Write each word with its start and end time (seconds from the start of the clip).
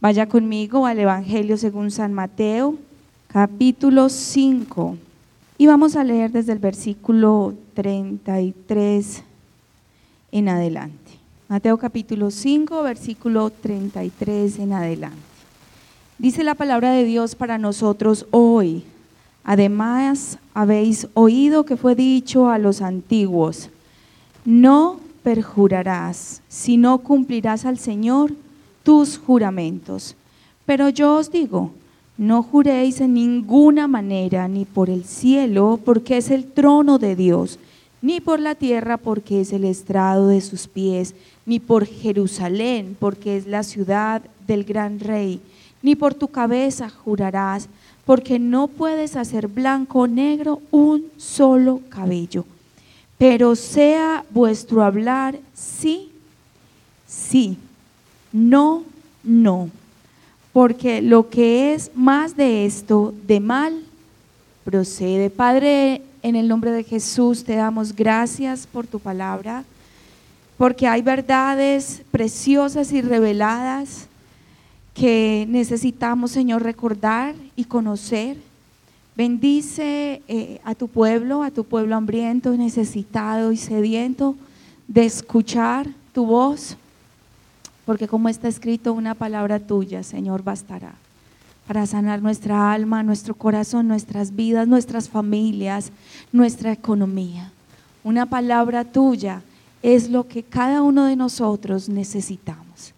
Vaya 0.00 0.26
conmigo 0.30 0.86
al 0.86 0.98
Evangelio 0.98 1.58
según 1.58 1.90
San 1.90 2.14
Mateo, 2.14 2.76
capítulo 3.28 4.08
5. 4.08 4.96
Y 5.58 5.66
vamos 5.66 5.94
a 5.94 6.04
leer 6.04 6.32
desde 6.32 6.52
el 6.52 6.58
versículo 6.58 7.52
33 7.74 9.22
en 10.32 10.48
adelante. 10.48 11.12
Mateo 11.50 11.76
capítulo 11.76 12.30
5, 12.30 12.82
versículo 12.82 13.50
33 13.50 14.60
en 14.60 14.72
adelante. 14.72 15.18
Dice 16.16 16.44
la 16.44 16.54
palabra 16.54 16.92
de 16.92 17.04
Dios 17.04 17.34
para 17.34 17.58
nosotros 17.58 18.24
hoy. 18.30 18.84
Además, 19.44 20.38
habéis 20.54 21.08
oído 21.12 21.66
que 21.66 21.76
fue 21.76 21.94
dicho 21.94 22.48
a 22.48 22.56
los 22.56 22.80
antiguos, 22.80 23.68
no 24.46 24.98
perjurarás, 25.22 26.40
sino 26.48 26.96
cumplirás 27.00 27.66
al 27.66 27.78
Señor 27.78 28.32
tus 28.82 29.18
juramentos. 29.18 30.14
Pero 30.66 30.88
yo 30.88 31.16
os 31.16 31.30
digo, 31.30 31.72
no 32.16 32.42
juréis 32.42 33.00
en 33.00 33.14
ninguna 33.14 33.88
manera, 33.88 34.46
ni 34.46 34.64
por 34.64 34.90
el 34.90 35.04
cielo, 35.04 35.80
porque 35.84 36.18
es 36.18 36.30
el 36.30 36.44
trono 36.44 36.98
de 36.98 37.16
Dios, 37.16 37.58
ni 38.02 38.20
por 38.20 38.40
la 38.40 38.54
tierra, 38.54 38.96
porque 38.96 39.40
es 39.40 39.52
el 39.52 39.64
estrado 39.64 40.28
de 40.28 40.40
sus 40.40 40.68
pies, 40.68 41.14
ni 41.46 41.60
por 41.60 41.86
Jerusalén, 41.86 42.96
porque 42.98 43.36
es 43.36 43.46
la 43.46 43.62
ciudad 43.62 44.22
del 44.46 44.64
gran 44.64 45.00
rey, 45.00 45.40
ni 45.82 45.96
por 45.96 46.14
tu 46.14 46.28
cabeza 46.28 46.90
jurarás, 46.90 47.68
porque 48.04 48.38
no 48.38 48.68
puedes 48.68 49.16
hacer 49.16 49.48
blanco 49.48 50.00
o 50.00 50.06
negro 50.06 50.60
un 50.70 51.06
solo 51.16 51.80
cabello. 51.88 52.44
Pero 53.18 53.56
sea 53.56 54.24
vuestro 54.30 54.82
hablar 54.82 55.38
sí, 55.54 56.10
sí, 57.06 57.56
no, 58.32 58.84
no 59.22 59.70
porque 60.52 61.00
lo 61.00 61.28
que 61.28 61.74
es 61.74 61.90
más 61.94 62.36
de 62.36 62.66
esto, 62.66 63.14
de 63.26 63.40
mal, 63.40 63.82
procede. 64.64 65.30
Padre, 65.30 66.02
en 66.22 66.36
el 66.36 66.48
nombre 66.48 66.70
de 66.72 66.84
Jesús 66.84 67.44
te 67.44 67.54
damos 67.54 67.94
gracias 67.94 68.66
por 68.66 68.86
tu 68.86 68.98
palabra, 68.98 69.64
porque 70.58 70.86
hay 70.86 71.02
verdades 71.02 72.02
preciosas 72.10 72.92
y 72.92 73.00
reveladas 73.00 74.06
que 74.92 75.46
necesitamos, 75.48 76.32
Señor, 76.32 76.62
recordar 76.62 77.34
y 77.56 77.64
conocer. 77.64 78.36
Bendice 79.16 80.22
eh, 80.28 80.60
a 80.64 80.74
tu 80.74 80.88
pueblo, 80.88 81.42
a 81.42 81.50
tu 81.50 81.64
pueblo 81.64 81.96
hambriento, 81.96 82.56
necesitado 82.56 83.52
y 83.52 83.56
sediento 83.56 84.34
de 84.88 85.04
escuchar 85.04 85.88
tu 86.12 86.26
voz 86.26 86.76
porque 87.90 88.06
como 88.06 88.28
está 88.28 88.46
escrito, 88.46 88.92
una 88.92 89.16
palabra 89.16 89.58
tuya, 89.58 90.04
Señor, 90.04 90.44
bastará 90.44 90.94
para 91.66 91.86
sanar 91.86 92.22
nuestra 92.22 92.72
alma, 92.72 93.02
nuestro 93.02 93.34
corazón, 93.34 93.88
nuestras 93.88 94.36
vidas, 94.36 94.68
nuestras 94.68 95.08
familias, 95.08 95.90
nuestra 96.30 96.70
economía. 96.70 97.50
Una 98.04 98.26
palabra 98.26 98.84
tuya 98.84 99.42
es 99.82 100.08
lo 100.08 100.28
que 100.28 100.44
cada 100.44 100.82
uno 100.82 101.06
de 101.06 101.16
nosotros 101.16 101.88
necesitamos. 101.88 102.94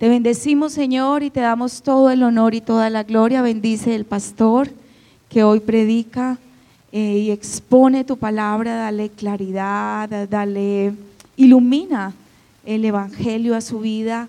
Te 0.00 0.08
bendecimos, 0.08 0.72
Señor, 0.72 1.22
y 1.22 1.30
te 1.30 1.38
damos 1.38 1.80
todo 1.82 2.10
el 2.10 2.24
honor 2.24 2.56
y 2.56 2.60
toda 2.60 2.90
la 2.90 3.04
gloria. 3.04 3.40
Bendice 3.40 3.94
el 3.94 4.04
pastor 4.04 4.68
que 5.28 5.44
hoy 5.44 5.60
predica 5.60 6.38
eh, 6.90 7.18
y 7.18 7.30
expone 7.30 8.02
tu 8.02 8.16
palabra, 8.16 8.74
dale 8.74 9.10
claridad, 9.10 10.28
dale, 10.28 10.92
ilumina 11.36 12.12
el 12.66 12.84
Evangelio 12.84 13.54
a 13.56 13.60
su 13.60 13.80
vida 13.80 14.28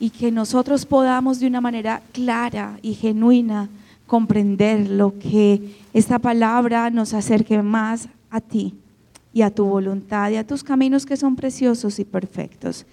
y 0.00 0.10
que 0.10 0.32
nosotros 0.32 0.84
podamos 0.84 1.38
de 1.38 1.46
una 1.46 1.60
manera 1.60 2.02
clara 2.12 2.78
y 2.82 2.94
genuina 2.94 3.68
comprender 4.06 4.90
lo 4.90 5.18
que 5.18 5.76
esta 5.94 6.18
palabra 6.18 6.90
nos 6.90 7.14
acerque 7.14 7.62
más 7.62 8.08
a 8.30 8.40
ti 8.40 8.74
y 9.32 9.42
a 9.42 9.54
tu 9.54 9.64
voluntad 9.64 10.30
y 10.30 10.36
a 10.36 10.46
tus 10.46 10.62
caminos 10.62 11.06
que 11.06 11.16
son 11.16 11.36
preciosos 11.36 11.98
y 11.98 12.04
perfectos. 12.04 12.84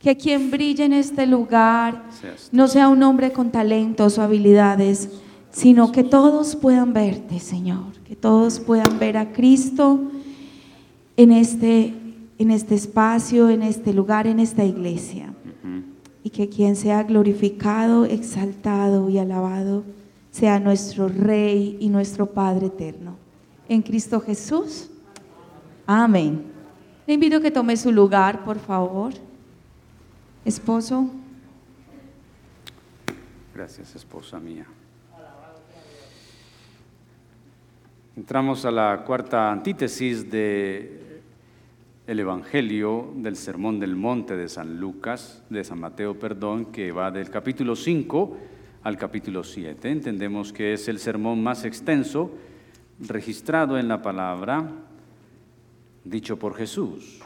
Que 0.00 0.16
quien 0.16 0.50
brille 0.50 0.84
en 0.84 0.92
este 0.92 1.26
lugar 1.26 2.04
no 2.52 2.68
sea 2.68 2.88
un 2.88 3.02
hombre 3.02 3.32
con 3.32 3.50
talentos 3.50 4.18
o 4.18 4.22
habilidades, 4.22 5.10
sino 5.50 5.92
que 5.92 6.04
todos 6.04 6.56
puedan 6.56 6.92
verte, 6.92 7.38
Señor, 7.38 7.92
que 8.06 8.16
todos 8.16 8.60
puedan 8.60 8.98
ver 8.98 9.16
a 9.16 9.32
Cristo 9.32 10.00
en 11.16 11.32
este 11.32 11.94
en 12.38 12.50
este 12.50 12.74
espacio, 12.74 13.48
en 13.48 13.62
este 13.62 13.92
lugar, 13.92 14.26
en 14.26 14.40
esta 14.40 14.64
iglesia. 14.64 15.32
Y 16.22 16.30
que 16.30 16.48
quien 16.48 16.74
sea 16.76 17.04
glorificado, 17.04 18.04
exaltado 18.04 19.08
y 19.08 19.18
alabado 19.18 19.84
sea 20.30 20.60
nuestro 20.60 21.08
Rey 21.08 21.76
y 21.80 21.88
nuestro 21.88 22.26
Padre 22.26 22.66
eterno. 22.66 23.16
En 23.68 23.80
Cristo 23.80 24.20
Jesús. 24.20 24.90
Amén. 25.86 26.44
Le 27.06 27.14
invito 27.14 27.36
a 27.36 27.40
que 27.40 27.50
tome 27.50 27.76
su 27.76 27.92
lugar, 27.92 28.44
por 28.44 28.58
favor. 28.58 29.12
Esposo. 30.44 31.08
Gracias, 33.54 33.94
esposa 33.94 34.38
mía. 34.38 34.66
Entramos 38.16 38.64
a 38.64 38.70
la 38.70 39.04
cuarta 39.06 39.52
antítesis 39.52 40.30
de 40.30 41.05
el 42.06 42.20
Evangelio 42.20 43.12
del 43.16 43.34
Sermón 43.34 43.80
del 43.80 43.96
Monte 43.96 44.36
de 44.36 44.48
San 44.48 44.78
Lucas, 44.78 45.42
de 45.50 45.64
San 45.64 45.80
Mateo, 45.80 46.16
perdón, 46.16 46.66
que 46.66 46.92
va 46.92 47.10
del 47.10 47.30
capítulo 47.30 47.74
5 47.74 48.36
al 48.84 48.96
capítulo 48.96 49.42
7. 49.42 49.90
Entendemos 49.90 50.52
que 50.52 50.72
es 50.72 50.86
el 50.86 51.00
sermón 51.00 51.42
más 51.42 51.64
extenso 51.64 52.30
registrado 53.00 53.76
en 53.76 53.88
la 53.88 54.02
palabra 54.02 54.70
dicho 56.04 56.38
por 56.38 56.54
Jesús. 56.54 57.20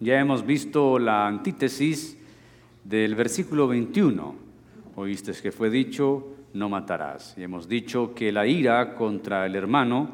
Ya 0.00 0.18
hemos 0.18 0.46
visto 0.46 0.98
la 0.98 1.26
antítesis 1.26 2.18
del 2.82 3.14
versículo 3.14 3.68
21. 3.68 4.34
Oíste 4.96 5.32
que 5.32 5.52
fue 5.52 5.68
dicho, 5.68 6.34
no 6.54 6.70
matarás. 6.70 7.34
Y 7.36 7.42
hemos 7.42 7.68
dicho 7.68 8.14
que 8.14 8.32
la 8.32 8.46
ira 8.46 8.94
contra 8.94 9.44
el 9.44 9.54
hermano 9.54 10.08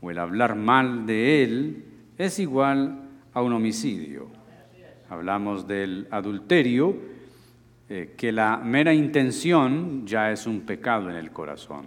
o 0.00 0.12
el 0.12 0.18
hablar 0.20 0.54
mal 0.54 1.06
de 1.06 1.42
él 1.42 1.91
es 2.18 2.38
igual 2.38 3.08
a 3.32 3.42
un 3.42 3.52
homicidio. 3.52 4.28
Hablamos 5.08 5.66
del 5.66 6.08
adulterio, 6.10 6.96
eh, 7.88 8.14
que 8.16 8.32
la 8.32 8.56
mera 8.56 8.94
intención 8.94 10.06
ya 10.06 10.30
es 10.30 10.46
un 10.46 10.62
pecado 10.62 11.10
en 11.10 11.16
el 11.16 11.30
corazón. 11.30 11.86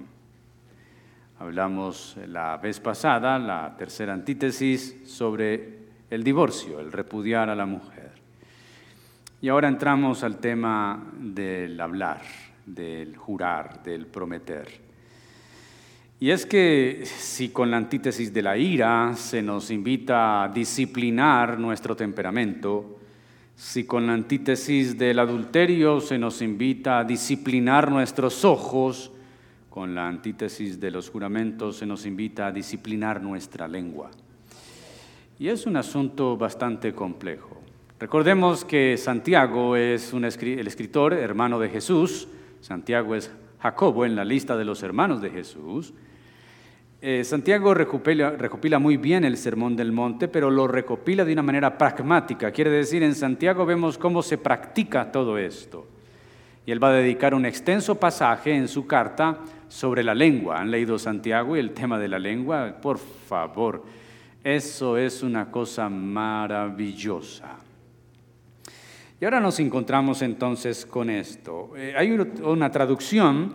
Hablamos 1.40 2.18
la 2.28 2.58
vez 2.58 2.80
pasada, 2.80 3.40
la 3.40 3.76
tercera 3.78 4.14
antítesis, 4.14 5.02
sobre 5.06 5.80
el 6.10 6.24
divorcio, 6.24 6.80
el 6.80 6.92
repudiar 6.92 7.50
a 7.50 7.56
la 7.56 7.66
mujer. 7.66 8.12
Y 9.42 9.50
ahora 9.50 9.68
entramos 9.68 10.24
al 10.24 10.38
tema 10.38 11.12
del 11.20 11.80
hablar, 11.80 12.22
del 12.66 13.18
jurar, 13.18 13.84
del 13.84 14.08
prometer. 14.08 14.85
Y 16.20 16.30
es 16.30 16.46
que 16.46 17.04
si 17.06 17.50
con 17.50 17.70
la 17.70 17.78
antítesis 17.78 18.34
de 18.34 18.42
la 18.42 18.58
ira 18.58 19.14
se 19.16 19.42
nos 19.42 19.70
invita 19.70 20.44
a 20.44 20.50
disciplinar 20.50 21.60
nuestro 21.60 21.94
temperamento, 21.96 23.00
si 23.56 23.84
con 23.86 24.08
la 24.08 24.14
antítesis 24.14 24.98
del 24.98 25.20
adulterio 25.20 26.00
se 26.00 26.18
nos 26.18 26.42
invita 26.42 27.00
a 27.00 27.04
disciplinar 27.04 27.92
nuestros 27.92 28.46
ojos, 28.46 29.12
con 29.70 29.94
la 29.94 30.08
antítesis 30.08 30.80
de 30.80 30.90
los 30.90 31.10
juramentos 31.10 31.78
se 31.78 31.86
nos 31.86 32.06
invita 32.06 32.48
a 32.48 32.52
disciplinar 32.54 33.22
nuestra 33.22 33.68
lengua. 33.68 34.10
Y 35.38 35.50
es 35.50 35.66
un 35.66 35.76
asunto 35.76 36.38
bastante 36.38 36.94
complejo. 36.94 37.62
Recordemos 38.00 38.64
que 38.64 38.96
Santiago 38.96 39.76
es 39.76 40.14
un 40.14 40.24
el 40.24 40.68
escritor, 40.68 41.14
hermano 41.14 41.60
de 41.60 41.68
Jesús. 41.68 42.30
Santiago 42.62 43.16
es 43.16 43.32
Jacobo 43.60 44.06
en 44.06 44.16
la 44.16 44.24
lista 44.24 44.56
de 44.56 44.64
los 44.64 44.82
hermanos 44.82 45.22
de 45.22 45.30
Jesús. 45.30 45.94
Eh, 47.02 47.24
Santiago 47.24 47.74
recopila, 47.74 48.80
muy 48.80 48.98
bien 48.98 49.26
el 49.26 49.38
Sermón 49.38 49.76
del 49.76 49.92
Monte, 49.92 50.28
pero 50.28 50.50
lo 50.50 50.68
recopila 50.68 51.26
de 51.26 51.34
una 51.34 51.44
manera 51.44 51.78
pragmática. 51.78 52.52
Quiere 52.52 52.72
decir, 52.72 53.04
en 53.04 53.14
Santiago 53.14 53.66
vemos 53.66 53.98
cómo 53.98 54.24
se 54.24 54.38
practica 54.38 55.12
todo 55.12 55.38
esto. 55.38 55.88
Y 56.66 56.72
él 56.72 56.84
va 56.84 56.90
a 56.90 56.94
dedicar 56.94 57.36
un 57.36 57.46
extenso 57.46 57.96
pasaje 57.96 58.56
en 58.56 58.68
su 58.68 58.88
carta 58.88 59.38
sobre 59.68 60.04
la 60.04 60.16
lengua. 60.16 60.60
¿Han 60.60 60.72
leído 60.72 60.98
Santiago 60.98 61.56
y 61.56 61.60
el 61.60 61.72
tema 61.72 62.00
de 62.00 62.08
la 62.08 62.18
lengua? 62.18 62.78
Por 62.82 62.98
favor, 62.98 63.84
eso 64.44 64.98
es 64.98 65.22
una 65.22 65.52
cosa 65.52 65.90
maravillosa. 65.90 67.58
Y 69.20 69.26
ahora 69.26 69.40
nos 69.40 69.60
encontramos 69.60 70.22
entonces 70.22 70.86
con 70.86 71.10
esto. 71.10 71.72
Eh, 71.78 71.94
hay 71.96 72.12
una 72.12 72.72
traducción 72.72 73.54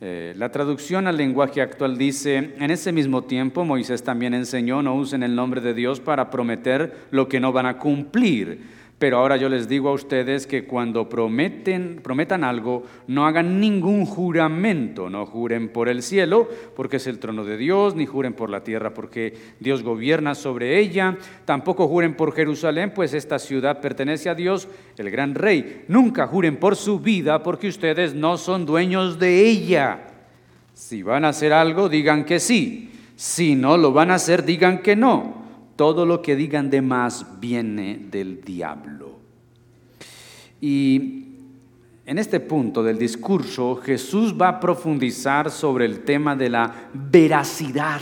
eh, 0.00 0.32
la 0.36 0.52
traducción 0.52 1.08
al 1.08 1.16
lenguaje 1.16 1.60
actual 1.60 1.98
dice, 1.98 2.54
en 2.56 2.70
ese 2.70 2.92
mismo 2.92 3.24
tiempo 3.24 3.64
Moisés 3.64 4.04
también 4.04 4.32
enseñó, 4.32 4.80
no 4.80 4.94
usen 4.94 5.24
el 5.24 5.34
nombre 5.34 5.60
de 5.60 5.74
Dios 5.74 5.98
para 5.98 6.30
prometer 6.30 6.94
lo 7.10 7.28
que 7.28 7.40
no 7.40 7.52
van 7.52 7.66
a 7.66 7.78
cumplir, 7.78 8.60
Pero 8.98 9.18
ahora 9.18 9.36
yo 9.36 9.48
les 9.48 9.68
digo 9.68 9.90
a 9.90 9.92
ustedes 9.92 10.48
que 10.48 10.64
cuando 10.64 11.08
prometen, 11.08 12.00
prometan 12.02 12.42
algo, 12.42 12.82
no 13.06 13.28
hagan 13.28 13.60
ningún 13.60 14.04
juramento, 14.04 15.08
no 15.08 15.24
juren 15.24 15.68
por 15.68 15.88
el 15.88 16.02
cielo, 16.02 16.48
porque 16.74 16.96
es 16.96 17.06
el 17.06 17.20
trono 17.20 17.44
de 17.44 17.56
Dios, 17.56 17.94
ni 17.94 18.06
juren 18.06 18.32
por 18.32 18.50
la 18.50 18.64
tierra, 18.64 18.94
porque 18.94 19.34
Dios 19.60 19.84
gobierna 19.84 20.34
sobre 20.34 20.80
ella, 20.80 21.16
tampoco 21.44 21.86
juren 21.86 22.14
por 22.16 22.34
Jerusalén, 22.34 22.92
pues 22.92 23.14
esta 23.14 23.38
ciudad 23.38 23.80
pertenece 23.80 24.30
a 24.30 24.34
Dios, 24.34 24.66
el 24.96 25.10
gran 25.12 25.36
rey. 25.36 25.84
Nunca 25.86 26.26
juren 26.26 26.56
por 26.56 26.74
su 26.74 26.98
vida, 26.98 27.44
porque 27.44 27.68
ustedes 27.68 28.14
no 28.14 28.36
son 28.36 28.66
dueños 28.66 29.20
de 29.20 29.48
ella. 29.48 30.08
Si 30.74 31.04
van 31.04 31.24
a 31.24 31.28
hacer 31.28 31.52
algo, 31.52 31.88
digan 31.88 32.24
que 32.24 32.40
sí. 32.40 32.90
Si 33.14 33.54
no 33.54 33.76
lo 33.76 33.92
van 33.92 34.10
a 34.10 34.16
hacer, 34.16 34.44
digan 34.44 34.78
que 34.78 34.96
no 34.96 35.47
todo 35.78 36.04
lo 36.04 36.22
que 36.22 36.34
digan 36.34 36.70
de 36.70 36.82
más 36.82 37.38
viene 37.38 38.08
del 38.10 38.42
diablo. 38.42 39.12
Y 40.60 41.24
en 42.04 42.18
este 42.18 42.40
punto 42.40 42.82
del 42.82 42.98
discurso 42.98 43.76
Jesús 43.76 44.34
va 44.34 44.48
a 44.48 44.60
profundizar 44.60 45.52
sobre 45.52 45.84
el 45.84 46.00
tema 46.00 46.34
de 46.34 46.50
la 46.50 46.90
veracidad 46.92 48.00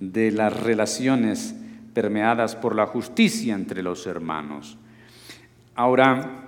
de 0.00 0.30
las 0.30 0.58
relaciones 0.58 1.54
permeadas 1.92 2.56
por 2.56 2.74
la 2.74 2.86
justicia 2.86 3.54
entre 3.54 3.82
los 3.82 4.06
hermanos. 4.06 4.78
Ahora, 5.74 6.46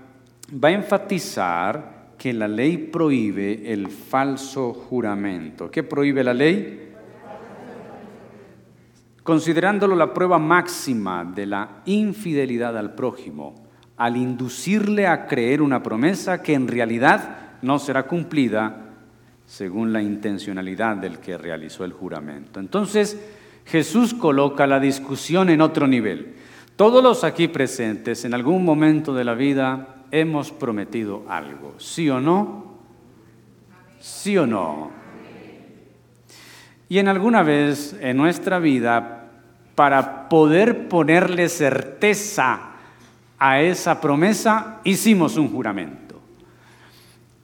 va 0.53 0.69
a 0.69 0.73
enfatizar 0.73 2.15
que 2.17 2.33
la 2.33 2.49
ley 2.49 2.79
prohíbe 2.79 3.71
el 3.71 3.89
falso 3.89 4.73
juramento. 4.73 5.71
¿Qué 5.71 5.83
prohíbe 5.83 6.25
la 6.25 6.33
ley? 6.33 6.88
Considerándolo 9.29 9.95
la 9.95 10.15
prueba 10.15 10.39
máxima 10.39 11.23
de 11.23 11.45
la 11.45 11.83
infidelidad 11.85 12.79
al 12.79 12.95
prójimo, 12.95 13.55
al 13.99 14.17
inducirle 14.17 15.07
a 15.07 15.27
creer 15.27 15.61
una 15.61 15.83
promesa 15.83 16.41
que 16.41 16.55
en 16.55 16.67
realidad 16.67 17.37
no 17.61 17.79
será 17.79 18.05
cumplida 18.05 18.87
según 19.45 19.93
la 19.93 20.01
intencionalidad 20.01 20.97
del 20.97 21.19
que 21.19 21.37
realizó 21.37 21.85
el 21.85 21.93
juramento. 21.93 22.59
Entonces, 22.59 23.21
Jesús 23.67 24.15
coloca 24.15 24.67
la 24.67 24.81
discusión 24.81 25.51
en 25.51 25.61
otro 25.61 25.87
nivel. 25.87 26.37
Todos 26.75 27.03
los 27.03 27.23
aquí 27.23 27.49
presentes 27.49 28.25
en 28.25 28.33
algún 28.33 28.65
momento 28.65 29.13
de 29.13 29.25
la 29.25 29.35
vida 29.35 30.07
hemos 30.11 30.53
prometido 30.53 31.27
algo, 31.29 31.75
¿sí 31.77 32.09
o 32.09 32.19
no? 32.19 32.79
¿Sí 34.01 34.39
o 34.39 34.47
no? 34.47 34.91
Y 36.89 36.97
en 36.97 37.09
alguna 37.09 37.43
vez 37.43 37.95
en 38.01 38.17
nuestra 38.17 38.59
vida 38.59 39.18
para 39.79 40.29
poder 40.29 40.89
ponerle 40.89 41.49
certeza 41.49 42.59
a 43.39 43.61
esa 43.61 44.01
promesa, 44.01 44.81
hicimos 44.83 45.37
un 45.37 45.53
juramento. 45.53 46.21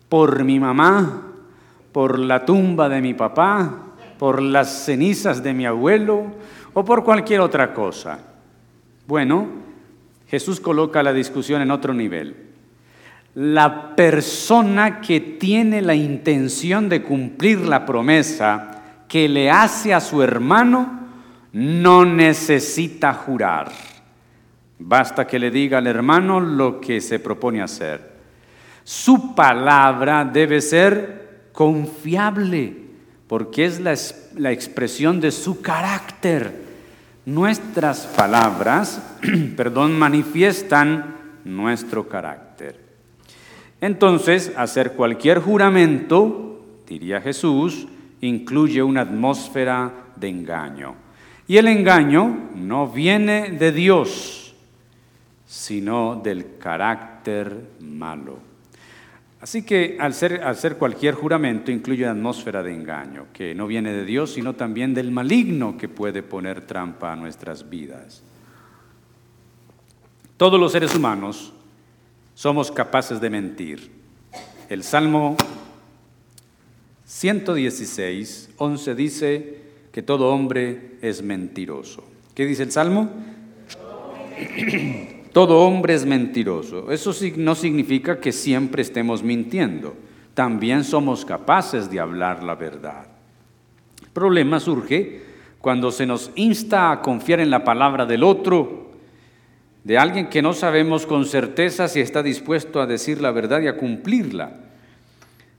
Por 0.09 0.43
mi 0.43 0.59
mamá, 0.59 1.29
por 1.93 2.19
la 2.19 2.45
tumba 2.45 2.89
de 2.89 3.01
mi 3.01 3.15
papá, 3.15 3.73
por 4.19 4.43
las 4.43 4.85
cenizas 4.85 5.45
de 5.45 5.55
mi 5.55 5.65
abuelo 5.65 6.25
o 6.73 6.85
por 6.85 7.05
cualquier 7.05 7.39
otra 7.39 7.73
cosa. 7.73 8.19
Bueno, 9.07 9.47
Jesús 10.27 10.59
coloca 10.59 11.05
la 11.05 11.13
discusión 11.13 11.63
en 11.63 11.71
otro 11.71 11.95
nivel. 11.95 12.35
La 13.37 13.95
persona 13.95 15.01
que 15.01 15.21
tiene 15.21 15.83
la 15.83 15.95
intención 15.95 16.89
de 16.89 17.01
cumplir 17.01 17.61
la 17.61 17.87
promesa 17.87 18.83
que 19.07 19.29
le 19.29 19.53
hace 19.53 19.95
a 19.95 20.01
su 20.01 20.21
hermano, 20.21 21.04
no 21.55 22.05
necesita 22.05 23.15
jurar. 23.15 23.71
Basta 24.79 25.25
que 25.25 25.39
le 25.39 25.53
diga 25.53 25.79
al 25.79 25.87
hermano 25.87 26.41
lo 26.41 26.81
que 26.81 27.01
se 27.01 27.21
propone 27.21 27.63
hacer. 27.63 28.13
Su 28.83 29.37
palabra 29.37 30.25
debe 30.25 30.61
ser 30.61 31.49
confiable, 31.53 32.77
porque 33.29 33.67
es 33.67 33.79
la, 33.79 33.95
la 34.37 34.51
expresión 34.51 35.21
de 35.21 35.31
su 35.31 35.63
carácter. 35.63 36.65
Nuestras 37.25 38.09
palabras, 38.09 39.01
perdón, 39.57 39.97
manifiestan 39.97 41.15
nuestro 41.45 42.09
carácter. 42.09 42.81
Entonces, 43.81 44.53
hacer 44.57 44.95
cualquier 44.95 45.39
juramento, 45.39 46.65
diría 46.87 47.21
Jesús, 47.21 47.87
incluye 48.21 48.83
una 48.83 49.03
atmósfera 49.03 49.93
de 50.17 50.29
engaño. 50.29 51.04
Y 51.47 51.59
el 51.59 51.69
engaño 51.69 52.51
no 52.55 52.89
viene 52.89 53.51
de 53.51 53.71
Dios, 53.71 54.55
sino 55.47 56.17
del 56.17 56.57
carácter 56.59 57.71
malo. 57.81 58.39
Así 59.41 59.63
que 59.63 59.99
al 60.01 60.15
ser, 60.15 60.79
cualquier 60.79 61.15
juramento 61.15 61.71
incluye 61.71 62.05
una 62.05 62.13
atmósfera 62.13 62.63
de 62.63 62.73
engaño, 62.73 63.27
que 63.31 63.55
no 63.55 63.67
viene 63.67 63.93
de 63.93 64.07
Dios, 64.07 64.33
sino 64.33 64.55
también 64.55 64.95
del 64.95 65.11
maligno 65.11 65.77
que 65.77 65.87
puede 65.87 66.23
poner 66.23 66.63
trampa 66.63 67.13
a 67.13 67.17
nuestras 67.17 67.69
vidas. 67.69 68.23
Todos 70.39 70.59
los 70.59 70.73
seres 70.73 70.95
humanos 70.95 71.53
somos 72.35 72.71
capaces 72.73 73.21
de 73.21 73.29
mentir. 73.29 73.91
El 74.71 74.83
Salmo 74.83 75.37
116, 77.05 78.49
11 78.57 78.95
dice, 78.95 79.64
que 79.95 80.03
todo 80.03 80.35
hombre 80.35 80.97
es 81.03 81.23
mentiroso. 81.23 82.03
¿Qué 82.35 82.45
dice 82.45 82.65
el 82.65 82.73
Salmo? 82.73 83.11
Todo 85.33 85.61
hombre 85.61 85.95
es 85.95 86.05
mentiroso. 86.05 86.91
Eso 86.91 87.13
no 87.37 87.55
significa 87.55 88.19
que 88.19 88.33
siempre 88.33 88.83
estemos 88.83 89.23
mintiendo. 89.23 89.95
También 90.35 90.83
somos 90.83 91.25
capaces 91.25 91.91
de 91.91 92.01
hablar 92.01 92.43
la 92.43 92.57
verdad. 92.57 93.07
El 94.03 94.09
problema 94.09 94.59
surge 94.59 95.23
cuando 95.61 95.93
se 95.93 96.07
nos 96.07 96.33
insta 96.35 96.91
a 96.91 97.01
confiar 97.01 97.39
en 97.39 97.51
la 97.51 97.63
palabra 97.63 98.05
del 98.05 98.25
otro, 98.25 98.91
de 99.85 99.97
alguien 99.97 100.29
que 100.29 100.43
no 100.43 100.55
sabemos 100.55 101.07
con 101.07 101.25
certeza 101.25 101.87
si 101.87 102.01
está 102.01 102.21
dispuesto 102.21 102.81
a 102.81 102.87
decir 102.87 103.21
la 103.21 103.31
verdad 103.31 103.61
y 103.61 103.69
a 103.69 103.77
cumplirla. 103.77 104.64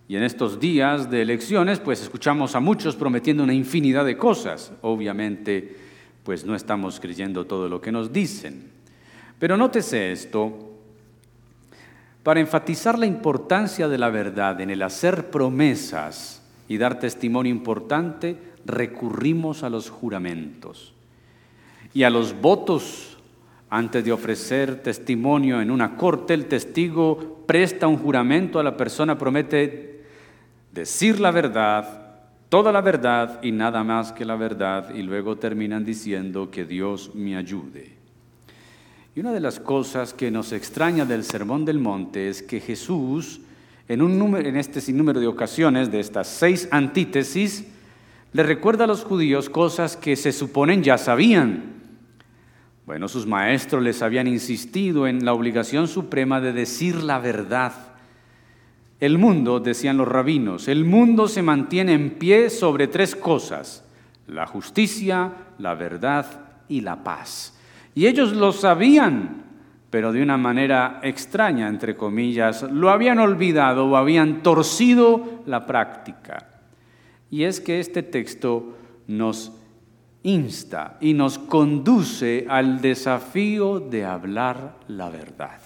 Y 0.07 0.15
en 0.15 0.23
estos 0.23 0.59
días 0.59 1.09
de 1.09 1.23
elecciones, 1.23 1.79
pues 1.79 2.01
escuchamos 2.01 2.55
a 2.55 2.59
muchos 2.59 2.95
prometiendo 2.95 3.43
una 3.43 3.53
infinidad 3.53 4.05
de 4.05 4.17
cosas. 4.17 4.71
Obviamente, 4.81 5.77
pues 6.23 6.45
no 6.45 6.55
estamos 6.55 6.99
creyendo 6.99 7.45
todo 7.45 7.67
lo 7.67 7.81
que 7.81 7.91
nos 7.91 8.13
dicen. 8.13 8.69
Pero 9.39 9.57
nótese 9.57 10.11
esto, 10.11 10.73
para 12.21 12.39
enfatizar 12.39 12.99
la 12.99 13.05
importancia 13.05 13.87
de 13.87 13.97
la 13.97 14.09
verdad 14.09 14.61
en 14.61 14.69
el 14.69 14.81
hacer 14.83 15.29
promesas 15.29 16.43
y 16.67 16.77
dar 16.77 16.99
testimonio 16.99 17.51
importante, 17.51 18.37
recurrimos 18.65 19.63
a 19.63 19.69
los 19.69 19.89
juramentos 19.89 20.93
y 21.93 22.03
a 22.03 22.09
los 22.09 22.39
votos. 22.39 23.11
Antes 23.67 24.05
de 24.05 24.11
ofrecer 24.11 24.81
testimonio 24.83 25.59
en 25.59 25.71
una 25.71 25.97
corte, 25.97 26.33
el 26.33 26.45
testigo 26.45 27.43
presta 27.45 27.87
un 27.87 27.97
juramento 27.97 28.59
a 28.59 28.63
la 28.63 28.77
persona, 28.77 29.17
promete 29.17 29.94
decir 30.75 31.21
la 31.21 31.31
verdad, 31.31 32.17
toda 32.49 32.71
la 32.73 32.81
verdad 32.81 33.39
y 33.41 33.51
nada 33.53 33.83
más 33.83 34.11
que 34.11 34.25
la 34.25 34.35
verdad, 34.35 34.93
y 34.93 35.01
luego 35.01 35.37
terminan 35.37 35.85
diciendo 35.85 36.51
que 36.51 36.65
Dios 36.65 37.15
me 37.15 37.37
ayude. 37.37 37.95
Y 39.15 39.21
una 39.21 39.31
de 39.31 39.39
las 39.39 39.61
cosas 39.61 40.13
que 40.13 40.29
nos 40.29 40.51
extraña 40.51 41.05
del 41.05 41.23
Sermón 41.23 41.63
del 41.63 41.79
Monte 41.79 42.27
es 42.27 42.43
que 42.43 42.59
Jesús, 42.59 43.39
en, 43.87 44.01
un 44.01 44.19
número, 44.19 44.47
en 44.47 44.57
este 44.57 44.81
sinnúmero 44.81 45.21
de 45.21 45.27
ocasiones, 45.27 45.89
de 45.89 46.01
estas 46.01 46.27
seis 46.27 46.67
antítesis, 46.69 47.65
le 48.33 48.43
recuerda 48.43 48.83
a 48.83 48.87
los 48.87 49.05
judíos 49.05 49.49
cosas 49.49 49.95
que 49.95 50.17
se 50.17 50.33
suponen 50.33 50.83
ya 50.83 50.97
sabían. 50.97 51.75
Bueno, 52.85 53.07
sus 53.07 53.25
maestros 53.25 53.81
les 53.81 54.01
habían 54.01 54.27
insistido 54.27 55.07
en 55.07 55.23
la 55.23 55.31
obligación 55.31 55.87
suprema 55.87 56.41
de 56.41 56.51
decir 56.51 57.01
la 57.01 57.19
verdad 57.19 57.94
el 58.99 59.17
mundo, 59.17 59.59
decían 59.59 59.97
los 59.97 60.07
rabinos, 60.07 60.67
el 60.67 60.85
mundo 60.85 61.27
se 61.27 61.41
mantiene 61.41 61.93
en 61.93 62.11
pie 62.11 62.49
sobre 62.49 62.87
tres 62.87 63.15
cosas, 63.15 63.83
la 64.27 64.47
justicia, 64.47 65.31
la 65.57 65.75
verdad 65.75 66.25
y 66.69 66.81
la 66.81 67.03
paz. 67.03 67.57
Y 67.93 68.07
ellos 68.07 68.33
lo 68.33 68.51
sabían, 68.51 69.43
pero 69.89 70.11
de 70.11 70.21
una 70.21 70.37
manera 70.37 70.99
extraña, 71.03 71.67
entre 71.67 71.95
comillas, 71.95 72.63
lo 72.63 72.89
habían 72.89 73.19
olvidado 73.19 73.85
o 73.85 73.95
habían 73.95 74.43
torcido 74.43 75.43
la 75.45 75.65
práctica. 75.65 76.61
Y 77.29 77.43
es 77.43 77.59
que 77.59 77.79
este 77.79 78.03
texto 78.03 78.77
nos 79.07 79.51
insta 80.23 80.97
y 81.01 81.13
nos 81.13 81.37
conduce 81.37 82.45
al 82.49 82.81
desafío 82.81 83.79
de 83.79 84.05
hablar 84.05 84.77
la 84.87 85.09
verdad. 85.09 85.59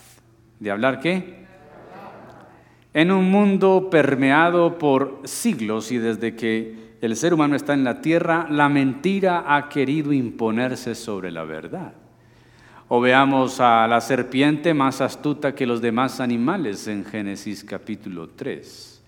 ¿De 0.60 0.72
hablar 0.72 1.00
qué? 1.00 1.48
En 2.94 3.12
un 3.12 3.30
mundo 3.30 3.90
permeado 3.92 4.80
por 4.80 5.22
siglos 5.24 5.92
y 5.92 6.00
desde 6.00 6.36
que 6.36 6.90
el 7.02 7.16
ser 7.16 7.34
humano 7.34 7.56
está 7.56 7.74
en 7.74 7.84
la 7.84 8.02
tierra, 8.02 8.48
la 8.50 8.68
mentira 8.68 9.46
ha 9.48 9.70
querido 9.70 10.12
imponerse 10.12 10.96
sobre 10.96 11.32
la 11.32 11.44
verdad. 11.44 11.94
O 12.88 13.00
veamos 13.00 13.60
a 13.60 13.88
la 13.88 14.02
serpiente 14.02 14.74
más 14.74 15.02
astuta 15.02 15.54
que 15.54 15.68
los 15.68 15.82
demás 15.82 16.20
animales 16.20 16.88
en 16.88 17.06
Génesis 17.06 17.64
capítulo 17.64 18.30
3. 18.30 19.04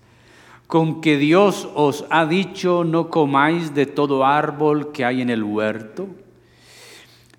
Con 0.68 1.00
que 1.00 1.18
Dios 1.18 1.68
os 1.74 2.06
ha 2.08 2.24
dicho 2.24 2.84
no 2.84 3.10
comáis 3.10 3.74
de 3.74 3.86
todo 3.86 4.24
árbol 4.24 4.92
que 4.92 5.04
hay 5.04 5.20
en 5.20 5.30
el 5.30 5.42
huerto. 5.42 6.06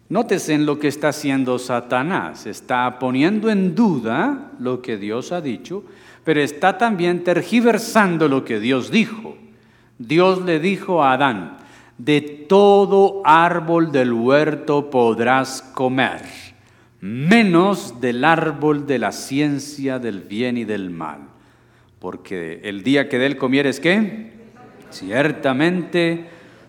Nótese 0.10 0.54
en 0.54 0.66
lo 0.66 0.78
que 0.78 0.90
está 0.90 1.08
haciendo 1.08 1.58
Satanás. 1.58 2.46
Está 2.46 3.00
poniendo 3.00 3.50
en 3.50 3.74
duda 3.74 4.52
lo 4.60 4.82
que 4.82 4.98
Dios 4.98 5.32
ha 5.32 5.42
dicho, 5.42 5.86
pero 6.24 6.42
está 6.42 6.78
también 6.78 7.24
tergiversando 7.24 8.28
lo 8.28 8.46
que 8.46 8.60
Dios 8.60 8.92
dijo. 8.92 9.38
Dios 9.98 10.44
le 10.44 10.60
dijo 10.60 11.04
a 11.04 11.14
Adán, 11.14 11.58
de 11.98 12.22
todo 12.22 13.22
árbol 13.26 13.92
del 13.92 14.14
huerto 14.14 14.90
podrás 14.90 15.62
comer, 15.62 16.22
menos 17.02 18.02
del 18.02 18.24
árbol 18.24 18.88
de 18.88 19.00
la 19.00 19.12
ciencia 19.12 20.00
del 20.00 20.22
bien 20.22 20.58
y 20.58 20.66
del 20.66 20.90
mal. 20.90 21.20
Porque 22.00 22.62
el 22.64 22.84
día 22.84 23.08
que 23.08 23.20
de 23.20 23.28
él 23.28 23.38
comieres, 23.38 23.80
¿qué? 23.80 24.32
Ciertamente, 24.90 26.26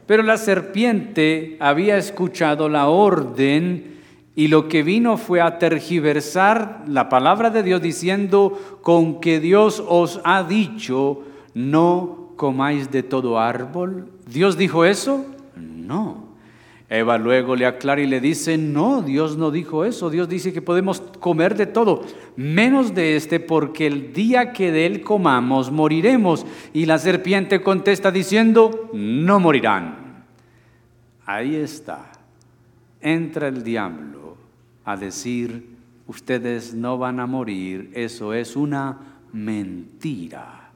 pero 0.06 0.23
la 0.23 0.37
serpiente 0.37 1.56
había 1.61 1.96
escuchado 1.96 2.68
la 2.68 2.88
orden 2.88 3.93
y 4.36 4.48
lo 4.48 4.68
que 4.68 4.82
vino 4.82 5.16
fue 5.16 5.40
a 5.40 5.58
tergiversar 5.58 6.84
la 6.88 7.08
palabra 7.08 7.50
de 7.50 7.62
Dios 7.62 7.80
diciendo, 7.80 8.78
con 8.82 9.20
que 9.20 9.38
Dios 9.40 9.82
os 9.86 10.20
ha 10.24 10.42
dicho, 10.42 11.22
no 11.54 12.30
comáis 12.36 12.90
de 12.90 13.04
todo 13.04 13.38
árbol 13.38 14.08
¿Dios 14.26 14.56
dijo 14.56 14.84
eso? 14.84 15.26
No. 15.56 16.24
Eva 16.88 17.18
luego 17.18 17.56
le 17.56 17.66
aclara 17.66 18.00
y 18.00 18.06
le 18.06 18.20
dice, 18.20 18.58
no, 18.58 19.02
Dios 19.02 19.36
no 19.36 19.50
dijo 19.50 19.84
eso, 19.84 20.10
Dios 20.10 20.28
dice 20.28 20.52
que 20.52 20.62
podemos 20.62 21.00
comer 21.18 21.56
de 21.56 21.66
todo, 21.66 22.02
menos 22.36 22.94
de 22.94 23.16
este, 23.16 23.40
porque 23.40 23.86
el 23.86 24.12
día 24.12 24.52
que 24.52 24.70
de 24.70 24.86
él 24.86 25.00
comamos 25.00 25.70
moriremos. 25.70 26.46
Y 26.72 26.86
la 26.86 26.98
serpiente 26.98 27.62
contesta 27.62 28.10
diciendo, 28.10 28.90
no 28.92 29.40
morirán. 29.40 30.24
Ahí 31.26 31.56
está, 31.56 32.12
entra 33.00 33.48
el 33.48 33.64
diablo 33.64 34.13
a 34.84 34.96
decir, 34.96 35.76
ustedes 36.06 36.74
no 36.74 36.98
van 36.98 37.20
a 37.20 37.26
morir, 37.26 37.90
eso 37.94 38.34
es 38.34 38.56
una 38.56 38.98
mentira. 39.32 40.70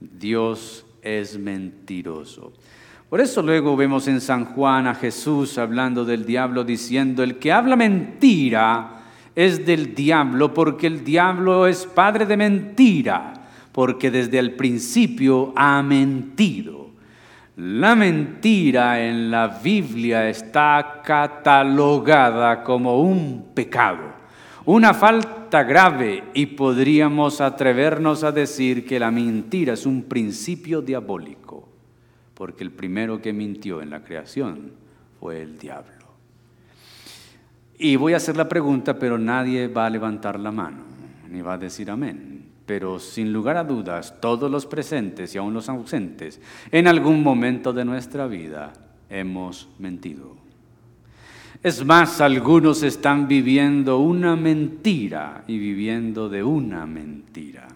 Dios 0.00 0.86
es 1.02 1.38
mentiroso. 1.38 2.52
Por 3.08 3.20
eso 3.20 3.42
luego 3.42 3.76
vemos 3.76 4.08
en 4.08 4.20
San 4.20 4.44
Juan 4.44 4.86
a 4.86 4.94
Jesús 4.94 5.56
hablando 5.58 6.04
del 6.04 6.26
diablo 6.26 6.64
diciendo, 6.64 7.22
el 7.22 7.38
que 7.38 7.52
habla 7.52 7.76
mentira 7.76 9.02
es 9.34 9.64
del 9.64 9.94
diablo 9.94 10.52
porque 10.52 10.86
el 10.86 11.04
diablo 11.04 11.66
es 11.66 11.86
padre 11.86 12.26
de 12.26 12.36
mentira, 12.36 13.34
porque 13.72 14.10
desde 14.10 14.38
el 14.38 14.54
principio 14.54 15.52
ha 15.56 15.82
mentido. 15.82 16.83
La 17.56 17.94
mentira 17.94 19.00
en 19.06 19.30
la 19.30 19.46
Biblia 19.46 20.28
está 20.28 21.02
catalogada 21.04 22.64
como 22.64 23.00
un 23.00 23.50
pecado, 23.54 24.12
una 24.64 24.92
falta 24.92 25.62
grave 25.62 26.24
y 26.34 26.46
podríamos 26.46 27.40
atrevernos 27.40 28.24
a 28.24 28.32
decir 28.32 28.84
que 28.84 28.98
la 28.98 29.12
mentira 29.12 29.74
es 29.74 29.86
un 29.86 30.02
principio 30.02 30.82
diabólico 30.82 31.68
porque 32.34 32.64
el 32.64 32.72
primero 32.72 33.22
que 33.22 33.32
mintió 33.32 33.80
en 33.80 33.90
la 33.90 34.02
creación 34.02 34.72
fue 35.20 35.40
el 35.40 35.56
diablo. 35.56 35.92
Y 37.78 37.96
voy 37.96 38.12
a 38.12 38.18
hacer 38.18 38.36
la 38.36 38.48
pregunta, 38.48 38.98
pero 38.98 39.18
nadie 39.18 39.68
va 39.68 39.86
a 39.86 39.90
levantar 39.90 40.38
la 40.38 40.52
mano, 40.52 40.84
ni 41.30 41.40
va 41.40 41.54
a 41.54 41.58
decir 41.58 41.90
amén. 41.90 42.43
Pero 42.66 42.98
sin 42.98 43.32
lugar 43.32 43.56
a 43.56 43.64
dudas, 43.64 44.14
todos 44.20 44.50
los 44.50 44.66
presentes 44.66 45.34
y 45.34 45.38
aún 45.38 45.52
los 45.54 45.68
ausentes, 45.68 46.40
en 46.70 46.86
algún 46.86 47.22
momento 47.22 47.72
de 47.72 47.84
nuestra 47.84 48.26
vida 48.26 48.72
hemos 49.10 49.68
mentido. 49.78 50.36
Es 51.62 51.84
más, 51.84 52.20
algunos 52.20 52.82
están 52.82 53.26
viviendo 53.26 53.98
una 53.98 54.36
mentira 54.36 55.44
y 55.46 55.58
viviendo 55.58 56.28
de 56.28 56.42
una 56.42 56.84
mentira. 56.84 57.68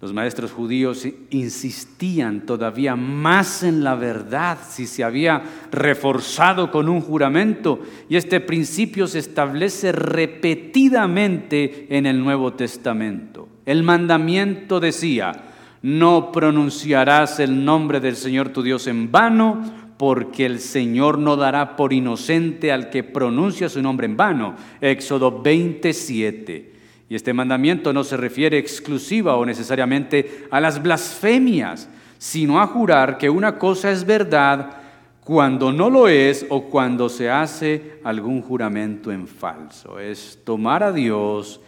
Los 0.00 0.12
maestros 0.12 0.52
judíos 0.52 1.08
insistían 1.30 2.42
todavía 2.42 2.96
más 2.96 3.62
en 3.62 3.82
la 3.82 3.94
verdad 3.94 4.58
si 4.68 4.86
se 4.86 5.02
había 5.02 5.42
reforzado 5.72 6.70
con 6.70 6.90
un 6.90 7.00
juramento 7.00 7.80
y 8.06 8.16
este 8.16 8.40
principio 8.40 9.06
se 9.06 9.20
establece 9.20 9.92
repetidamente 9.92 11.86
en 11.88 12.04
el 12.04 12.22
Nuevo 12.22 12.52
Testamento. 12.52 13.48
El 13.64 13.84
mandamiento 13.84 14.80
decía, 14.80 15.32
no 15.80 16.30
pronunciarás 16.30 17.40
el 17.40 17.64
nombre 17.64 17.98
del 17.98 18.16
Señor 18.16 18.50
tu 18.50 18.62
Dios 18.62 18.86
en 18.88 19.10
vano, 19.10 19.86
porque 19.96 20.44
el 20.44 20.60
Señor 20.60 21.18
no 21.18 21.36
dará 21.36 21.74
por 21.74 21.94
inocente 21.94 22.70
al 22.70 22.90
que 22.90 23.02
pronuncia 23.02 23.70
su 23.70 23.80
nombre 23.80 24.04
en 24.04 24.16
vano. 24.16 24.56
Éxodo 24.82 25.40
27. 25.40 26.75
Y 27.08 27.14
este 27.14 27.32
mandamiento 27.32 27.92
no 27.92 28.02
se 28.02 28.16
refiere 28.16 28.58
exclusiva 28.58 29.36
o 29.36 29.46
necesariamente 29.46 30.46
a 30.50 30.60
las 30.60 30.82
blasfemias, 30.82 31.88
sino 32.18 32.60
a 32.60 32.66
jurar 32.66 33.18
que 33.18 33.30
una 33.30 33.58
cosa 33.58 33.90
es 33.92 34.04
verdad 34.04 34.78
cuando 35.22 35.72
no 35.72 35.90
lo 35.90 36.08
es 36.08 36.46
o 36.50 36.64
cuando 36.64 37.08
se 37.08 37.30
hace 37.30 38.00
algún 38.04 38.42
juramento 38.42 39.10
en 39.12 39.26
falso. 39.26 39.98
Es 39.98 40.40
tomar 40.44 40.82
a 40.82 40.92
Dios, 40.92 41.60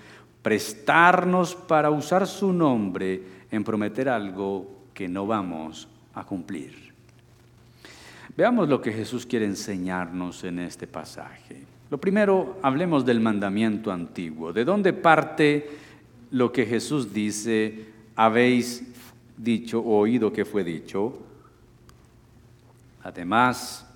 prestarnos 0.42 1.54
para 1.54 1.90
usar 1.90 2.26
su 2.26 2.52
nombre 2.52 3.20
en 3.50 3.64
prometer 3.64 4.08
algo 4.08 4.78
que 4.94 5.08
no 5.08 5.26
vamos 5.26 5.88
a 6.14 6.24
cumplir. 6.24 6.92
Veamos 8.36 8.68
lo 8.68 8.80
que 8.80 8.92
Jesús 8.92 9.26
quiere 9.26 9.46
enseñarnos 9.46 10.44
en 10.44 10.60
este 10.60 10.86
pasaje. 10.86 11.67
Lo 11.90 11.98
primero, 11.98 12.58
hablemos 12.62 13.06
del 13.06 13.20
mandamiento 13.20 13.90
antiguo. 13.90 14.52
¿De 14.52 14.64
dónde 14.64 14.92
parte 14.92 15.70
lo 16.30 16.52
que 16.52 16.66
Jesús 16.66 17.14
dice, 17.14 17.86
habéis 18.14 18.82
dicho 19.36 19.80
o 19.80 19.98
oído 19.98 20.32
que 20.32 20.44
fue 20.44 20.64
dicho? 20.64 21.18
Además, 23.02 23.86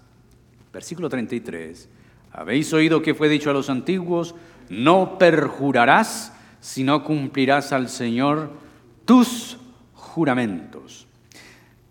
versículo 0.73 1.11
33, 1.11 1.89
habéis 2.33 2.73
oído 2.73 3.03
que 3.03 3.15
fue 3.15 3.29
dicho 3.29 3.51
a 3.51 3.53
los 3.53 3.69
antiguos, 3.69 4.35
no 4.71 5.19
perjurarás, 5.19 6.33
sino 6.61 7.05
cumplirás 7.05 7.73
al 7.73 7.91
Señor 7.91 8.53
tus 9.05 9.59
juramentos. 9.93 11.02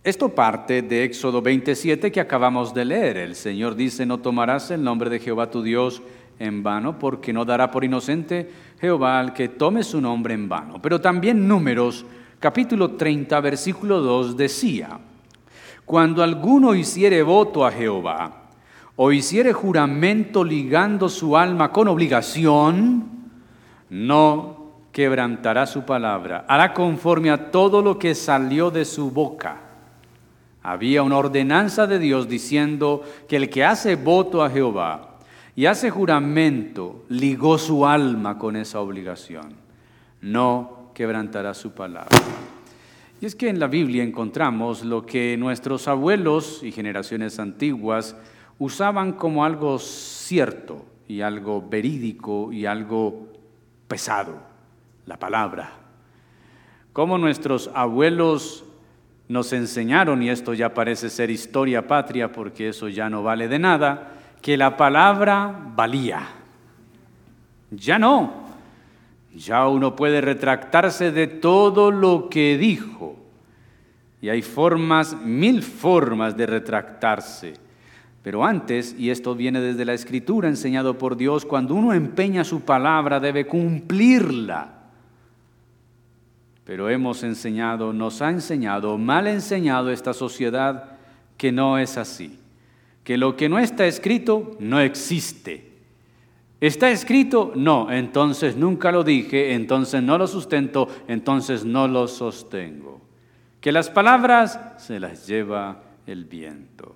Esto 0.03 0.29
parte 0.29 0.81
de 0.81 1.03
Éxodo 1.03 1.43
27 1.43 2.12
que 2.12 2.20
acabamos 2.20 2.74
de 2.74 2.86
leer. 2.86 3.17
El 3.17 3.36
Señor 3.36 3.75
dice, 3.75 4.03
no 4.03 4.17
tomarás 4.17 4.72
el 4.72 4.84
nombre 4.84 5.12
de 5.12 5.20
Jehová 5.20 5.51
tu 5.51 5.62
Dios 5.62 6.01
en 6.39 6.63
vano, 6.63 6.98
porque 6.98 7.31
no 7.31 7.46
dará 7.46 7.70
por 7.70 7.84
inocente 7.84 8.50
Jehová 8.79 9.20
al 9.20 9.34
que 9.34 9.48
tome 9.48 9.84
su 9.84 10.01
nombre 10.01 10.34
en 10.34 10.50
vano. 10.50 10.81
Pero 10.81 11.00
también 11.00 11.48
números, 11.48 12.03
capítulo 12.39 12.96
30, 12.96 13.39
versículo 13.41 14.01
2 14.01 14.36
decía, 14.36 15.00
cuando 15.86 16.24
alguno 16.24 16.74
hiciere 16.74 17.22
voto 17.22 17.63
a 17.63 17.72
Jehová, 17.72 18.50
o 18.96 19.12
hiciere 19.12 19.53
juramento 19.53 20.43
ligando 20.43 21.10
su 21.10 21.38
alma 21.38 21.72
con 21.72 21.88
obligación, 21.88 23.08
no 23.91 24.72
quebrantará 24.91 25.67
su 25.67 25.84
palabra, 25.84 26.43
hará 26.48 26.74
conforme 26.74 27.29
a 27.29 27.51
todo 27.51 27.84
lo 27.84 28.00
que 28.00 28.15
salió 28.15 28.72
de 28.72 28.84
su 28.84 29.12
boca 29.12 29.67
había 30.63 31.03
una 31.03 31.18
ordenanza 31.18 31.88
de 31.88 32.00
Dios 32.00 32.27
diciendo 32.30 33.03
que 33.27 33.38
el 33.38 33.50
que 33.50 33.63
hace 33.63 33.96
voto 33.96 34.44
a 34.44 34.50
Jehová 34.50 35.18
y 35.56 35.65
hace 35.65 35.89
juramento 35.89 37.03
ligó 37.10 37.58
su 37.58 37.86
alma 37.86 38.38
con 38.38 38.56
esa 38.56 38.80
obligación. 38.80 39.56
No 40.22 40.91
quebrantará 40.94 41.53
su 41.53 41.72
palabra. 41.72 42.18
Y 43.20 43.25
es 43.25 43.36
que 43.36 43.50
en 43.50 43.60
la 43.60 43.68
Biblia 43.68 44.03
encontramos 44.03 44.84
lo 44.84 45.06
que 45.06 45.36
nuestros 45.38 45.88
abuelos 45.88 46.62
y 46.63 46.72
generaciones 46.72 47.39
antiguas 47.39 48.15
usaban 48.58 49.13
como 49.13 49.46
algo 49.46 49.77
cierto 49.80 50.86
y 51.08 51.22
algo 51.22 51.68
verídico 51.68 52.51
y 52.51 52.65
algo 52.65 53.27
pesado, 53.88 54.39
la 55.06 55.18
palabra. 55.18 55.72
Como 56.94 57.18
nuestros 57.18 57.70
abuelos 57.74 58.63
nos 59.32 59.54
enseñaron, 59.54 60.22
y 60.22 60.30
esto 60.30 60.54
ya 60.54 60.74
parece 60.74 61.10
ser 61.10 61.32
historia 61.32 61.88
patria 61.88 62.32
porque 62.32 62.68
eso 62.70 62.90
ya 62.90 63.10
no 63.10 63.24
vale 63.24 63.48
de 63.48 63.60
nada, 63.60 64.12
que 64.42 64.58
la 64.58 64.76
palabra 64.76 65.72
valía. 65.74 66.28
Ya 67.72 67.98
no. 67.98 68.42
Ya 69.34 69.68
uno 69.70 69.96
puede 69.96 70.20
retractarse 70.20 71.14
de 71.14 71.28
todo 71.28 71.92
lo 71.92 72.28
que 72.28 72.58
dijo. 72.58 73.16
Y 74.22 74.28
hay 74.28 74.42
formas, 74.42 75.16
mil 75.22 75.64
formas 75.64 76.36
de 76.36 76.48
retractarse. 76.48 77.54
Pero 78.24 78.44
antes, 78.44 78.94
y 79.00 79.10
esto 79.10 79.34
viene 79.34 79.62
desde 79.62 79.86
la 79.86 79.94
escritura 79.94 80.50
enseñado 80.50 80.98
por 80.98 81.16
Dios, 81.16 81.46
cuando 81.46 81.74
uno 81.74 81.94
empeña 81.94 82.44
su 82.44 82.62
palabra 82.62 83.22
debe 83.22 83.48
cumplirla. 83.48 84.81
Pero 86.72 86.90
hemos 86.90 87.22
enseñado, 87.24 87.92
nos 87.92 88.22
ha 88.22 88.30
enseñado, 88.30 88.98
mal 88.98 89.28
enseñado 89.28 89.92
esta 89.92 90.13
sociedad 90.13 90.92
que 91.36 91.51
no 91.51 91.78
es 91.78 91.98
así, 91.98 92.40
que 93.04 93.18
lo 93.18 93.36
que 93.36 93.50
no 93.50 93.60
está 93.60 93.86
escrito 93.86 94.56
no 94.58 94.80
existe. 94.80 95.70
¿Está 96.62 96.90
escrito? 96.90 97.51
No, 97.58 97.92
entonces 97.92 98.56
nunca 98.56 98.90
lo 98.94 99.04
dije, 99.04 99.54
entonces 99.54 100.01
no 100.01 100.18
lo 100.18 100.28
sustento, 100.28 100.88
entonces 101.10 101.66
no 101.66 101.90
lo 101.90 102.08
sostengo. 102.08 103.01
Que 103.60 103.74
las 103.74 103.90
palabras 103.90 104.58
se 104.78 104.98
las 104.98 105.28
lleva 105.28 105.84
el 106.08 106.24
viento. 106.24 106.96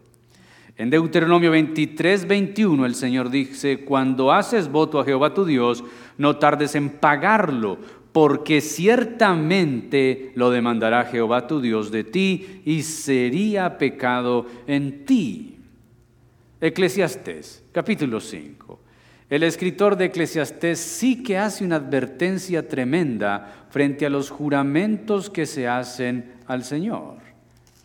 En 0.78 0.90
Deuteronomio 0.90 1.52
23, 1.52 2.26
21 2.26 2.86
el 2.86 2.96
Señor 2.96 3.30
dice, 3.30 3.84
cuando 3.84 4.32
haces 4.32 4.72
voto 4.72 5.02
a 5.02 5.04
Jehová 5.04 5.34
tu 5.34 5.44
Dios, 5.44 5.84
no 6.18 6.38
tardes 6.38 6.76
en 6.76 6.92
pagarlo, 6.92 7.78
porque 8.16 8.62
ciertamente 8.62 10.32
lo 10.36 10.50
demandará 10.50 11.04
Jehová 11.04 11.48
tu 11.48 11.60
Dios 11.60 11.92
de 11.92 12.06
ti 12.06 12.62
y 12.64 12.84
sería 12.84 13.78
pecado 13.78 14.46
en 14.68 15.04
ti. 15.04 15.60
Eclesiastés, 16.62 17.62
capítulo 17.74 18.22
5. 18.22 18.80
El 19.30 19.44
escritor 19.44 19.98
de 19.98 20.06
Eclesiastés 20.06 20.80
sí 20.80 21.24
que 21.24 21.38
hace 21.38 21.66
una 21.66 21.76
advertencia 21.76 22.66
tremenda 22.70 23.68
frente 23.70 24.06
a 24.06 24.10
los 24.10 24.30
juramentos 24.30 25.30
que 25.30 25.46
se 25.46 25.68
hacen 25.68 26.36
al 26.48 26.64
Señor. 26.64 27.18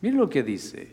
Mira 0.00 0.14
lo 0.14 0.30
que 0.30 0.44
dice. 0.44 0.92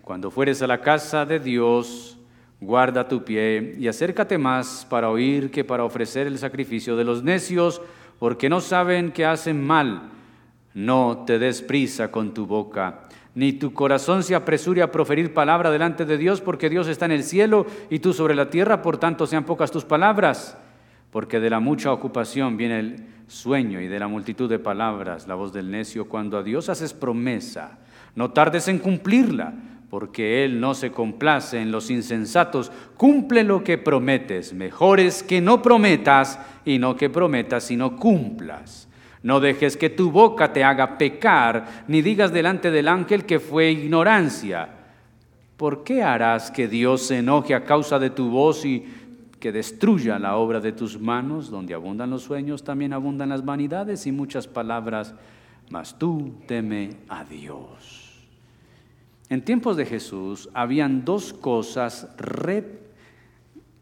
Cuando 0.00 0.30
fueres 0.30 0.62
a 0.62 0.68
la 0.68 0.80
casa 0.80 1.26
de 1.26 1.40
Dios, 1.40 2.20
guarda 2.60 3.08
tu 3.08 3.24
pie 3.24 3.74
y 3.80 3.88
acércate 3.88 4.38
más 4.38 4.86
para 4.88 5.10
oír 5.10 5.50
que 5.50 5.64
para 5.64 5.82
ofrecer 5.82 6.28
el 6.28 6.38
sacrificio 6.38 6.94
de 6.94 7.02
los 7.02 7.24
necios, 7.24 7.82
porque 8.20 8.50
no 8.50 8.60
saben 8.60 9.10
que 9.10 9.24
hacen 9.26 9.66
mal. 9.66 10.10
No 10.74 11.24
te 11.26 11.40
des 11.40 11.62
prisa 11.62 12.12
con 12.12 12.32
tu 12.32 12.46
boca, 12.46 13.08
ni 13.34 13.54
tu 13.54 13.72
corazón 13.72 14.22
se 14.22 14.36
apresure 14.36 14.82
a 14.82 14.92
proferir 14.92 15.34
palabra 15.34 15.70
delante 15.70 16.04
de 16.04 16.16
Dios, 16.16 16.40
porque 16.40 16.70
Dios 16.70 16.86
está 16.86 17.06
en 17.06 17.12
el 17.12 17.24
cielo 17.24 17.66
y 17.88 17.98
tú 17.98 18.12
sobre 18.12 18.36
la 18.36 18.50
tierra, 18.50 18.82
por 18.82 18.98
tanto 18.98 19.26
sean 19.26 19.44
pocas 19.44 19.72
tus 19.72 19.84
palabras, 19.84 20.56
porque 21.10 21.40
de 21.40 21.50
la 21.50 21.58
mucha 21.58 21.92
ocupación 21.92 22.56
viene 22.56 22.78
el 22.78 23.06
sueño 23.26 23.80
y 23.80 23.88
de 23.88 23.98
la 23.98 24.06
multitud 24.06 24.48
de 24.48 24.60
palabras 24.60 25.26
la 25.26 25.34
voz 25.34 25.52
del 25.52 25.70
necio. 25.70 26.08
Cuando 26.08 26.38
a 26.38 26.44
Dios 26.44 26.68
haces 26.68 26.92
promesa, 26.92 27.78
no 28.14 28.30
tardes 28.30 28.68
en 28.68 28.78
cumplirla 28.78 29.54
porque 29.90 30.44
Él 30.44 30.60
no 30.60 30.72
se 30.72 30.92
complace 30.92 31.60
en 31.60 31.72
los 31.72 31.90
insensatos. 31.90 32.70
Cumple 32.96 33.42
lo 33.42 33.64
que 33.64 33.76
prometes. 33.76 34.54
Mejor 34.54 35.00
es 35.00 35.24
que 35.24 35.40
no 35.40 35.60
prometas 35.60 36.38
y 36.64 36.78
no 36.78 36.96
que 36.96 37.10
prometas, 37.10 37.64
sino 37.64 37.96
cumplas. 37.96 38.88
No 39.22 39.40
dejes 39.40 39.76
que 39.76 39.90
tu 39.90 40.12
boca 40.12 40.52
te 40.52 40.64
haga 40.64 40.96
pecar, 40.96 41.84
ni 41.88 42.00
digas 42.02 42.32
delante 42.32 42.70
del 42.70 42.88
ángel 42.88 43.26
que 43.26 43.40
fue 43.40 43.72
ignorancia. 43.72 44.68
¿Por 45.56 45.82
qué 45.82 46.02
harás 46.02 46.52
que 46.52 46.68
Dios 46.68 47.02
se 47.02 47.18
enoje 47.18 47.54
a 47.54 47.64
causa 47.64 47.98
de 47.98 48.10
tu 48.10 48.30
voz 48.30 48.64
y 48.64 48.86
que 49.40 49.52
destruya 49.52 50.18
la 50.18 50.36
obra 50.36 50.60
de 50.60 50.72
tus 50.72 50.98
manos? 50.98 51.50
Donde 51.50 51.74
abundan 51.74 52.10
los 52.10 52.22
sueños, 52.22 52.62
también 52.62 52.92
abundan 52.92 53.28
las 53.28 53.44
vanidades 53.44 54.06
y 54.06 54.12
muchas 54.12 54.46
palabras, 54.46 55.14
mas 55.68 55.98
tú 55.98 56.36
teme 56.46 56.90
a 57.08 57.24
Dios. 57.24 58.09
En 59.30 59.44
tiempos 59.44 59.76
de 59.76 59.86
Jesús 59.86 60.48
habían 60.54 61.04
dos 61.04 61.32
cosas 61.32 62.08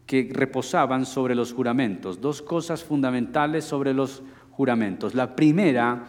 que 0.05 0.29
reposaban 0.31 1.07
sobre 1.07 1.33
los 1.33 1.53
juramentos, 1.53 2.21
dos 2.21 2.43
cosas 2.43 2.83
fundamentales 2.83 3.65
sobre 3.65 3.95
los 3.95 4.21
juramentos. 4.51 5.15
La 5.15 5.35
primera 5.35 6.05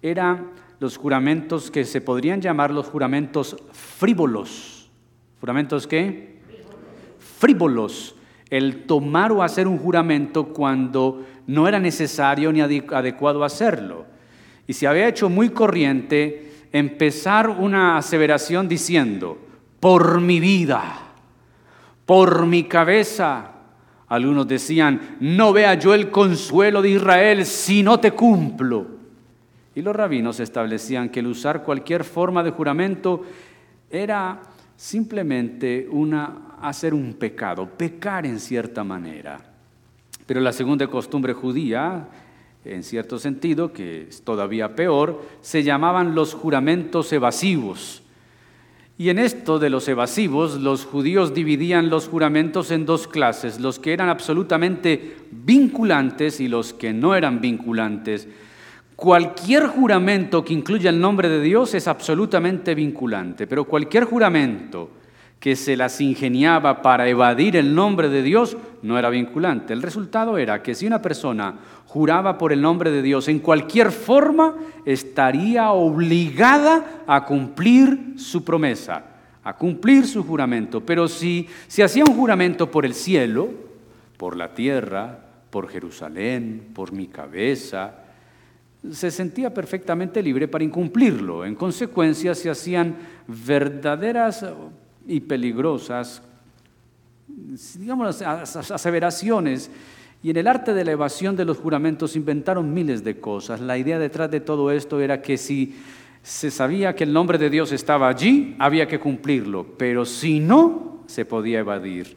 eran 0.00 0.52
los 0.78 0.96
juramentos 0.98 1.68
que 1.68 1.84
se 1.84 2.00
podrían 2.00 2.40
llamar 2.40 2.70
los 2.70 2.86
juramentos 2.86 3.56
frívolos. 3.72 4.88
¿Juramentos 5.40 5.88
qué? 5.88 6.38
Frívolos. 7.18 8.14
El 8.50 8.84
tomar 8.84 9.32
o 9.32 9.42
hacer 9.42 9.66
un 9.66 9.78
juramento 9.78 10.52
cuando 10.52 11.26
no 11.48 11.66
era 11.66 11.80
necesario 11.80 12.52
ni 12.52 12.60
adecuado 12.60 13.42
hacerlo. 13.42 14.06
Y 14.68 14.74
se 14.74 14.86
había 14.86 15.08
hecho 15.08 15.28
muy 15.28 15.48
corriente 15.48 16.52
empezar 16.78 17.48
una 17.48 17.96
aseveración 17.96 18.68
diciendo, 18.68 19.38
por 19.80 20.20
mi 20.20 20.40
vida, 20.40 20.98
por 22.04 22.46
mi 22.46 22.64
cabeza. 22.64 23.52
Algunos 24.08 24.46
decían, 24.46 25.16
no 25.20 25.52
vea 25.52 25.74
yo 25.74 25.94
el 25.94 26.10
consuelo 26.10 26.82
de 26.82 26.90
Israel 26.90 27.44
si 27.46 27.82
no 27.82 27.98
te 27.98 28.12
cumplo. 28.12 28.86
Y 29.74 29.82
los 29.82 29.94
rabinos 29.94 30.40
establecían 30.40 31.08
que 31.08 31.20
el 31.20 31.26
usar 31.26 31.62
cualquier 31.62 32.04
forma 32.04 32.42
de 32.42 32.50
juramento 32.50 33.24
era 33.90 34.40
simplemente 34.76 35.88
una, 35.90 36.56
hacer 36.60 36.94
un 36.94 37.14
pecado, 37.14 37.66
pecar 37.66 38.26
en 38.26 38.38
cierta 38.38 38.84
manera. 38.84 39.38
Pero 40.26 40.40
la 40.40 40.52
segunda 40.52 40.86
costumbre 40.86 41.32
judía 41.32 42.08
en 42.74 42.82
cierto 42.82 43.18
sentido, 43.18 43.72
que 43.72 44.08
es 44.08 44.22
todavía 44.22 44.74
peor, 44.74 45.22
se 45.40 45.62
llamaban 45.62 46.14
los 46.14 46.34
juramentos 46.34 47.12
evasivos. 47.12 48.02
Y 48.98 49.10
en 49.10 49.18
esto 49.18 49.58
de 49.58 49.68
los 49.68 49.88
evasivos, 49.88 50.58
los 50.60 50.86
judíos 50.86 51.34
dividían 51.34 51.90
los 51.90 52.08
juramentos 52.08 52.70
en 52.70 52.86
dos 52.86 53.06
clases, 53.06 53.60
los 53.60 53.78
que 53.78 53.92
eran 53.92 54.08
absolutamente 54.08 55.16
vinculantes 55.30 56.40
y 56.40 56.48
los 56.48 56.72
que 56.72 56.94
no 56.94 57.14
eran 57.14 57.42
vinculantes. 57.42 58.26
Cualquier 58.96 59.66
juramento 59.66 60.42
que 60.42 60.54
incluya 60.54 60.88
el 60.88 60.98
nombre 60.98 61.28
de 61.28 61.42
Dios 61.42 61.74
es 61.74 61.86
absolutamente 61.86 62.74
vinculante, 62.74 63.46
pero 63.46 63.64
cualquier 63.64 64.04
juramento 64.04 64.90
que 65.40 65.54
se 65.54 65.76
las 65.76 66.00
ingeniaba 66.00 66.82
para 66.82 67.08
evadir 67.08 67.56
el 67.56 67.74
nombre 67.74 68.08
de 68.08 68.22
Dios 68.22 68.56
no 68.82 68.98
era 68.98 69.10
vinculante. 69.10 69.72
El 69.72 69.82
resultado 69.82 70.38
era 70.38 70.62
que 70.62 70.74
si 70.74 70.86
una 70.86 71.02
persona 71.02 71.54
juraba 71.86 72.38
por 72.38 72.52
el 72.52 72.60
nombre 72.60 72.90
de 72.90 73.02
Dios 73.02 73.28
en 73.28 73.40
cualquier 73.40 73.92
forma, 73.92 74.54
estaría 74.84 75.70
obligada 75.70 77.02
a 77.06 77.24
cumplir 77.24 78.14
su 78.16 78.44
promesa, 78.44 79.04
a 79.44 79.56
cumplir 79.56 80.06
su 80.06 80.24
juramento. 80.24 80.80
Pero 80.80 81.06
si 81.06 81.48
se 81.68 81.84
hacía 81.84 82.04
un 82.04 82.16
juramento 82.16 82.70
por 82.70 82.86
el 82.86 82.94
cielo, 82.94 83.50
por 84.16 84.36
la 84.36 84.54
tierra, 84.54 85.18
por 85.50 85.68
Jerusalén, 85.68 86.68
por 86.74 86.92
mi 86.92 87.08
cabeza, 87.08 87.94
se 88.90 89.10
sentía 89.10 89.52
perfectamente 89.52 90.22
libre 90.22 90.48
para 90.48 90.64
incumplirlo. 90.64 91.44
En 91.44 91.54
consecuencia, 91.54 92.34
se 92.34 92.50
hacían 92.50 92.96
verdaderas 93.26 94.44
y 95.06 95.20
peligrosas, 95.20 96.22
digamos, 97.78 98.22
aseveraciones. 98.22 99.70
Y 100.22 100.30
en 100.30 100.36
el 100.38 100.46
arte 100.46 100.74
de 100.74 100.84
la 100.84 100.92
evasión 100.92 101.36
de 101.36 101.44
los 101.44 101.58
juramentos 101.58 102.16
inventaron 102.16 102.72
miles 102.72 103.04
de 103.04 103.20
cosas. 103.20 103.60
La 103.60 103.78
idea 103.78 103.98
detrás 103.98 104.30
de 104.30 104.40
todo 104.40 104.70
esto 104.70 105.00
era 105.00 105.22
que 105.22 105.36
si 105.36 105.76
se 106.22 106.50
sabía 106.50 106.96
que 106.96 107.04
el 107.04 107.12
nombre 107.12 107.38
de 107.38 107.50
Dios 107.50 107.70
estaba 107.70 108.08
allí, 108.08 108.56
había 108.58 108.88
que 108.88 108.98
cumplirlo, 108.98 109.64
pero 109.78 110.04
si 110.04 110.40
no, 110.40 111.04
se 111.06 111.24
podía 111.24 111.60
evadir. 111.60 112.16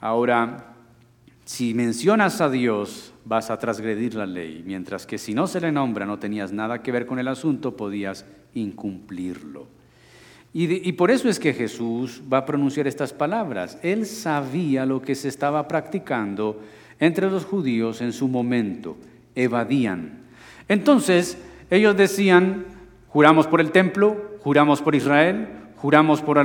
Ahora, 0.00 0.74
si 1.44 1.74
mencionas 1.74 2.40
a 2.40 2.50
Dios, 2.50 3.12
vas 3.24 3.50
a 3.50 3.58
transgredir 3.58 4.14
la 4.14 4.26
ley, 4.26 4.62
mientras 4.66 5.06
que 5.06 5.18
si 5.18 5.34
no 5.34 5.46
se 5.46 5.60
le 5.60 5.70
nombra, 5.70 6.06
no 6.06 6.18
tenías 6.18 6.52
nada 6.52 6.82
que 6.82 6.90
ver 6.90 7.06
con 7.06 7.18
el 7.18 7.28
asunto, 7.28 7.76
podías 7.76 8.26
incumplirlo. 8.54 9.77
Y, 10.54 10.92
por 10.92 11.10
eso 11.10 11.28
es 11.28 11.38
que 11.38 11.52
Jesús 11.52 12.22
va 12.32 12.38
a 12.38 12.46
pronunciar 12.46 12.86
estas 12.86 13.12
palabras. 13.12 13.78
Él 13.82 14.06
sabía 14.06 14.86
lo 14.86 15.02
que 15.02 15.14
se 15.14 15.28
estaba 15.28 15.68
practicando 15.68 16.60
entre 16.98 17.30
los 17.30 17.44
judíos 17.44 18.00
en 18.00 18.12
su 18.12 18.28
momento. 18.28 18.96
Evadían. 19.34 20.22
Entonces, 20.66 21.38
ellos 21.70 21.96
decían, 21.96 22.64
juramos 23.08 23.46
por 23.46 23.60
el 23.60 23.70
templo, 23.70 24.38
juramos 24.40 24.80
por 24.80 24.94
Israel, 24.94 25.48
juramos 25.76 26.22
por 26.22 26.44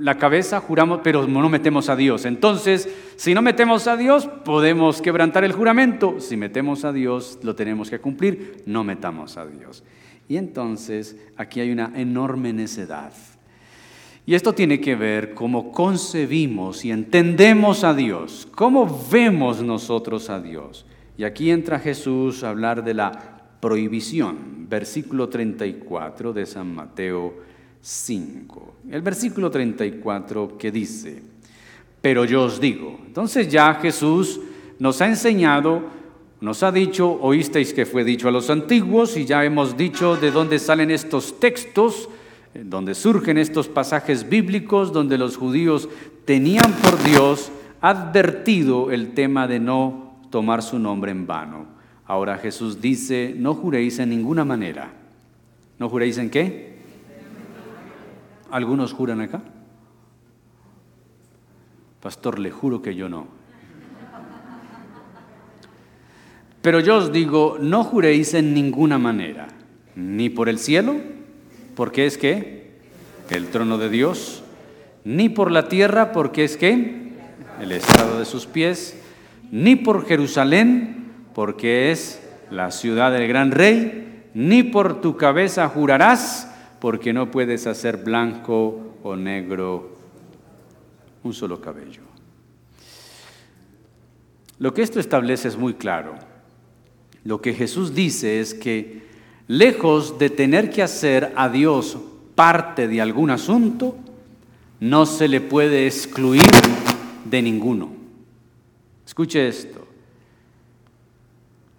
la 0.00 0.18
cabeza, 0.18 0.60
juramos, 0.60 1.00
pero 1.02 1.26
no 1.26 1.48
metemos 1.48 1.88
a 1.88 1.96
Dios. 1.96 2.24
Entonces, 2.24 2.88
si 3.16 3.34
no 3.34 3.40
metemos 3.40 3.86
a 3.86 3.96
Dios, 3.96 4.26
podemos 4.44 5.00
quebrantar 5.00 5.44
el 5.44 5.52
juramento. 5.52 6.16
Si 6.18 6.36
metemos 6.36 6.84
a 6.84 6.92
Dios, 6.92 7.38
lo 7.42 7.54
tenemos 7.54 7.88
que 7.88 8.00
cumplir. 8.00 8.62
No 8.66 8.82
metamos 8.82 9.36
a 9.36 9.46
Dios. 9.46 9.84
Y 10.28 10.36
entonces, 10.38 11.16
aquí 11.36 11.60
hay 11.60 11.70
una 11.70 11.92
enorme 11.94 12.52
necedad. 12.52 13.12
Y 14.26 14.34
esto 14.34 14.54
tiene 14.54 14.80
que 14.80 14.96
ver 14.96 15.34
cómo 15.34 15.70
concebimos 15.70 16.84
y 16.84 16.90
entendemos 16.90 17.84
a 17.84 17.92
Dios, 17.92 18.48
cómo 18.54 19.06
vemos 19.10 19.62
nosotros 19.62 20.30
a 20.30 20.40
Dios. 20.40 20.86
Y 21.18 21.24
aquí 21.24 21.50
entra 21.50 21.78
Jesús 21.78 22.42
a 22.42 22.48
hablar 22.48 22.82
de 22.82 22.94
la 22.94 23.34
prohibición, 23.60 24.66
versículo 24.68 25.28
34 25.28 26.32
de 26.32 26.46
San 26.46 26.74
Mateo 26.74 27.34
5. 27.80 28.74
El 28.90 29.02
versículo 29.02 29.50
34 29.50 30.56
que 30.56 30.70
dice, 30.70 31.22
pero 32.00 32.24
yo 32.24 32.44
os 32.44 32.60
digo. 32.60 32.98
Entonces 33.06 33.48
ya 33.48 33.74
Jesús 33.74 34.40
nos 34.78 35.00
ha 35.02 35.06
enseñado, 35.06 35.82
nos 36.40 36.62
ha 36.62 36.72
dicho, 36.72 37.18
oísteis 37.20 37.72
que 37.74 37.86
fue 37.86 38.04
dicho 38.04 38.28
a 38.28 38.32
los 38.32 38.48
antiguos 38.48 39.16
y 39.16 39.26
ya 39.26 39.44
hemos 39.44 39.76
dicho 39.76 40.16
de 40.16 40.30
dónde 40.30 40.58
salen 40.58 40.90
estos 40.90 41.38
textos, 41.38 42.08
donde 42.62 42.94
surgen 42.94 43.36
estos 43.36 43.68
pasajes 43.68 44.28
bíblicos, 44.28 44.92
donde 44.92 45.18
los 45.18 45.36
judíos 45.36 45.88
tenían 46.24 46.72
por 46.82 47.02
Dios 47.02 47.50
advertido 47.80 48.92
el 48.92 49.12
tema 49.12 49.48
de 49.48 49.58
no 49.58 50.14
tomar 50.30 50.62
su 50.62 50.78
nombre 50.78 51.10
en 51.10 51.26
vano. 51.26 51.66
Ahora 52.06 52.38
Jesús 52.38 52.80
dice, 52.80 53.34
no 53.36 53.54
juréis 53.54 53.98
en 53.98 54.10
ninguna 54.10 54.44
manera. 54.44 54.92
¿No 55.78 55.88
juréis 55.88 56.18
en 56.18 56.30
qué? 56.30 56.78
¿Algunos 58.50 58.92
juran 58.92 59.20
acá? 59.20 59.42
Pastor, 62.00 62.38
le 62.38 62.50
juro 62.50 62.82
que 62.82 62.94
yo 62.94 63.08
no. 63.08 63.26
Pero 66.62 66.80
yo 66.80 66.96
os 66.96 67.12
digo, 67.12 67.58
no 67.60 67.84
juréis 67.84 68.32
en 68.34 68.54
ninguna 68.54 68.96
manera, 68.96 69.48
ni 69.96 70.30
por 70.30 70.48
el 70.48 70.58
cielo, 70.58 70.96
porque 71.74 72.06
es 72.06 72.18
que 72.18 72.72
el 73.30 73.48
trono 73.48 73.78
de 73.78 73.88
Dios, 73.88 74.42
ni 75.04 75.28
por 75.28 75.50
la 75.50 75.68
tierra, 75.68 76.12
porque 76.12 76.44
es 76.44 76.56
que 76.56 77.12
el 77.60 77.72
estado 77.72 78.18
de 78.18 78.24
sus 78.24 78.46
pies, 78.46 78.96
ni 79.50 79.76
por 79.76 80.06
Jerusalén, 80.06 81.12
porque 81.34 81.90
es 81.90 82.22
la 82.50 82.70
ciudad 82.70 83.12
del 83.12 83.28
gran 83.28 83.50
rey, 83.50 84.30
ni 84.34 84.62
por 84.62 85.00
tu 85.00 85.16
cabeza 85.16 85.68
jurarás, 85.68 86.50
porque 86.80 87.12
no 87.12 87.30
puedes 87.30 87.66
hacer 87.66 87.98
blanco 87.98 88.96
o 89.02 89.16
negro 89.16 89.96
un 91.22 91.32
solo 91.32 91.60
cabello. 91.60 92.02
Lo 94.58 94.72
que 94.72 94.82
esto 94.82 95.00
establece 95.00 95.48
es 95.48 95.56
muy 95.56 95.74
claro. 95.74 96.14
Lo 97.24 97.40
que 97.40 97.54
Jesús 97.54 97.94
dice 97.94 98.40
es 98.40 98.54
que 98.54 99.13
lejos 99.46 100.18
de 100.18 100.30
tener 100.30 100.70
que 100.70 100.82
hacer 100.82 101.32
a 101.36 101.48
Dios 101.48 101.98
parte 102.34 102.88
de 102.88 103.00
algún 103.00 103.30
asunto, 103.30 103.96
no 104.80 105.06
se 105.06 105.28
le 105.28 105.40
puede 105.40 105.86
excluir 105.86 106.50
de 107.24 107.42
ninguno. 107.42 107.90
Escuche 109.06 109.48
esto. 109.48 109.86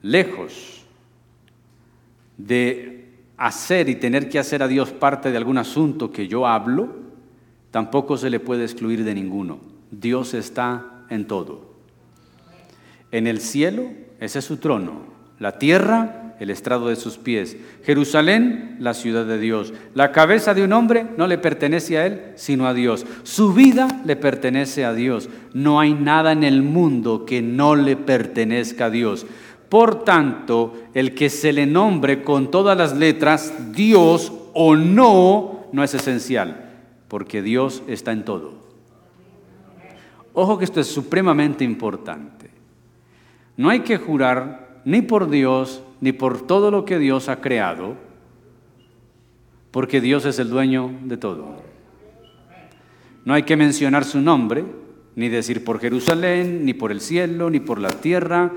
Lejos 0.01 0.83
de 2.37 3.09
hacer 3.37 3.89
y 3.89 3.95
tener 3.95 4.29
que 4.29 4.39
hacer 4.39 4.63
a 4.63 4.67
Dios 4.67 4.91
parte 4.91 5.31
de 5.31 5.37
algún 5.37 5.57
asunto 5.57 6.11
que 6.11 6.27
yo 6.27 6.47
hablo, 6.47 6.95
tampoco 7.71 8.17
se 8.17 8.29
le 8.29 8.39
puede 8.39 8.63
excluir 8.63 9.03
de 9.03 9.13
ninguno. 9.13 9.59
Dios 9.91 10.33
está 10.33 11.05
en 11.09 11.27
todo. 11.27 11.73
En 13.11 13.27
el 13.27 13.39
cielo, 13.39 13.89
ese 14.19 14.39
es 14.39 14.45
su 14.45 14.57
trono. 14.57 15.03
La 15.39 15.57
tierra, 15.57 16.24
el 16.39 16.49
estrado 16.49 16.89
de 16.89 16.95
sus 16.95 17.17
pies. 17.17 17.57
Jerusalén, 17.83 18.75
la 18.79 18.93
ciudad 18.93 19.25
de 19.25 19.39
Dios. 19.39 19.73
La 19.93 20.11
cabeza 20.11 20.53
de 20.53 20.63
un 20.63 20.73
hombre 20.73 21.05
no 21.17 21.27
le 21.27 21.37
pertenece 21.37 21.97
a 21.97 22.05
él, 22.05 22.21
sino 22.35 22.67
a 22.67 22.73
Dios. 22.73 23.05
Su 23.23 23.53
vida 23.53 24.01
le 24.05 24.15
pertenece 24.15 24.85
a 24.85 24.93
Dios. 24.93 25.29
No 25.53 25.79
hay 25.79 25.93
nada 25.93 26.31
en 26.31 26.43
el 26.43 26.61
mundo 26.61 27.25
que 27.25 27.41
no 27.41 27.75
le 27.75 27.95
pertenezca 27.95 28.85
a 28.85 28.89
Dios. 28.89 29.25
Por 29.69 30.03
tanto, 30.03 30.75
el 30.93 31.15
que 31.15 31.29
se 31.29 31.53
le 31.53 31.65
nombre 31.65 32.21
con 32.21 32.51
todas 32.51 32.77
las 32.77 32.95
letras, 32.95 33.71
Dios 33.73 34.31
o 34.53 34.75
no, 34.75 35.67
no 35.71 35.83
es 35.83 35.93
esencial, 35.93 36.71
porque 37.07 37.41
Dios 37.41 37.83
está 37.87 38.11
en 38.11 38.23
todo. 38.23 38.53
Ojo 40.33 40.57
que 40.57 40.65
esto 40.65 40.81
es 40.81 40.87
supremamente 40.87 41.63
importante. 41.63 42.49
No 43.57 43.69
hay 43.69 43.79
que 43.79 43.97
jurar 43.97 44.81
ni 44.85 45.01
por 45.01 45.29
Dios, 45.29 45.81
ni 46.01 46.11
por 46.11 46.45
todo 46.45 46.71
lo 46.71 46.85
que 46.85 46.99
Dios 46.99 47.29
ha 47.29 47.41
creado, 47.41 47.95
porque 49.71 50.01
Dios 50.01 50.25
es 50.25 50.39
el 50.39 50.49
dueño 50.49 50.91
de 51.03 51.17
todo. 51.17 51.63
No 53.25 53.33
hay 53.33 53.43
que 53.43 53.57
mencionar 53.57 54.05
su 54.05 54.21
nombre, 54.21 54.65
ni 55.15 55.29
decir 55.29 55.63
por 55.63 55.79
Jerusalén, 55.79 56.65
ni 56.65 56.73
por 56.73 56.91
el 56.91 57.01
cielo, 57.01 57.49
ni 57.49 57.59
por 57.59 57.79
la 57.79 57.89
tierra, 57.89 58.51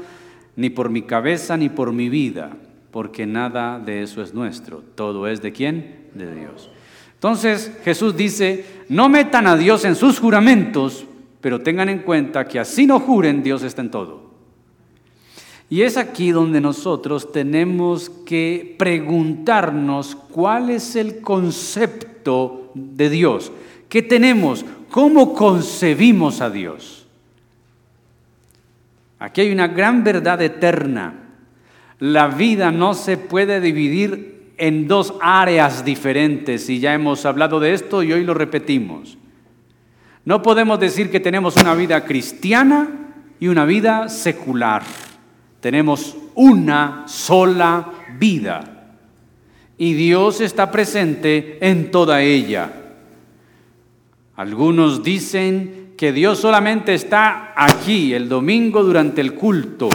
ni 0.57 0.71
por 0.71 0.91
mi 0.91 1.03
cabeza, 1.03 1.57
ni 1.57 1.69
por 1.69 1.93
mi 1.93 2.09
vida, 2.09 2.57
porque 2.91 3.27
nada 3.27 3.79
de 3.79 4.03
eso 4.03 4.23
es 4.23 4.35
nuestro. 4.35 4.83
Todo 4.95 5.27
es 5.27 5.41
de 5.41 5.53
quién? 5.53 6.09
De 6.15 6.35
Dios. 6.35 6.71
Entonces 7.15 7.77
Jesús 7.85 8.17
dice, 8.17 8.65
no 8.89 9.09
metan 9.09 9.47
a 9.47 9.57
Dios 9.57 9.85
en 9.85 9.97
sus 9.97 10.21
juramentos, 10.21 11.07
pero 11.41 11.61
tengan 11.61 11.89
en 11.89 12.01
cuenta 12.01 12.47
que 12.47 12.59
así 12.61 12.87
no 12.87 13.01
juren, 13.01 13.43
Dios 13.43 13.63
está 13.63 13.83
en 13.83 13.91
todo. 13.91 14.28
Y 15.71 15.83
es 15.83 15.97
aquí 15.97 16.31
donde 16.31 16.61
nosotros 16.61 17.31
tenemos 17.31 18.09
que 18.25 18.75
preguntarnos 18.79 20.15
cuál 20.17 20.71
es 20.71 20.97
el 20.97 21.21
concepto 21.21 22.71
de 22.75 23.11
Dios. 23.11 23.53
¿Qué 23.89 24.03
tenemos? 24.03 24.65
¿Cómo 24.91 25.35
concebimos 25.35 26.41
a 26.41 26.49
Dios? 26.49 27.07
Aquí 29.19 29.43
hay 29.43 29.53
una 29.53 29.69
gran 29.69 30.05
verdad 30.05 30.41
eterna. 30.41 31.15
La 31.99 32.29
vida 32.29 32.71
no 32.71 32.95
se 32.95 33.19
puede 33.19 33.61
dividir 33.61 34.53
en 34.57 34.89
dos 34.89 35.15
áreas 35.21 35.85
diferentes 35.85 36.69
y 36.71 36.81
ya 36.81 36.95
hemos 36.95 37.27
hablado 37.27 37.61
de 37.61 37.75
esto 37.75 38.03
y 38.03 38.13
hoy 38.13 38.25
lo 38.25 38.35
repetimos. 38.35 39.19
No 40.25 40.43
podemos 40.43 40.81
decir 40.81 41.11
que 41.11 41.21
tenemos 41.21 41.57
una 41.57 41.75
vida 41.75 42.05
cristiana 42.05 42.89
y 43.41 43.49
una 43.49 43.65
vida 43.65 44.09
secular. 44.09 44.83
Tenemos 45.61 46.17
una 46.35 47.05
sola 47.07 47.91
vida 48.19 48.79
y 49.77 49.95
Dios 49.95 50.41
está 50.41 50.71
presente 50.71 51.59
en 51.61 51.91
toda 51.91 52.21
ella. 52.21 52.71
Algunos 54.37 55.03
dicen 55.03 55.95
que 55.97 56.13
Dios 56.13 56.39
solamente 56.39 56.95
está 56.95 57.53
aquí 57.57 58.13
el 58.13 58.29
domingo 58.29 58.83
durante 58.83 59.21
el 59.21 59.35
culto. 59.35 59.89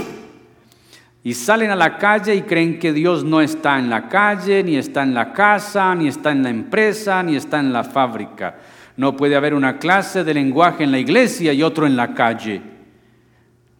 Y 1.26 1.34
salen 1.34 1.72
a 1.72 1.78
la 1.78 1.98
calle 1.98 2.36
y 2.36 2.42
creen 2.42 2.78
que 2.80 2.92
Dios 2.92 3.24
no 3.24 3.40
está 3.40 3.80
en 3.80 3.90
la 3.90 4.10
calle, 4.10 4.62
ni 4.64 4.76
está 4.76 5.04
en 5.04 5.14
la 5.14 5.32
casa, 5.32 5.96
ni 5.96 6.10
está 6.10 6.32
en 6.32 6.44
la 6.44 6.50
empresa, 6.50 7.24
ni 7.24 7.38
está 7.38 7.62
en 7.62 7.72
la 7.72 7.86
fábrica. 7.86 8.58
No 8.98 9.16
puede 9.16 9.38
haber 9.38 9.54
una 9.54 9.80
clase 9.80 10.26
de 10.26 10.34
lenguaje 10.34 10.84
en 10.84 10.92
la 10.92 11.00
iglesia 11.00 11.54
y 11.54 11.64
otro 11.64 11.88
en 11.88 11.96
la 11.96 12.14
calle. 12.14 12.62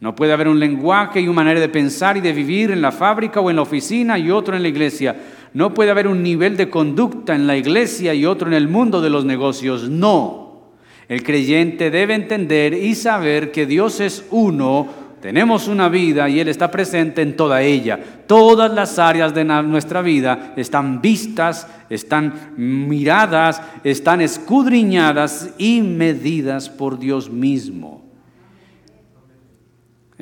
No 0.04 0.14
puede 0.14 0.34
haber 0.34 0.50
un 0.50 0.60
lenguaje 0.60 1.22
y 1.22 1.30
una 1.30 1.36
manera 1.38 1.62
de 1.62 1.70
pensar 1.70 2.18
y 2.18 2.20
de 2.20 2.34
vivir 2.34 2.72
en 2.72 2.82
la 2.82 2.92
fábrica 2.92 3.40
o 3.40 3.50
en 3.50 3.56
la 3.56 3.62
oficina 3.62 4.20
y 4.20 4.32
otro 4.32 4.54
en 4.54 4.62
la 4.62 4.68
iglesia. 4.68 5.16
No 5.54 5.74
puede 5.74 5.92
haber 5.92 6.10
un 6.10 6.22
nivel 6.22 6.58
de 6.58 6.70
conducta 6.70 7.34
en 7.34 7.48
la 7.48 7.56
iglesia 7.56 8.14
y 8.14 8.26
otro 8.26 8.50
en 8.50 8.54
el 8.54 8.68
mundo 8.68 9.00
de 9.00 9.10
los 9.10 9.24
negocios. 9.24 9.90
No. 9.90 10.74
El 11.08 11.24
creyente 11.24 11.90
debe 11.90 12.16
entender 12.16 12.74
y 12.74 12.96
saber 12.96 13.54
que 13.54 13.66
Dios 13.66 14.02
es 14.02 14.26
uno, 14.32 14.90
tenemos 15.22 15.70
una 15.70 15.88
vida 15.88 16.28
y 16.28 16.42
Él 16.42 16.50
está 16.50 16.70
presente 16.70 17.22
en 17.22 17.38
toda 17.38 17.62
ella. 17.62 17.98
Todas 18.28 18.74
las 18.74 19.00
áreas 19.00 19.34
de 19.34 19.46
nuestra 19.46 20.02
vida 20.02 20.54
están 20.58 21.00
vistas, 21.00 21.66
están 21.90 22.52
miradas, 22.58 23.62
están 23.86 24.20
escudriñadas 24.20 25.52
y 25.58 25.80
medidas 25.82 26.70
por 26.70 27.00
Dios 27.00 27.30
mismo. 27.30 28.03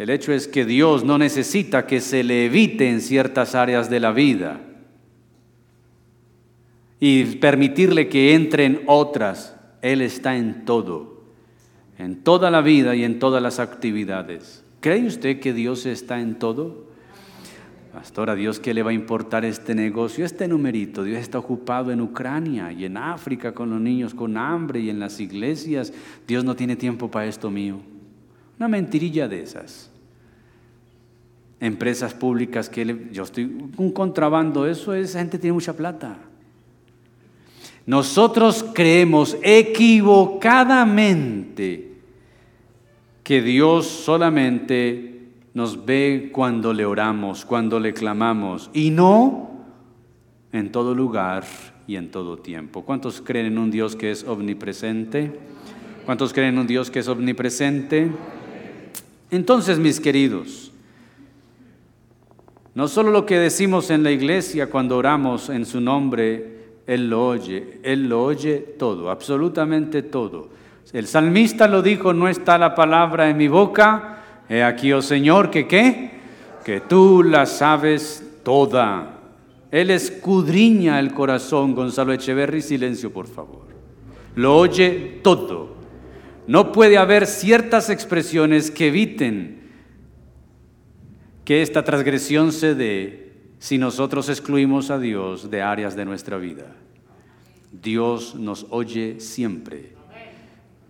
El 0.02 0.10
hecho 0.10 0.34
es 0.34 0.48
que 0.48 0.66
Dios 0.66 1.04
no 1.04 1.20
necesita 1.20 1.86
que 1.86 2.02
se 2.02 2.24
le 2.24 2.46
evite 2.46 2.90
en 2.90 3.02
ciertas 3.02 3.54
áreas 3.54 3.88
de 3.88 4.00
la 4.00 4.12
vida 4.12 4.60
y 7.00 7.24
permitirle 7.36 8.10
que 8.10 8.34
entre 8.34 8.66
en 8.66 8.82
otras. 8.88 9.56
Él 9.84 10.02
está 10.02 10.36
en 10.38 10.66
todo, 10.66 11.22
en 12.00 12.24
toda 12.24 12.50
la 12.50 12.62
vida 12.62 12.96
y 12.96 13.04
en 13.04 13.20
todas 13.20 13.44
las 13.44 13.60
actividades. 13.60 14.64
¿Cree 14.80 15.06
usted 15.06 15.40
que 15.40 15.54
Dios 15.54 15.86
está 15.86 16.20
en 16.20 16.40
todo? 16.40 16.88
Pastor, 17.94 18.32
a 18.32 18.36
Dios 18.36 18.60
qué 18.60 18.74
le 18.74 18.82
va 18.82 18.90
a 18.90 18.94
importar 18.94 19.46
este 19.46 19.76
negocio, 19.76 20.26
este 20.26 20.48
numerito. 20.48 21.04
Dios 21.04 21.20
está 21.20 21.38
ocupado 21.38 21.92
en 21.92 22.02
Ucrania 22.02 22.72
y 22.72 22.86
en 22.86 22.98
África 22.98 23.54
con 23.54 23.70
los 23.70 23.80
niños 23.80 24.16
con 24.16 24.36
hambre 24.36 24.80
y 24.80 24.90
en 24.90 25.00
las 25.00 25.20
iglesias. 25.20 25.94
Dios 26.28 26.44
no 26.44 26.56
tiene 26.56 26.76
tiempo 26.76 27.12
para 27.12 27.28
esto 27.28 27.52
mío. 27.52 27.78
Una 28.58 28.68
mentirilla 28.68 29.28
de 29.28 29.44
esas. 29.44 29.90
Empresas 31.62 32.13
públicas 32.13 32.67
que 32.67 33.08
yo 33.13 33.24
estoy 33.24 33.45
un 33.78 33.93
contrabando, 33.93 34.67
eso 34.67 34.93
es 34.93 35.13
gente 35.13 35.39
tiene 35.39 35.54
mucha 35.54 35.78
plata. 35.78 36.17
Nosotros 37.86 38.65
creemos 38.74 39.38
equivocadamente 39.41 41.91
que 43.24 43.41
Dios 43.41 43.88
solamente 43.88 45.30
nos 45.54 45.86
ve 45.86 46.32
cuando 46.34 46.74
le 46.74 46.86
oramos, 46.86 47.45
cuando 47.45 47.80
le 47.80 47.93
clamamos, 47.93 48.69
y 48.74 48.89
no 48.89 49.52
en 50.52 50.71
todo 50.71 50.95
lugar 50.95 51.45
y 51.88 51.95
en 51.95 52.10
todo 52.10 52.38
tiempo. 52.38 52.84
¿Cuántos 52.84 53.21
creen 53.21 53.47
en 53.47 53.58
un 53.58 53.71
Dios 53.71 53.95
que 53.95 54.12
es 54.12 54.24
omnipresente? 54.24 55.39
¿Cuántos 56.06 56.34
creen 56.34 56.56
en 56.56 56.60
un 56.60 56.67
Dios 56.67 56.89
que 56.89 57.00
es 57.00 57.08
omnipresente? 57.08 58.10
Entonces, 59.30 59.80
mis 59.80 60.00
queridos, 60.00 60.71
no 62.74 62.88
solo 62.88 63.12
lo 63.12 63.26
que 63.26 63.38
decimos 63.38 63.90
en 63.90 64.04
la 64.04 64.12
iglesia 64.12 64.70
cuando 64.70 64.98
oramos 64.98 65.50
en 65.50 65.66
su 65.66 65.82
nombre, 65.82 66.60
Él 66.88 67.10
lo 67.10 67.28
oye, 67.28 67.80
Él 67.84 68.08
lo 68.08 68.24
oye 68.24 68.58
todo, 68.78 69.10
absolutamente 69.10 70.04
todo. 70.04 70.50
El 70.94 71.08
salmista 71.08 71.68
lo 71.68 71.82
dijo, 71.82 72.14
no 72.14 72.28
está 72.28 72.58
la 72.58 72.74
palabra 72.76 73.30
en 73.30 73.38
mi 73.38 73.48
boca, 73.48 74.20
he 74.50 74.64
aquí, 74.64 74.94
oh 74.94 75.02
Señor, 75.02 75.50
que 75.50 75.68
qué, 75.68 76.12
que 76.64 76.80
tú 76.80 77.24
la 77.24 77.46
sabes 77.46 78.40
toda. 78.44 79.18
Él 79.70 79.90
escudriña 79.90 81.00
el 81.00 81.14
corazón, 81.14 81.76
Gonzalo 81.76 82.14
Echeverry, 82.14 82.62
silencio 82.62 83.12
por 83.12 83.28
favor. 83.28 83.64
Lo 84.36 84.58
oye 84.58 85.20
todo. 85.24 85.76
No 86.48 86.72
puede 86.72 86.98
haber 86.98 87.28
ciertas 87.28 87.90
expresiones 87.90 88.72
que 88.72 88.88
eviten 88.88 89.61
que 91.45 91.62
esta 91.62 91.84
transgresión 91.84 92.51
se 92.51 92.75
dé 92.75 93.34
si 93.60 93.77
nosotros 93.77 94.30
excluimos 94.30 94.89
a 94.89 94.99
Dios 94.99 95.49
de 95.51 95.62
áreas 95.62 95.95
de 95.95 96.06
nuestra 96.06 96.38
vida. 96.38 96.75
Dios 97.71 98.36
nos 98.36 98.65
oye 98.69 99.19
siempre. 99.19 99.93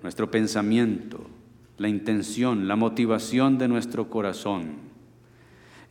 Nuestro 0.01 0.31
pensamiento, 0.31 1.29
la 1.77 1.87
intención, 1.87 2.67
la 2.67 2.75
motivación 2.75 3.57
de 3.57 3.67
nuestro 3.67 4.09
corazón. 4.09 4.75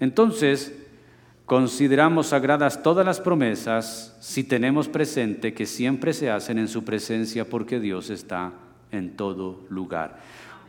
Entonces, 0.00 0.74
consideramos 1.46 2.28
sagradas 2.28 2.82
todas 2.82 3.04
las 3.04 3.20
promesas 3.20 4.16
si 4.20 4.44
tenemos 4.44 4.88
presente 4.88 5.52
que 5.52 5.66
siempre 5.66 6.12
se 6.12 6.30
hacen 6.30 6.58
en 6.58 6.68
su 6.68 6.84
presencia 6.84 7.44
porque 7.44 7.78
Dios 7.78 8.10
está 8.10 8.52
en 8.90 9.16
todo 9.16 9.60
lugar. 9.68 10.18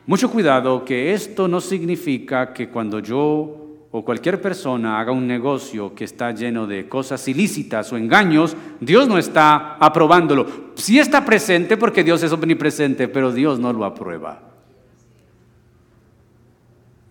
Mucho 0.08 0.30
cuidado 0.30 0.84
que 0.84 1.14
esto 1.14 1.48
no 1.48 1.62
significa 1.62 2.54
que 2.54 2.70
cuando 2.70 3.00
yo 3.00 3.61
o 3.92 4.06
cualquier 4.06 4.42
persona 4.42 5.00
haga 5.00 5.12
un 5.12 5.28
negocio 5.28 5.94
que 5.94 6.06
está 6.06 6.32
lleno 6.32 6.66
de 6.66 6.88
cosas 6.88 7.28
ilícitas 7.28 7.92
o 7.92 7.98
engaños, 7.98 8.56
Dios 8.80 9.08
no 9.08 9.18
está 9.18 9.76
aprobándolo. 9.76 10.72
Sí 10.76 10.98
está 10.98 11.26
presente 11.26 11.76
porque 11.76 12.04
Dios 12.04 12.24
es 12.24 12.32
omnipresente, 12.32 13.10
pero 13.10 13.34
Dios 13.34 13.60
no 13.60 13.74
lo 13.74 13.84
aprueba. 13.84 14.42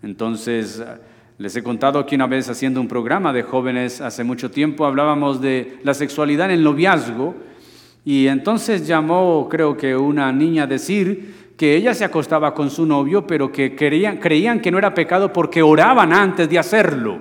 Entonces, 0.01 0.83
les 1.37 1.55
he 1.55 1.61
contado 1.61 1.99
aquí 1.99 2.15
una 2.15 2.25
vez 2.25 2.49
haciendo 2.49 2.81
un 2.81 2.87
programa 2.87 3.31
de 3.31 3.43
jóvenes 3.43 4.01
hace 4.01 4.23
mucho 4.23 4.49
tiempo, 4.49 4.85
hablábamos 4.85 5.39
de 5.39 5.77
la 5.83 5.93
sexualidad 5.93 6.47
en 6.47 6.53
el 6.53 6.63
noviazgo 6.63 7.35
y 8.03 8.25
entonces 8.25 8.87
llamó, 8.87 9.47
creo 9.49 9.77
que 9.77 9.95
una 9.95 10.31
niña 10.31 10.63
a 10.63 10.67
decir 10.67 11.40
que 11.61 11.75
ella 11.75 11.93
se 11.93 12.03
acostaba 12.03 12.55
con 12.55 12.71
su 12.71 12.87
novio, 12.87 13.27
pero 13.27 13.51
que 13.51 13.75
creían, 13.75 14.17
creían 14.17 14.61
que 14.61 14.71
no 14.71 14.79
era 14.79 14.95
pecado 14.95 15.31
porque 15.31 15.61
oraban 15.61 16.11
antes 16.11 16.49
de 16.49 16.57
hacerlo. 16.57 17.19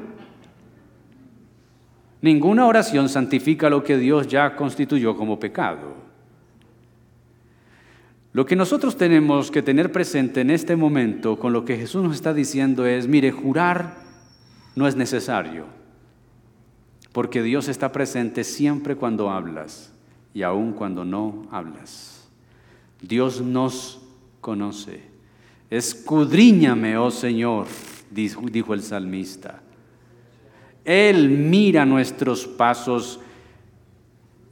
Ninguna 2.22 2.64
oración 2.64 3.10
santifica 3.10 3.68
lo 3.68 3.84
que 3.84 3.98
Dios 3.98 4.28
ya 4.28 4.56
constituyó 4.56 5.14
como 5.14 5.38
pecado. 5.38 5.92
Lo 8.32 8.46
que 8.46 8.56
nosotros 8.56 8.96
tenemos 8.96 9.50
que 9.50 9.60
tener 9.60 9.92
presente 9.92 10.40
en 10.40 10.48
este 10.48 10.74
momento 10.74 11.38
con 11.38 11.52
lo 11.52 11.66
que 11.66 11.76
Jesús 11.76 12.02
nos 12.02 12.14
está 12.14 12.32
diciendo 12.32 12.86
es, 12.86 13.06
mire, 13.06 13.32
jurar 13.32 13.98
no 14.74 14.88
es 14.88 14.96
necesario, 14.96 15.66
porque 17.12 17.42
Dios 17.42 17.68
está 17.68 17.92
presente 17.92 18.42
siempre 18.44 18.96
cuando 18.96 19.28
hablas 19.28 19.92
y 20.32 20.44
aun 20.44 20.72
cuando 20.72 21.04
no 21.04 21.46
hablas. 21.50 22.26
Dios 23.02 23.42
nos 23.42 23.99
conoce. 24.40 25.02
Escudriñame, 25.70 26.96
oh 26.96 27.10
Señor, 27.10 27.66
dijo 28.10 28.74
el 28.74 28.82
salmista. 28.82 29.62
Él 30.84 31.28
mira 31.28 31.84
nuestros 31.86 32.46
pasos. 32.46 33.20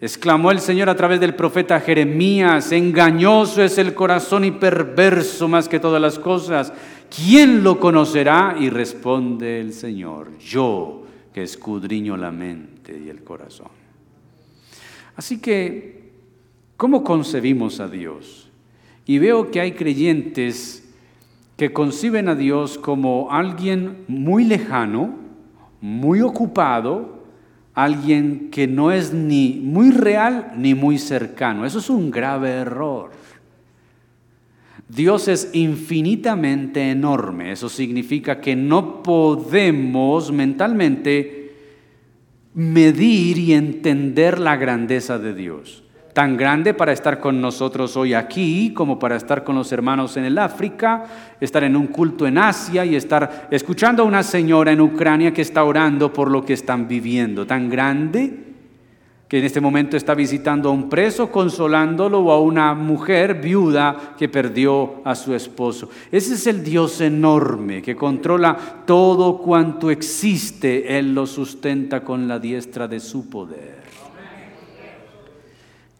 Exclamó 0.00 0.52
el 0.52 0.60
Señor 0.60 0.88
a 0.88 0.94
través 0.94 1.18
del 1.18 1.34
profeta 1.34 1.80
Jeremías, 1.80 2.70
engañoso 2.70 3.64
es 3.64 3.78
el 3.78 3.94
corazón 3.94 4.44
y 4.44 4.52
perverso 4.52 5.48
más 5.48 5.68
que 5.68 5.80
todas 5.80 6.00
las 6.00 6.20
cosas. 6.20 6.72
¿Quién 7.14 7.64
lo 7.64 7.80
conocerá? 7.80 8.56
Y 8.60 8.70
responde 8.70 9.60
el 9.60 9.72
Señor, 9.72 10.38
yo 10.38 11.02
que 11.32 11.42
escudriño 11.42 12.16
la 12.16 12.30
mente 12.30 12.96
y 12.96 13.08
el 13.08 13.24
corazón. 13.24 13.68
Así 15.16 15.40
que, 15.40 16.12
¿cómo 16.76 17.02
concebimos 17.02 17.80
a 17.80 17.88
Dios? 17.88 18.47
Y 19.08 19.18
veo 19.18 19.50
que 19.50 19.58
hay 19.58 19.72
creyentes 19.72 20.86
que 21.56 21.72
conciben 21.72 22.28
a 22.28 22.34
Dios 22.34 22.76
como 22.76 23.32
alguien 23.32 24.04
muy 24.06 24.44
lejano, 24.44 25.14
muy 25.80 26.20
ocupado, 26.20 27.24
alguien 27.72 28.50
que 28.50 28.66
no 28.66 28.92
es 28.92 29.14
ni 29.14 29.60
muy 29.64 29.92
real 29.92 30.52
ni 30.58 30.74
muy 30.74 30.98
cercano. 30.98 31.64
Eso 31.64 31.78
es 31.78 31.88
un 31.88 32.10
grave 32.10 32.50
error. 32.50 33.12
Dios 34.90 35.26
es 35.28 35.52
infinitamente 35.54 36.90
enorme. 36.90 37.52
Eso 37.52 37.70
significa 37.70 38.42
que 38.42 38.56
no 38.56 39.02
podemos 39.02 40.30
mentalmente 40.30 41.54
medir 42.52 43.38
y 43.38 43.54
entender 43.54 44.38
la 44.38 44.56
grandeza 44.56 45.18
de 45.18 45.32
Dios. 45.32 45.87
Tan 46.18 46.36
grande 46.36 46.74
para 46.74 46.90
estar 46.90 47.20
con 47.20 47.40
nosotros 47.40 47.96
hoy 47.96 48.12
aquí, 48.12 48.72
como 48.74 48.98
para 48.98 49.14
estar 49.14 49.44
con 49.44 49.54
los 49.54 49.70
hermanos 49.70 50.16
en 50.16 50.24
el 50.24 50.36
África, 50.36 51.04
estar 51.40 51.62
en 51.62 51.76
un 51.76 51.86
culto 51.86 52.26
en 52.26 52.38
Asia 52.38 52.84
y 52.84 52.96
estar 52.96 53.46
escuchando 53.52 54.02
a 54.02 54.06
una 54.06 54.24
señora 54.24 54.72
en 54.72 54.80
Ucrania 54.80 55.32
que 55.32 55.42
está 55.42 55.62
orando 55.62 56.12
por 56.12 56.28
lo 56.28 56.44
que 56.44 56.54
están 56.54 56.88
viviendo. 56.88 57.46
Tan 57.46 57.68
grande 57.68 58.36
que 59.28 59.38
en 59.38 59.44
este 59.44 59.60
momento 59.60 59.96
está 59.96 60.16
visitando 60.16 60.70
a 60.70 60.72
un 60.72 60.88
preso, 60.88 61.30
consolándolo, 61.30 62.18
o 62.18 62.32
a 62.32 62.40
una 62.40 62.74
mujer 62.74 63.34
viuda 63.34 64.16
que 64.18 64.28
perdió 64.28 65.02
a 65.04 65.14
su 65.14 65.36
esposo. 65.36 65.88
Ese 66.10 66.34
es 66.34 66.48
el 66.48 66.64
Dios 66.64 67.00
enorme 67.00 67.80
que 67.80 67.94
controla 67.94 68.56
todo 68.84 69.38
cuanto 69.38 69.88
existe. 69.88 70.98
Él 70.98 71.14
lo 71.14 71.28
sustenta 71.28 72.00
con 72.00 72.26
la 72.26 72.40
diestra 72.40 72.88
de 72.88 72.98
su 72.98 73.30
poder. 73.30 73.77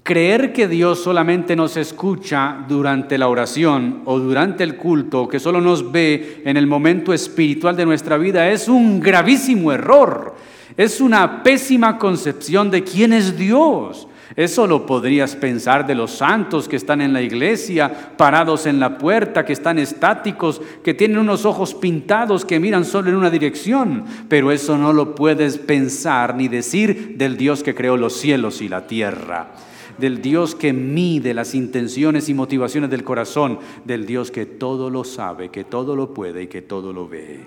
Creer 0.09 0.55
que 0.55 0.69
Dios 0.69 1.03
solamente 1.03 1.55
nos 1.55 1.77
escucha 1.77 2.65
durante 2.67 3.19
la 3.19 3.29
oración 3.29 4.01
o 4.07 4.19
durante 4.19 4.65
el 4.65 4.79
culto, 4.79 5.29
que 5.29 5.39
solo 5.39 5.61
nos 5.61 5.93
ve 5.93 6.41
en 6.47 6.57
el 6.57 6.67
momento 6.67 7.13
espiritual 7.13 7.77
de 7.77 7.85
nuestra 7.85 8.17
vida, 8.17 8.49
es 8.49 8.69
un 8.69 9.01
gravísimo 9.01 9.71
error. 9.71 10.35
Es 10.79 11.03
una 11.03 11.43
pésima 11.43 11.99
concepción 11.99 12.71
de 12.71 12.85
quién 12.85 13.13
es 13.13 13.37
Dios. 13.37 14.09
Eso 14.35 14.67
lo 14.67 14.87
podrías 14.87 15.37
pensar 15.37 15.87
de 15.87 15.95
los 15.95 16.13
santos 16.13 16.71
que 16.71 16.77
están 16.77 17.03
en 17.03 17.13
la 17.13 17.21
iglesia, 17.21 18.15
parados 18.17 18.65
en 18.65 18.81
la 18.81 18.97
puerta, 18.97 19.45
que 19.45 19.53
están 19.53 19.79
estáticos, 19.79 20.63
que 20.83 20.95
tienen 20.95 21.19
unos 21.19 21.45
ojos 21.45 21.75
pintados, 21.75 22.47
que 22.47 22.59
miran 22.59 22.87
solo 22.87 23.11
en 23.11 23.17
una 23.17 23.29
dirección. 23.29 24.05
Pero 24.31 24.53
eso 24.53 24.79
no 24.79 24.95
lo 24.95 25.15
puedes 25.15 25.59
pensar 25.59 26.35
ni 26.35 26.49
decir 26.49 27.19
del 27.19 27.37
Dios 27.37 27.63
que 27.63 27.75
creó 27.75 27.99
los 27.99 28.15
cielos 28.15 28.63
y 28.63 28.71
la 28.71 28.87
tierra 28.87 29.68
del 29.99 30.23
Dios 30.23 30.55
que 30.55 30.73
mide 30.73 31.35
las 31.35 31.55
intenciones 31.55 32.29
y 32.29 32.35
motivaciones 32.35 32.91
del 32.91 33.05
corazón, 33.05 33.59
del 33.85 34.07
Dios 34.07 34.31
que 34.31 34.47
todo 34.47 34.91
lo 34.91 35.05
sabe, 35.05 35.51
que 35.51 35.65
todo 35.65 35.97
lo 35.97 36.15
puede 36.15 36.45
y 36.45 36.47
que 36.47 36.63
todo 36.63 36.93
lo 36.93 37.09
ve. 37.09 37.41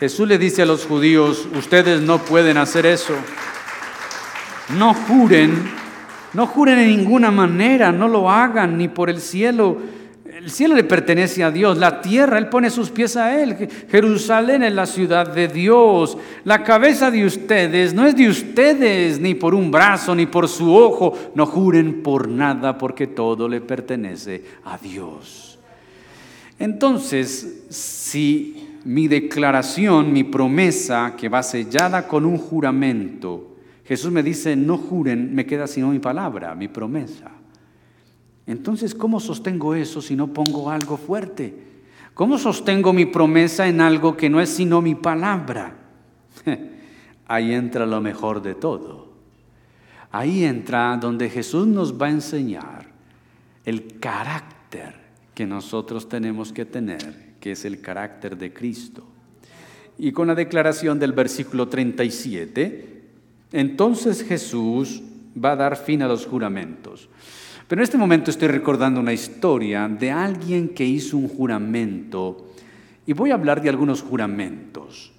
Jesús 0.00 0.26
le 0.26 0.38
dice 0.38 0.62
a 0.62 0.66
los 0.66 0.86
judíos, 0.86 1.46
ustedes 1.56 2.00
no 2.00 2.18
pueden 2.18 2.56
hacer 2.56 2.86
eso. 2.86 3.14
No 4.78 4.94
juren, 4.94 5.70
no 6.32 6.46
juren 6.46 6.78
en 6.78 6.96
ninguna 6.96 7.30
manera, 7.30 7.92
no 7.92 8.08
lo 8.08 8.30
hagan 8.30 8.78
ni 8.78 8.88
por 8.88 9.10
el 9.10 9.20
cielo. 9.20 9.76
El 10.40 10.50
cielo 10.50 10.74
le 10.74 10.84
pertenece 10.84 11.44
a 11.44 11.50
Dios, 11.50 11.76
la 11.76 12.00
tierra, 12.00 12.38
Él 12.38 12.48
pone 12.48 12.70
sus 12.70 12.88
pies 12.88 13.14
a 13.18 13.42
Él. 13.42 13.68
Jerusalén 13.90 14.62
es 14.62 14.72
la 14.72 14.86
ciudad 14.86 15.30
de 15.30 15.48
Dios. 15.48 16.16
La 16.44 16.64
cabeza 16.64 17.10
de 17.10 17.26
ustedes 17.26 17.92
no 17.92 18.06
es 18.06 18.16
de 18.16 18.26
ustedes, 18.26 19.20
ni 19.20 19.34
por 19.34 19.54
un 19.54 19.70
brazo, 19.70 20.14
ni 20.14 20.24
por 20.24 20.48
su 20.48 20.74
ojo. 20.74 21.14
No 21.34 21.44
juren 21.44 22.02
por 22.02 22.26
nada, 22.26 22.78
porque 22.78 23.06
todo 23.06 23.50
le 23.50 23.60
pertenece 23.60 24.42
a 24.64 24.78
Dios. 24.78 25.58
Entonces, 26.58 27.64
si 27.68 28.78
mi 28.84 29.08
declaración, 29.08 30.10
mi 30.10 30.24
promesa 30.24 31.16
que 31.18 31.28
va 31.28 31.42
sellada 31.42 32.08
con 32.08 32.24
un 32.24 32.38
juramento. 32.38 33.56
Jesús 33.84 34.10
me 34.10 34.22
dice, 34.22 34.56
no 34.56 34.78
juren, 34.78 35.34
me 35.34 35.44
queda 35.44 35.66
sino 35.66 35.90
mi 35.90 35.98
palabra, 35.98 36.54
mi 36.54 36.68
promesa. 36.68 37.30
Entonces, 38.50 38.96
¿cómo 38.96 39.20
sostengo 39.20 39.76
eso 39.76 40.02
si 40.02 40.16
no 40.16 40.26
pongo 40.26 40.72
algo 40.72 40.96
fuerte? 40.96 41.54
¿Cómo 42.14 42.36
sostengo 42.36 42.92
mi 42.92 43.06
promesa 43.06 43.68
en 43.68 43.80
algo 43.80 44.16
que 44.16 44.28
no 44.28 44.40
es 44.40 44.48
sino 44.48 44.82
mi 44.82 44.96
palabra? 44.96 45.76
Ahí 47.28 47.52
entra 47.52 47.86
lo 47.86 48.00
mejor 48.00 48.42
de 48.42 48.56
todo. 48.56 49.12
Ahí 50.10 50.42
entra 50.42 50.96
donde 50.96 51.30
Jesús 51.30 51.68
nos 51.68 51.96
va 51.96 52.06
a 52.06 52.10
enseñar 52.10 52.88
el 53.64 54.00
carácter 54.00 54.96
que 55.32 55.46
nosotros 55.46 56.08
tenemos 56.08 56.52
que 56.52 56.64
tener, 56.64 57.34
que 57.38 57.52
es 57.52 57.64
el 57.64 57.80
carácter 57.80 58.36
de 58.36 58.52
Cristo. 58.52 59.04
Y 59.96 60.10
con 60.10 60.26
la 60.26 60.34
declaración 60.34 60.98
del 60.98 61.12
versículo 61.12 61.68
37, 61.68 63.04
entonces 63.52 64.24
Jesús 64.24 65.04
va 65.36 65.52
a 65.52 65.56
dar 65.56 65.76
fin 65.76 66.02
a 66.02 66.08
los 66.08 66.26
juramentos. 66.26 67.09
Pero 67.70 67.82
en 67.82 67.84
este 67.84 67.98
momento 67.98 68.32
estoy 68.32 68.48
recordando 68.48 68.98
una 68.98 69.12
historia 69.12 69.86
de 69.86 70.10
alguien 70.10 70.70
que 70.70 70.84
hizo 70.84 71.16
un 71.16 71.28
juramento 71.28 72.48
y 73.06 73.12
voy 73.12 73.30
a 73.30 73.34
hablar 73.34 73.62
de 73.62 73.68
algunos 73.68 74.02
juramentos. 74.02 75.12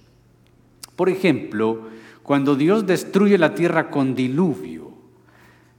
Por 0.94 1.08
ejemplo, 1.08 1.88
cuando 2.22 2.54
Dios 2.54 2.86
destruye 2.86 3.38
la 3.38 3.54
tierra 3.54 3.88
con 3.88 4.14
diluvio, 4.14 4.92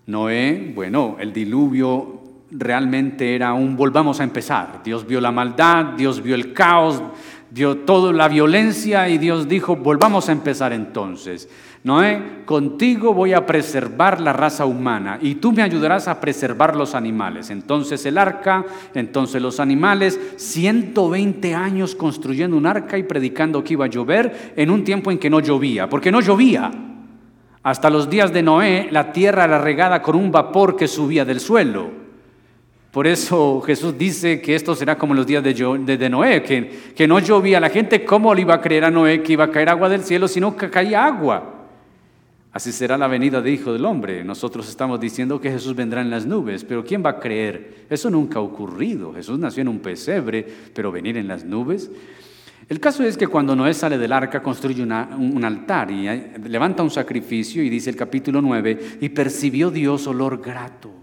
Noé, 0.07 0.71
bueno, 0.73 1.17
el 1.19 1.31
diluvio 1.31 2.23
realmente 2.49 3.35
era 3.35 3.53
un 3.53 3.77
volvamos 3.77 4.19
a 4.19 4.23
empezar. 4.23 4.81
Dios 4.83 5.05
vio 5.05 5.21
la 5.21 5.31
maldad, 5.31 5.93
Dios 5.95 6.23
vio 6.23 6.33
el 6.33 6.53
caos, 6.53 7.03
vio 7.53 7.77
toda 7.77 8.11
la 8.11 8.27
violencia 8.27 9.07
y 9.09 9.19
Dios 9.19 9.47
dijo, 9.47 9.75
volvamos 9.75 10.27
a 10.27 10.31
empezar 10.31 10.73
entonces. 10.73 11.47
Noé, 11.83 12.41
contigo 12.45 13.13
voy 13.13 13.33
a 13.33 13.45
preservar 13.45 14.19
la 14.19 14.33
raza 14.33 14.65
humana 14.65 15.19
y 15.21 15.35
tú 15.35 15.51
me 15.51 15.61
ayudarás 15.61 16.07
a 16.07 16.19
preservar 16.19 16.75
los 16.75 16.95
animales. 16.95 17.51
Entonces 17.51 18.03
el 18.07 18.17
arca, 18.17 18.65
entonces 18.95 19.39
los 19.39 19.59
animales, 19.59 20.19
120 20.37 21.53
años 21.53 21.93
construyendo 21.93 22.57
un 22.57 22.65
arca 22.65 22.97
y 22.97 23.03
predicando 23.03 23.63
que 23.63 23.73
iba 23.73 23.85
a 23.85 23.89
llover 23.89 24.53
en 24.55 24.71
un 24.71 24.83
tiempo 24.83 25.11
en 25.11 25.19
que 25.19 25.29
no 25.29 25.39
llovía, 25.39 25.87
porque 25.87 26.11
no 26.11 26.21
llovía. 26.21 26.71
Hasta 27.61 27.91
los 27.91 28.09
días 28.09 28.33
de 28.33 28.41
Noé 28.41 28.87
la 28.89 29.11
tierra 29.11 29.45
era 29.45 29.59
regada 29.59 30.01
con 30.01 30.15
un 30.15 30.31
vapor 30.31 30.75
que 30.75 30.87
subía 30.87 31.23
del 31.23 31.39
suelo. 31.39 32.02
Por 32.93 33.07
eso 33.07 33.59
Jesús 33.61 33.97
dice 33.97 34.39
que 34.39 34.53
esto 34.53 34.75
será 34.75 34.99
como 34.99 35.15
los 35.15 35.25
días 35.25 35.43
de, 35.43 36.09
Noé, 36.11 36.43
que, 36.43 37.07
no 37.07 37.17
llovía. 37.17 37.59
La 37.59 37.71
gente, 37.71 38.05
¿cómo 38.05 38.35
le 38.35 38.41
iba 38.41 38.53
a 38.53 38.61
creer 38.61 38.85
a 38.85 38.91
Noé 38.91 39.23
que 39.23 39.33
iba 39.33 39.45
a 39.45 39.49
caer 39.49 39.69
agua 39.69 39.89
del 39.89 40.03
cielo, 40.03 40.27
sino 40.27 40.55
que 40.55 40.69
caía 40.69 41.03
agua? 41.03 41.65
Así 42.51 42.71
será 42.71 42.95
la 42.95 43.07
venida 43.07 43.41
de 43.41 43.49
Hijo 43.49 43.73
del 43.73 43.85
Hombre. 43.85 44.23
Nosotros 44.23 44.69
estamos 44.69 44.99
diciendo 44.99 45.41
que 45.41 45.49
Jesús 45.49 45.75
vendrá 45.75 46.01
en 46.01 46.11
las 46.11 46.27
nubes, 46.27 46.63
pero 46.63 46.85
¿quién 46.85 47.03
va 47.03 47.09
a 47.09 47.19
creer? 47.19 47.87
Eso 47.89 48.11
nunca 48.11 48.37
ha 48.37 48.43
ocurrido. 48.43 49.11
Jesús 49.11 49.39
nació 49.39 49.61
en 49.61 49.69
un 49.69 49.79
pesebre, 49.79 50.45
pero 50.71 50.91
venir 50.91 51.17
en 51.17 51.27
las 51.27 51.43
nubes. 51.43 51.89
El 52.69 52.79
caso 52.79 53.03
es 53.03 53.17
que 53.17 53.25
cuando 53.25 53.55
Noé 53.55 53.73
sale 53.73 53.97
del 53.97 54.13
arca 54.13 54.43
construye 54.43 54.83
un 54.83 55.43
altar 55.43 55.89
y 55.89 56.07
levanta 56.47 56.83
un 56.83 56.91
sacrificio 56.91 57.63
y 57.63 57.69
dice 57.69 57.89
el 57.89 57.95
capítulo 57.95 58.39
9, 58.39 58.99
y 59.01 59.09
percibió 59.09 59.71
Dios 59.71 60.05
olor 60.05 60.39
grato. 60.39 61.02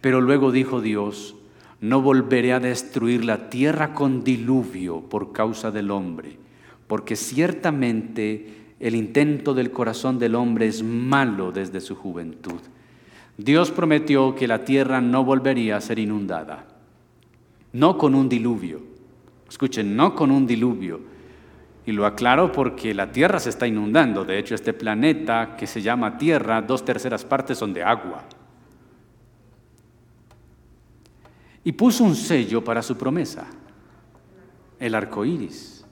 Pero 0.00 0.20
luego 0.20 0.52
dijo 0.52 0.80
Dios, 0.80 1.36
no 1.80 2.02
volveré 2.02 2.52
a 2.52 2.60
destruir 2.60 3.24
la 3.24 3.50
tierra 3.50 3.94
con 3.94 4.22
diluvio 4.22 5.00
por 5.00 5.32
causa 5.32 5.70
del 5.70 5.90
hombre, 5.90 6.36
porque 6.86 7.16
ciertamente 7.16 8.74
el 8.80 8.94
intento 8.94 9.54
del 9.54 9.70
corazón 9.70 10.18
del 10.18 10.34
hombre 10.34 10.66
es 10.66 10.82
malo 10.82 11.52
desde 11.52 11.80
su 11.80 11.94
juventud. 11.94 12.60
Dios 13.36 13.70
prometió 13.70 14.34
que 14.34 14.48
la 14.48 14.64
tierra 14.64 15.00
no 15.00 15.24
volvería 15.24 15.76
a 15.76 15.80
ser 15.80 15.98
inundada, 15.98 16.66
no 17.72 17.96
con 17.96 18.14
un 18.14 18.28
diluvio. 18.28 18.80
Escuchen, 19.48 19.96
no 19.96 20.14
con 20.14 20.30
un 20.30 20.46
diluvio. 20.46 21.00
Y 21.86 21.92
lo 21.92 22.06
aclaro 22.06 22.52
porque 22.52 22.94
la 22.94 23.10
tierra 23.10 23.40
se 23.40 23.50
está 23.50 23.66
inundando. 23.66 24.24
De 24.24 24.38
hecho, 24.38 24.54
este 24.54 24.72
planeta 24.72 25.56
que 25.56 25.66
se 25.66 25.82
llama 25.82 26.18
Tierra, 26.18 26.62
dos 26.62 26.84
terceras 26.84 27.24
partes 27.24 27.58
son 27.58 27.72
de 27.72 27.82
agua. 27.82 28.24
Y 31.64 31.72
puso 31.72 32.04
un 32.04 32.16
sello 32.16 32.64
para 32.64 32.82
su 32.82 32.96
promesa, 32.96 33.46
el 34.78 34.94
arco 34.94 35.24
iris. 35.24 35.84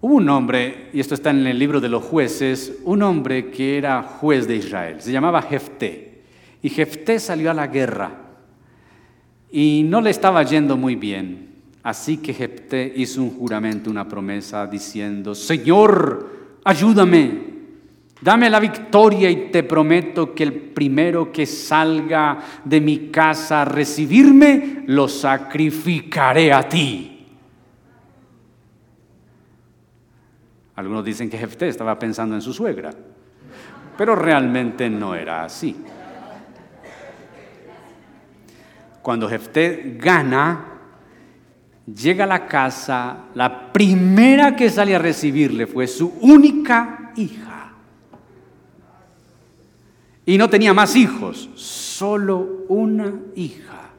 Hubo 0.00 0.16
un 0.16 0.28
hombre, 0.28 0.90
y 0.92 1.00
esto 1.00 1.14
está 1.14 1.30
en 1.30 1.46
el 1.46 1.58
libro 1.58 1.80
de 1.80 1.88
los 1.88 2.04
jueces, 2.04 2.80
un 2.84 3.02
hombre 3.02 3.50
que 3.50 3.78
era 3.78 4.02
juez 4.02 4.46
de 4.46 4.56
Israel, 4.56 5.00
se 5.00 5.10
llamaba 5.10 5.40
Jefté. 5.40 6.22
Y 6.60 6.68
Jefté 6.68 7.18
salió 7.18 7.50
a 7.50 7.54
la 7.54 7.66
guerra 7.66 8.24
y 9.50 9.82
no 9.84 10.00
le 10.00 10.10
estaba 10.10 10.42
yendo 10.42 10.76
muy 10.76 10.94
bien. 10.94 11.54
Así 11.82 12.16
que 12.16 12.34
Jefté 12.34 12.92
hizo 12.96 13.22
un 13.22 13.30
juramento, 13.30 13.90
una 13.90 14.08
promesa 14.08 14.66
diciendo, 14.66 15.34
Señor, 15.34 16.58
ayúdame, 16.64 17.53
dame 18.24 18.48
la 18.48 18.58
victoria 18.58 19.28
y 19.28 19.50
te 19.50 19.64
prometo 19.64 20.34
que 20.34 20.44
el 20.44 20.54
primero 20.54 21.30
que 21.30 21.44
salga 21.44 22.38
de 22.64 22.80
mi 22.80 23.10
casa 23.10 23.60
a 23.60 23.64
recibirme, 23.66 24.84
lo 24.86 25.08
sacrificaré 25.08 26.50
a 26.50 26.66
ti. 26.66 27.26
Algunos 30.76 31.04
dicen 31.04 31.28
que 31.28 31.36
Jefté 31.36 31.68
estaba 31.68 31.98
pensando 31.98 32.34
en 32.34 32.40
su 32.40 32.54
suegra, 32.54 32.94
pero 33.98 34.16
realmente 34.16 34.88
no 34.88 35.14
era 35.14 35.44
así. 35.44 35.76
Cuando 39.02 39.28
Jefté 39.28 39.98
gana, 39.98 40.64
llega 41.94 42.24
a 42.24 42.26
la 42.26 42.46
casa, 42.46 43.26
la 43.34 43.70
primera 43.70 44.56
que 44.56 44.70
sale 44.70 44.94
a 44.94 44.98
recibirle 44.98 45.66
fue 45.66 45.86
su 45.86 46.08
única 46.22 47.12
hija. 47.16 47.43
Y 50.26 50.38
no 50.38 50.48
tenía 50.48 50.72
más 50.72 50.96
hijos, 50.96 51.50
solo 51.54 52.64
una 52.68 53.12
hija. 53.36 53.90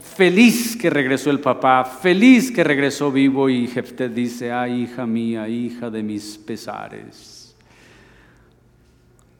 Feliz 0.00 0.76
que 0.76 0.90
regresó 0.90 1.30
el 1.30 1.40
papá, 1.40 1.84
feliz 1.84 2.50
que 2.50 2.64
regresó 2.64 3.12
vivo 3.12 3.48
y 3.48 3.66
Jefté 3.66 4.08
dice, 4.08 4.52
ay 4.52 4.82
hija 4.82 5.06
mía, 5.06 5.48
hija 5.48 5.90
de 5.90 6.02
mis 6.02 6.36
pesares. 6.38 7.40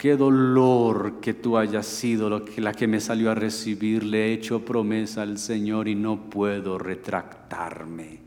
Qué 0.01 0.17
dolor 0.17 1.21
que 1.21 1.35
tú 1.35 1.59
hayas 1.59 1.85
sido 1.87 2.43
la 2.57 2.73
que 2.73 2.87
me 2.87 3.01
salió 3.01 3.31
a 3.31 3.35
recibir. 3.35 4.03
Le 4.03 4.29
he 4.29 4.33
hecho 4.33 4.65
promesa 4.65 5.21
al 5.21 5.37
Señor 5.37 5.89
y 5.89 5.95
no 5.95 6.31
puedo 6.31 6.79
retractarme. 6.79 8.21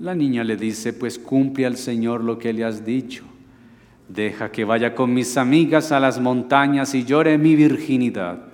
La 0.00 0.16
niña 0.16 0.42
le 0.42 0.56
dice, 0.56 0.92
pues 0.92 1.20
cumple 1.20 1.66
al 1.66 1.76
Señor 1.76 2.24
lo 2.24 2.36
que 2.36 2.52
le 2.52 2.64
has 2.64 2.84
dicho. 2.84 3.29
Deja 4.12 4.50
que 4.50 4.64
vaya 4.64 4.92
con 4.92 5.14
mis 5.14 5.36
amigas 5.36 5.92
a 5.92 6.00
las 6.00 6.18
montañas 6.18 6.94
y 6.96 7.04
llore 7.04 7.38
mi 7.38 7.54
virginidad 7.54 8.50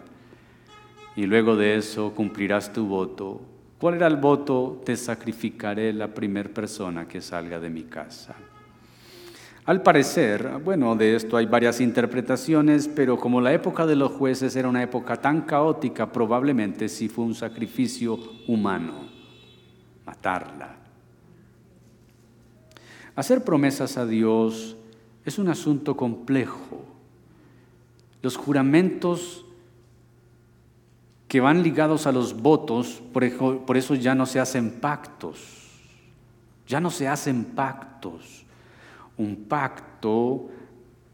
y 1.16 1.24
luego 1.24 1.56
de 1.56 1.76
eso 1.76 2.12
cumplirás 2.14 2.74
tu 2.74 2.86
voto. 2.86 3.40
¿Cuál 3.80 3.94
era 3.94 4.06
el 4.06 4.16
voto? 4.16 4.82
Te 4.84 4.96
sacrificaré 4.96 5.94
la 5.94 6.08
primera 6.08 6.50
persona 6.50 7.08
que 7.08 7.22
salga 7.22 7.58
de 7.58 7.70
mi 7.70 7.84
casa. 7.84 8.34
Al 9.64 9.82
parecer, 9.82 10.60
bueno, 10.62 10.94
de 10.94 11.16
esto 11.16 11.38
hay 11.38 11.46
varias 11.46 11.80
interpretaciones, 11.80 12.86
pero 12.86 13.18
como 13.18 13.40
la 13.40 13.54
época 13.54 13.86
de 13.86 13.96
los 13.96 14.12
jueces 14.12 14.54
era 14.56 14.68
una 14.68 14.82
época 14.82 15.16
tan 15.16 15.40
caótica, 15.40 16.12
probablemente 16.12 16.88
sí 16.88 17.08
fue 17.08 17.24
un 17.24 17.34
sacrificio 17.34 18.18
humano, 18.46 19.08
matarla. 20.04 20.76
Hacer 23.16 23.42
promesas 23.42 23.96
a 23.96 24.04
Dios 24.04 24.76
es 25.26 25.38
un 25.38 25.48
asunto 25.48 25.96
complejo. 25.96 26.84
Los 28.22 28.36
juramentos 28.36 29.44
que 31.28 31.40
van 31.40 31.64
ligados 31.64 32.06
a 32.06 32.12
los 32.12 32.40
votos, 32.40 33.02
por 33.12 33.76
eso 33.76 33.94
ya 33.96 34.14
no 34.14 34.24
se 34.24 34.38
hacen 34.38 34.80
pactos, 34.80 35.38
ya 36.66 36.80
no 36.80 36.90
se 36.90 37.08
hacen 37.08 37.44
pactos. 37.44 38.44
Un 39.18 39.46
pacto 39.48 40.48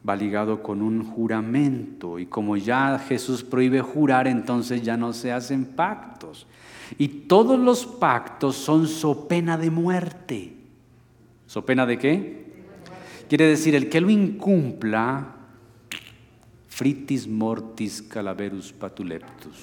va 0.06 0.14
ligado 0.14 0.62
con 0.62 0.82
un 0.82 1.04
juramento 1.04 2.18
y 2.18 2.26
como 2.26 2.58
ya 2.58 2.98
Jesús 2.98 3.42
prohíbe 3.42 3.80
jurar, 3.80 4.26
entonces 4.26 4.82
ya 4.82 4.98
no 4.98 5.14
se 5.14 5.32
hacen 5.32 5.64
pactos. 5.64 6.46
Y 6.98 7.08
todos 7.08 7.58
los 7.58 7.86
pactos 7.86 8.56
son 8.56 8.86
so 8.86 9.26
pena 9.26 9.56
de 9.56 9.70
muerte. 9.70 10.54
¿So 11.46 11.64
pena 11.64 11.86
de 11.86 11.98
qué? 11.98 12.41
Quiere 13.32 13.46
decir, 13.46 13.74
el 13.74 13.88
que 13.88 13.98
lo 13.98 14.10
incumpla, 14.10 15.24
fritis 16.68 17.26
mortis 17.26 18.02
calaverus 18.02 18.74
patuleptus. 18.74 19.56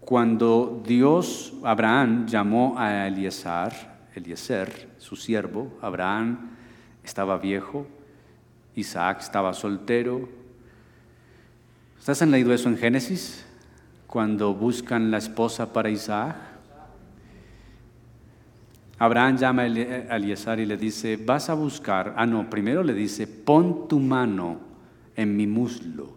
Cuando 0.00 0.82
Dios, 0.86 1.52
Abraham, 1.62 2.26
llamó 2.26 2.78
a 2.78 3.08
Eliezer, 3.08 3.74
Eliezer, 4.14 4.88
su 4.96 5.16
siervo, 5.16 5.76
Abraham 5.82 6.52
estaba 7.04 7.36
viejo, 7.36 7.86
Isaac 8.74 9.18
estaba 9.20 9.52
soltero. 9.52 10.30
¿Ustedes 11.98 12.22
han 12.22 12.30
leído 12.30 12.54
eso 12.54 12.70
en 12.70 12.78
Génesis? 12.78 13.44
Cuando 14.06 14.54
buscan 14.54 15.10
la 15.10 15.18
esposa 15.18 15.74
para 15.74 15.90
Isaac. 15.90 16.47
Abraham 18.98 19.36
llama 19.36 19.62
a 19.62 19.66
Eliezer 20.16 20.58
y 20.58 20.66
le 20.66 20.76
dice, 20.76 21.16
vas 21.16 21.48
a 21.50 21.54
buscar, 21.54 22.14
ah 22.16 22.26
no, 22.26 22.50
primero 22.50 22.82
le 22.82 22.94
dice, 22.94 23.26
pon 23.26 23.86
tu 23.86 24.00
mano 24.00 24.58
en 25.14 25.36
mi 25.36 25.46
muslo. 25.46 26.12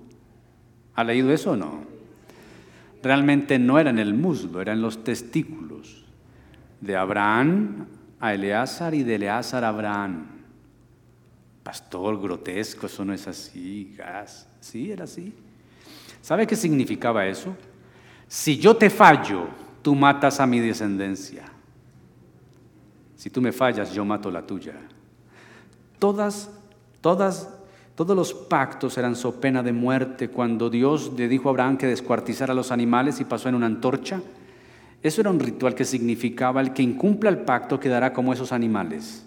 ¿Ha 0.96 1.04
leído 1.04 1.32
eso 1.32 1.52
o 1.52 1.56
no? 1.56 1.82
Realmente 3.04 3.60
no 3.60 3.80
era 3.80 3.92
en 3.92 4.00
el 4.00 4.14
muslo, 4.14 4.62
era 4.62 4.74
en 4.74 4.82
los 4.82 5.04
testículos. 5.04 6.06
De 6.80 6.96
Abraham 6.96 7.86
a 8.20 8.34
Eleazar 8.34 8.94
y 8.96 9.04
de 9.04 9.16
Eleazar 9.16 9.64
a 9.64 9.70
Abraham. 9.70 10.26
Pastor, 11.64 12.20
grotesco, 12.20 12.88
eso 12.88 13.06
no 13.06 13.14
es 13.14 13.28
así, 13.28 13.94
gas. 13.96 14.48
Sí, 14.60 14.92
era 14.92 15.04
así. 15.04 15.34
¿Sabe 16.22 16.48
qué 16.48 16.56
significaba 16.56 17.26
eso? 17.28 17.56
Si 18.28 18.58
yo 18.58 18.76
te 18.76 18.90
fallo, 18.90 19.48
tú 19.82 19.94
matas 19.94 20.40
a 20.40 20.48
mi 20.48 20.60
descendencia. 20.60 21.44
Si 23.22 23.30
tú 23.30 23.40
me 23.40 23.52
fallas, 23.52 23.94
yo 23.94 24.04
mato 24.04 24.32
la 24.32 24.42
tuya. 24.42 24.74
Todas, 26.00 26.50
todas, 27.02 27.54
todos 27.94 28.16
los 28.16 28.34
pactos 28.34 28.98
eran 28.98 29.16
so 29.16 29.40
pena 29.40 29.62
de 29.62 29.72
muerte. 29.72 30.30
Cuando 30.30 30.72
Dios 30.72 31.12
le 31.16 31.28
dijo 31.28 31.48
a 31.48 31.52
Abraham 31.52 31.78
que 31.78 31.86
descuartizara 31.86 32.54
a 32.54 32.56
los 32.56 32.72
animales 32.72 33.20
y 33.20 33.26
pasó 33.26 33.48
en 33.48 33.54
una 33.54 33.68
antorcha, 33.68 34.20
eso 35.04 35.22
era 35.22 35.30
un 35.30 35.40
ritual 35.40 35.76
que 35.76 35.86
significaba 35.86 36.62
el 36.62 36.74
que 36.74 36.82
incumpla 36.82 37.30
el 37.30 37.42
pacto 37.42 37.80
quedará 37.80 38.12
como 38.12 38.34
esos 38.34 38.52
animales. 38.52 39.24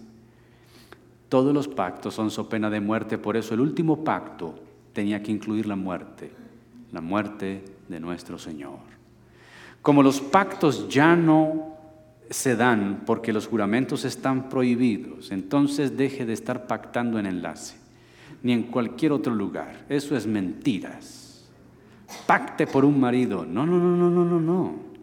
Todos 1.28 1.54
los 1.54 1.68
pactos 1.68 2.14
son 2.14 2.32
so 2.32 2.48
pena 2.48 2.70
de 2.70 2.80
muerte, 2.80 3.16
por 3.16 3.36
eso 3.36 3.54
el 3.54 3.60
último 3.60 4.02
pacto 4.02 4.56
tenía 4.92 5.22
que 5.22 5.30
incluir 5.30 5.66
la 5.66 5.76
muerte, 5.76 6.32
la 6.90 7.00
muerte 7.00 7.62
de 7.88 8.00
nuestro 8.00 8.40
Señor. 8.40 8.80
Como 9.82 10.02
los 10.02 10.20
pactos 10.20 10.88
ya 10.88 11.14
no 11.14 11.73
se 12.30 12.56
dan 12.56 13.02
porque 13.06 13.32
los 13.32 13.46
juramentos 13.46 14.04
están 14.04 14.48
prohibidos, 14.48 15.30
entonces 15.30 15.96
deje 15.96 16.26
de 16.26 16.32
estar 16.32 16.66
pactando 16.66 17.18
en 17.18 17.26
enlace, 17.26 17.76
ni 18.42 18.52
en 18.52 18.64
cualquier 18.64 19.12
otro 19.12 19.34
lugar. 19.34 19.84
Eso 19.88 20.16
es 20.16 20.26
mentiras. 20.26 21.48
Pacte 22.26 22.66
por 22.66 22.84
un 22.84 23.00
marido. 23.00 23.44
No, 23.44 23.66
no, 23.66 23.78
no, 23.78 23.96
no, 23.96 24.10
no, 24.10 24.24
no, 24.24 24.40
no 24.40 24.94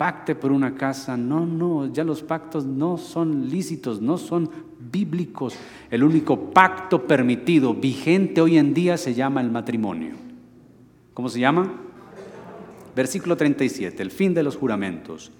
pacte 0.00 0.34
por 0.34 0.50
una 0.50 0.76
casa. 0.76 1.14
No, 1.14 1.44
no, 1.44 1.92
ya 1.92 2.04
los 2.04 2.22
pactos 2.22 2.64
no 2.64 2.96
son 2.96 3.50
lícitos, 3.50 4.00
no 4.00 4.16
son 4.16 4.48
bíblicos. 4.90 5.54
El 5.90 6.02
único 6.02 6.52
pacto 6.52 7.06
permitido, 7.06 7.74
vigente 7.74 8.40
hoy 8.40 8.56
en 8.56 8.72
día, 8.72 8.96
se 8.96 9.12
llama 9.12 9.42
el 9.42 9.50
matrimonio. 9.50 10.14
¿Cómo 11.12 11.28
se 11.28 11.40
llama? 11.40 11.70
Versículo 12.96 13.36
37, 13.36 14.02
el 14.02 14.10
fin 14.10 14.32
de 14.32 14.42
los 14.42 14.56
juramentos. 14.56 15.32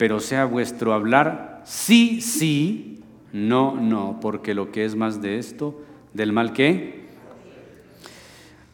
Pero 0.00 0.18
sea 0.18 0.46
vuestro 0.46 0.94
hablar 0.94 1.60
sí, 1.66 2.22
sí, 2.22 3.00
no, 3.34 3.76
no, 3.76 4.18
porque 4.18 4.54
lo 4.54 4.72
que 4.72 4.86
es 4.86 4.96
más 4.96 5.20
de 5.20 5.38
esto, 5.38 5.78
del 6.14 6.32
mal 6.32 6.54
que 6.54 7.00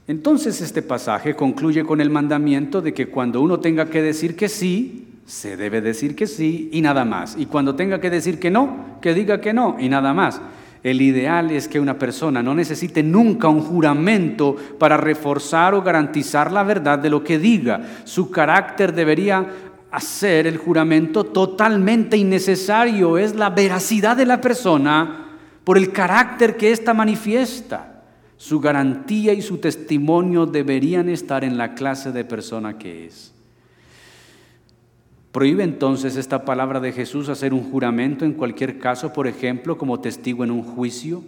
entonces 0.06 0.60
este 0.60 0.82
pasaje 0.82 1.34
concluye 1.34 1.82
con 1.82 2.00
el 2.00 2.10
mandamiento 2.10 2.80
de 2.80 2.94
que 2.94 3.08
cuando 3.08 3.40
uno 3.40 3.58
tenga 3.58 3.86
que 3.86 4.02
decir 4.02 4.36
que 4.36 4.48
sí, 4.48 5.08
se 5.26 5.56
debe 5.56 5.80
decir 5.80 6.14
que 6.14 6.28
sí 6.28 6.68
y 6.72 6.80
nada 6.80 7.04
más. 7.04 7.34
Y 7.36 7.46
cuando 7.46 7.74
tenga 7.74 8.00
que 8.00 8.08
decir 8.08 8.38
que 8.38 8.52
no, 8.52 9.00
que 9.02 9.12
diga 9.12 9.40
que 9.40 9.52
no 9.52 9.74
y 9.80 9.88
nada 9.88 10.14
más. 10.14 10.40
El 10.86 11.02
ideal 11.02 11.50
es 11.50 11.66
que 11.66 11.80
una 11.80 11.98
persona 11.98 12.44
no 12.44 12.54
necesite 12.54 13.02
nunca 13.02 13.48
un 13.48 13.60
juramento 13.60 14.54
para 14.78 14.96
reforzar 14.96 15.74
o 15.74 15.82
garantizar 15.82 16.52
la 16.52 16.62
verdad 16.62 17.00
de 17.00 17.10
lo 17.10 17.24
que 17.24 17.40
diga. 17.40 17.80
Su 18.04 18.30
carácter 18.30 18.94
debería 18.94 19.44
hacer 19.96 20.46
el 20.46 20.58
juramento 20.58 21.24
totalmente 21.24 22.18
innecesario. 22.18 23.16
Es 23.16 23.34
la 23.34 23.48
veracidad 23.48 24.14
de 24.14 24.26
la 24.26 24.42
persona 24.42 25.38
por 25.64 25.78
el 25.78 25.90
carácter 25.90 26.58
que 26.58 26.70
ésta 26.70 26.92
manifiesta. 26.92 28.02
Su 28.36 28.60
garantía 28.60 29.32
y 29.32 29.40
su 29.40 29.56
testimonio 29.56 30.44
deberían 30.44 31.08
estar 31.08 31.44
en 31.44 31.56
la 31.56 31.74
clase 31.74 32.12
de 32.12 32.24
persona 32.24 32.76
que 32.76 33.06
es. 33.06 33.32
Prohíbe 35.32 35.64
entonces 35.64 36.16
esta 36.16 36.44
palabra 36.44 36.78
de 36.78 36.92
Jesús 36.92 37.30
hacer 37.30 37.54
un 37.54 37.70
juramento 37.70 38.26
en 38.26 38.34
cualquier 38.34 38.78
caso, 38.78 39.14
por 39.14 39.26
ejemplo, 39.26 39.78
como 39.78 40.00
testigo 40.00 40.44
en 40.44 40.50
un 40.50 40.62
juicio. 40.62 41.24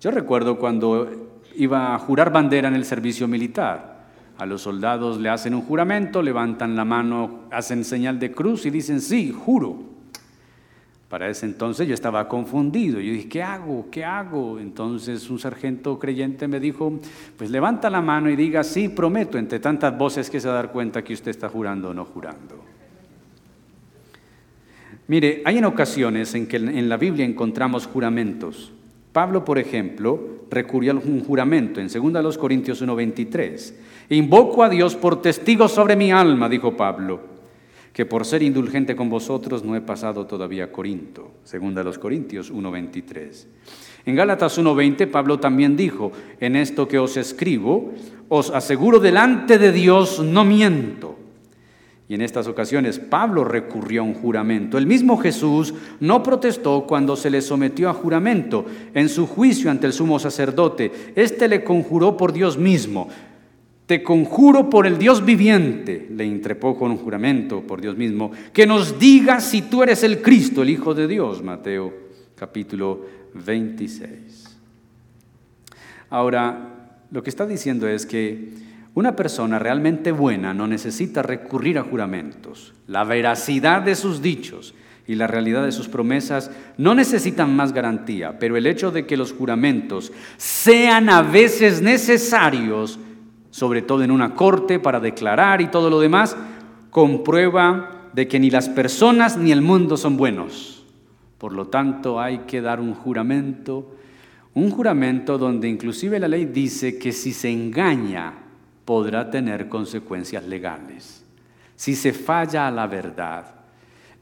Yo 0.00 0.10
recuerdo 0.10 0.58
cuando 0.58 1.40
iba 1.54 1.94
a 1.94 1.98
jurar 1.98 2.32
bandera 2.32 2.68
en 2.68 2.74
el 2.74 2.86
servicio 2.86 3.28
militar. 3.28 3.91
A 4.38 4.46
los 4.46 4.62
soldados 4.62 5.20
le 5.20 5.28
hacen 5.28 5.54
un 5.54 5.62
juramento, 5.62 6.22
levantan 6.22 6.74
la 6.74 6.84
mano, 6.84 7.42
hacen 7.50 7.84
señal 7.84 8.18
de 8.18 8.32
cruz 8.32 8.66
y 8.66 8.70
dicen, 8.70 9.00
sí, 9.00 9.30
juro. 9.32 9.92
Para 11.08 11.28
ese 11.28 11.44
entonces 11.44 11.86
yo 11.86 11.92
estaba 11.92 12.26
confundido. 12.26 12.98
Yo 12.98 13.12
dije, 13.12 13.28
¿qué 13.28 13.42
hago? 13.42 13.88
¿Qué 13.90 14.02
hago? 14.02 14.58
Entonces 14.58 15.28
un 15.28 15.38
sargento 15.38 15.98
creyente 15.98 16.48
me 16.48 16.58
dijo, 16.58 16.98
pues 17.36 17.50
levanta 17.50 17.90
la 17.90 18.00
mano 18.00 18.30
y 18.30 18.36
diga, 18.36 18.64
sí, 18.64 18.88
prometo, 18.88 19.36
entre 19.36 19.60
tantas 19.60 19.96
voces 19.96 20.30
que 20.30 20.40
se 20.40 20.48
va 20.48 20.54
a 20.54 20.56
dar 20.56 20.72
cuenta 20.72 21.04
que 21.04 21.12
usted 21.12 21.30
está 21.30 21.50
jurando 21.50 21.90
o 21.90 21.94
no 21.94 22.06
jurando. 22.06 22.64
Mire, 25.06 25.42
hay 25.44 25.58
en 25.58 25.66
ocasiones 25.66 26.34
en 26.34 26.46
que 26.46 26.56
en 26.56 26.88
la 26.88 26.96
Biblia 26.96 27.26
encontramos 27.26 27.86
juramentos. 27.86 28.72
Pablo, 29.12 29.44
por 29.44 29.58
ejemplo, 29.58 30.42
recurrió 30.50 30.92
a 30.92 30.96
un 30.96 31.24
juramento 31.24 31.80
en 31.80 31.88
2 31.88 32.38
Corintios 32.38 32.82
1:23. 32.82 33.74
Invoco 34.10 34.62
a 34.62 34.68
Dios 34.68 34.96
por 34.96 35.20
testigo 35.20 35.68
sobre 35.68 35.96
mi 35.96 36.12
alma, 36.12 36.48
dijo 36.48 36.76
Pablo 36.76 37.32
que 37.92 38.06
por 38.06 38.24
ser 38.24 38.42
indulgente 38.42 38.96
con 38.96 39.10
vosotros 39.10 39.64
no 39.64 39.76
he 39.76 39.80
pasado 39.80 40.26
todavía 40.26 40.64
a 40.64 40.72
Corinto, 40.72 41.32
segunda 41.44 41.84
los 41.84 41.98
Corintios 41.98 42.50
1:23. 42.50 43.46
En 44.06 44.16
Gálatas 44.16 44.58
1:20 44.58 45.06
Pablo 45.08 45.38
también 45.38 45.76
dijo, 45.76 46.10
en 46.40 46.56
esto 46.56 46.88
que 46.88 46.98
os 46.98 47.16
escribo, 47.16 47.92
os 48.28 48.50
aseguro 48.50 48.98
delante 48.98 49.58
de 49.58 49.72
Dios 49.72 50.20
no 50.20 50.44
miento. 50.44 51.18
Y 52.12 52.14
en 52.14 52.20
estas 52.20 52.46
ocasiones 52.46 52.98
Pablo 52.98 53.42
recurrió 53.42 54.02
a 54.02 54.04
un 54.04 54.12
juramento. 54.12 54.76
El 54.76 54.86
mismo 54.86 55.16
Jesús 55.16 55.72
no 55.98 56.22
protestó 56.22 56.84
cuando 56.86 57.16
se 57.16 57.30
le 57.30 57.40
sometió 57.40 57.88
a 57.88 57.94
juramento 57.94 58.66
en 58.92 59.08
su 59.08 59.26
juicio 59.26 59.70
ante 59.70 59.86
el 59.86 59.94
sumo 59.94 60.18
sacerdote. 60.18 60.92
Este 61.16 61.48
le 61.48 61.64
conjuró 61.64 62.14
por 62.18 62.34
Dios 62.34 62.58
mismo. 62.58 63.08
Te 63.86 64.02
conjuro 64.02 64.68
por 64.68 64.86
el 64.86 64.98
Dios 64.98 65.24
viviente, 65.24 66.06
le 66.14 66.26
intrepó 66.26 66.76
con 66.76 66.90
un 66.90 66.98
juramento 66.98 67.62
por 67.62 67.80
Dios 67.80 67.96
mismo, 67.96 68.30
que 68.52 68.66
nos 68.66 68.98
diga 68.98 69.40
si 69.40 69.62
tú 69.62 69.82
eres 69.82 70.02
el 70.02 70.20
Cristo, 70.20 70.60
el 70.60 70.68
Hijo 70.68 70.92
de 70.92 71.08
Dios, 71.08 71.42
Mateo 71.42 71.94
capítulo 72.34 73.06
26. 73.32 74.58
Ahora, 76.10 77.00
lo 77.10 77.22
que 77.22 77.30
está 77.30 77.46
diciendo 77.46 77.88
es 77.88 78.04
que 78.04 78.50
una 78.94 79.16
persona 79.16 79.58
realmente 79.58 80.12
buena 80.12 80.52
no 80.52 80.66
necesita 80.66 81.22
recurrir 81.22 81.78
a 81.78 81.82
juramentos. 81.82 82.74
La 82.86 83.04
veracidad 83.04 83.82
de 83.82 83.94
sus 83.94 84.20
dichos 84.20 84.74
y 85.06 85.14
la 85.14 85.26
realidad 85.26 85.64
de 85.64 85.72
sus 85.72 85.88
promesas 85.88 86.50
no 86.76 86.94
necesitan 86.94 87.56
más 87.56 87.72
garantía, 87.72 88.38
pero 88.38 88.56
el 88.56 88.66
hecho 88.66 88.90
de 88.90 89.06
que 89.06 89.16
los 89.16 89.32
juramentos 89.32 90.12
sean 90.36 91.08
a 91.08 91.22
veces 91.22 91.82
necesarios 91.82 92.98
sobre 93.52 93.82
todo 93.82 94.02
en 94.02 94.10
una 94.10 94.34
corte 94.34 94.80
para 94.80 94.98
declarar 94.98 95.60
y 95.60 95.66
todo 95.66 95.90
lo 95.90 96.00
demás, 96.00 96.36
comprueba 96.90 98.08
de 98.14 98.26
que 98.26 98.40
ni 98.40 98.50
las 98.50 98.68
personas 98.70 99.36
ni 99.36 99.52
el 99.52 99.60
mundo 99.60 99.96
son 99.96 100.16
buenos. 100.16 100.84
Por 101.36 101.52
lo 101.52 101.66
tanto, 101.66 102.18
hay 102.18 102.38
que 102.40 102.62
dar 102.62 102.80
un 102.80 102.94
juramento, 102.94 103.94
un 104.54 104.70
juramento 104.70 105.36
donde 105.36 105.68
inclusive 105.68 106.18
la 106.18 106.28
ley 106.28 106.46
dice 106.46 106.98
que 106.98 107.12
si 107.12 107.32
se 107.32 107.50
engaña 107.50 108.32
podrá 108.84 109.30
tener 109.30 109.68
consecuencias 109.68 110.44
legales. 110.44 111.24
Si 111.76 111.94
se 111.94 112.12
falla 112.12 112.68
a 112.68 112.70
la 112.70 112.86
verdad, 112.86 113.54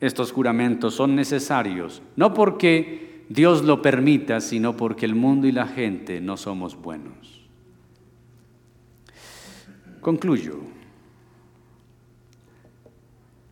estos 0.00 0.32
juramentos 0.32 0.94
son 0.94 1.14
necesarios, 1.14 2.02
no 2.16 2.32
porque 2.32 3.24
Dios 3.28 3.62
lo 3.62 3.82
permita, 3.82 4.40
sino 4.40 4.76
porque 4.76 5.06
el 5.06 5.14
mundo 5.14 5.46
y 5.46 5.52
la 5.52 5.66
gente 5.66 6.20
no 6.20 6.36
somos 6.36 6.80
buenos. 6.80 7.46
Concluyo. 10.00 10.58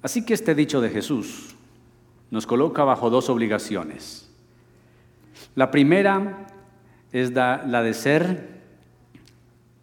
Así 0.03 0.25
que 0.25 0.35
este 0.35 0.55
dicho 0.55 0.81
de 0.81 0.91
Jesús 0.91 1.55
nos 2.31 2.47
coloca 2.47 2.85
bajo 2.85 3.11
dos 3.11 3.29
obligaciones. 3.29 4.31
La 5.55 5.71
primera 5.71 6.47
es 7.13 7.33
la 7.33 7.83
de 7.83 7.95
ser 7.95 8.58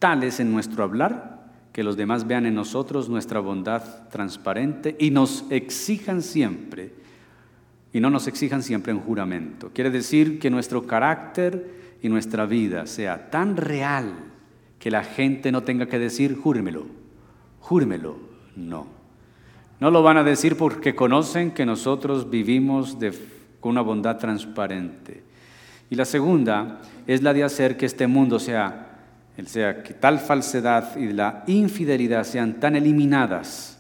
tales 0.06 0.40
en 0.40 0.54
nuestro 0.54 0.84
hablar 0.84 1.40
que 1.74 1.82
los 1.82 1.98
demás 1.98 2.28
vean 2.28 2.46
en 2.46 2.54
nosotros 2.54 3.10
nuestra 3.10 3.40
bondad 3.40 4.08
transparente 4.10 4.96
y 5.00 5.10
nos 5.10 5.46
exijan 5.50 6.22
siempre, 6.22 6.94
y 7.92 8.00
no 8.00 8.12
nos 8.12 8.28
exijan 8.28 8.62
siempre 8.62 8.92
en 8.92 9.00
juramento. 9.00 9.72
Quiere 9.74 9.90
decir 9.90 10.38
que 10.38 10.52
nuestro 10.52 10.86
carácter 10.86 11.98
y 12.04 12.10
nuestra 12.10 12.46
vida 12.46 12.86
sea 12.86 13.32
tan 13.32 13.58
real 13.58 14.14
que 14.78 14.92
la 14.92 15.04
gente 15.04 15.52
no 15.52 15.64
tenga 15.64 15.88
que 15.88 15.98
decir, 15.98 16.38
júrmelo, 16.38 16.86
júrmelo. 17.62 18.20
No. 18.56 18.86
No 19.80 19.90
lo 19.90 20.04
van 20.04 20.18
a 20.18 20.24
decir 20.24 20.56
porque 20.56 20.94
conocen 20.94 21.50
que 21.50 21.66
nosotros 21.66 22.30
vivimos 22.30 22.96
con 23.60 23.72
una 23.72 23.82
bondad 23.82 24.20
transparente. 24.20 25.24
Y 25.90 25.96
la 25.96 26.06
segunda 26.06 26.80
es 27.08 27.24
la 27.24 27.34
de 27.34 27.44
hacer 27.44 27.76
que 27.76 27.88
este 27.88 28.06
mundo 28.06 28.38
sea, 28.38 28.95
sea 29.48 29.84
que 29.84 29.94
tal 29.94 30.20
falsedad 30.20 30.96
y 30.96 31.12
la 31.12 31.44
infidelidad 31.48 32.24
sean 32.24 32.60
tan 32.60 32.76
eliminadas 32.76 33.78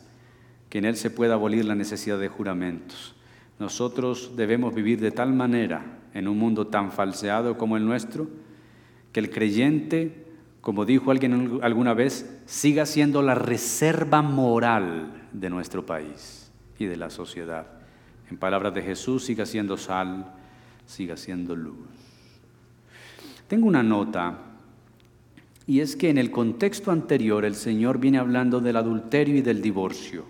que 0.70 0.80
en 0.80 0.86
él 0.86 0.98
se 0.98 1.10
pueda 1.10 1.36
abolir 1.36 1.64
la 1.64 1.76
necesidad 1.76 2.20
de 2.20 2.28
juramentos. 2.28 3.16
Nosotros 3.60 4.34
debemos 4.36 4.76
vivir 4.76 5.00
de 5.00 5.12
tal 5.12 5.32
manera 5.32 5.86
en 6.14 6.28
un 6.28 6.38
mundo 6.38 6.68
tan 6.68 6.92
falseado 6.92 7.58
como 7.58 7.78
el 7.78 7.86
nuestro, 7.86 8.28
que 9.14 9.22
el 9.22 9.30
creyente, 9.30 10.26
como 10.60 10.84
dijo 10.84 11.12
alguien 11.12 11.60
alguna 11.62 11.94
vez, 11.94 12.42
siga 12.46 12.86
siendo 12.86 13.22
la 13.22 13.36
reserva 13.36 14.22
moral 14.22 15.28
de 15.32 15.50
nuestro 15.50 15.86
país 15.86 16.52
y 16.78 16.86
de 16.86 16.98
la 16.98 17.10
sociedad. 17.10 17.68
En 18.30 18.38
palabras 18.38 18.74
de 18.74 18.82
Jesús, 18.82 19.24
siga 19.24 19.46
siendo 19.46 19.78
sal, 19.78 20.34
siga 20.86 21.16
siendo 21.16 21.56
luz. 21.56 21.78
Tengo 23.48 23.68
una 23.68 23.84
nota, 23.84 24.38
y 25.68 25.80
es 25.80 25.96
que 25.96 26.10
en 26.10 26.18
el 26.18 26.32
contexto 26.32 26.92
anterior 26.92 27.44
el 27.44 27.56
Señor 27.56 28.00
viene 28.00 28.20
hablando 28.20 28.60
del 28.60 28.78
adulterio 28.78 29.36
y 29.36 29.42
del 29.42 29.62
divorcio. 29.62 30.26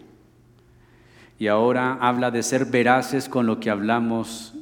Y 1.38 1.48
ahora 1.48 1.98
habla 2.00 2.32
de 2.32 2.42
ser 2.42 2.66
veraces 2.66 3.28
con 3.28 3.46
lo 3.46 3.60
que 3.60 3.70
hablamos 3.70 4.54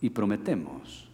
y 0.00 0.10
prometemos. 0.10 1.08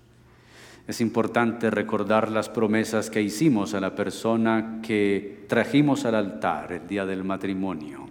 Es 0.86 1.00
importante 1.00 1.68
recordar 1.70 2.30
las 2.30 2.48
promesas 2.48 3.10
que 3.10 3.20
hicimos 3.20 3.74
a 3.74 3.80
la 3.80 3.96
persona 3.96 4.80
que 4.82 5.44
trajimos 5.48 6.04
al 6.04 6.14
altar 6.14 6.72
el 6.72 6.86
día 6.86 7.04
del 7.04 7.24
matrimonio. 7.24 8.08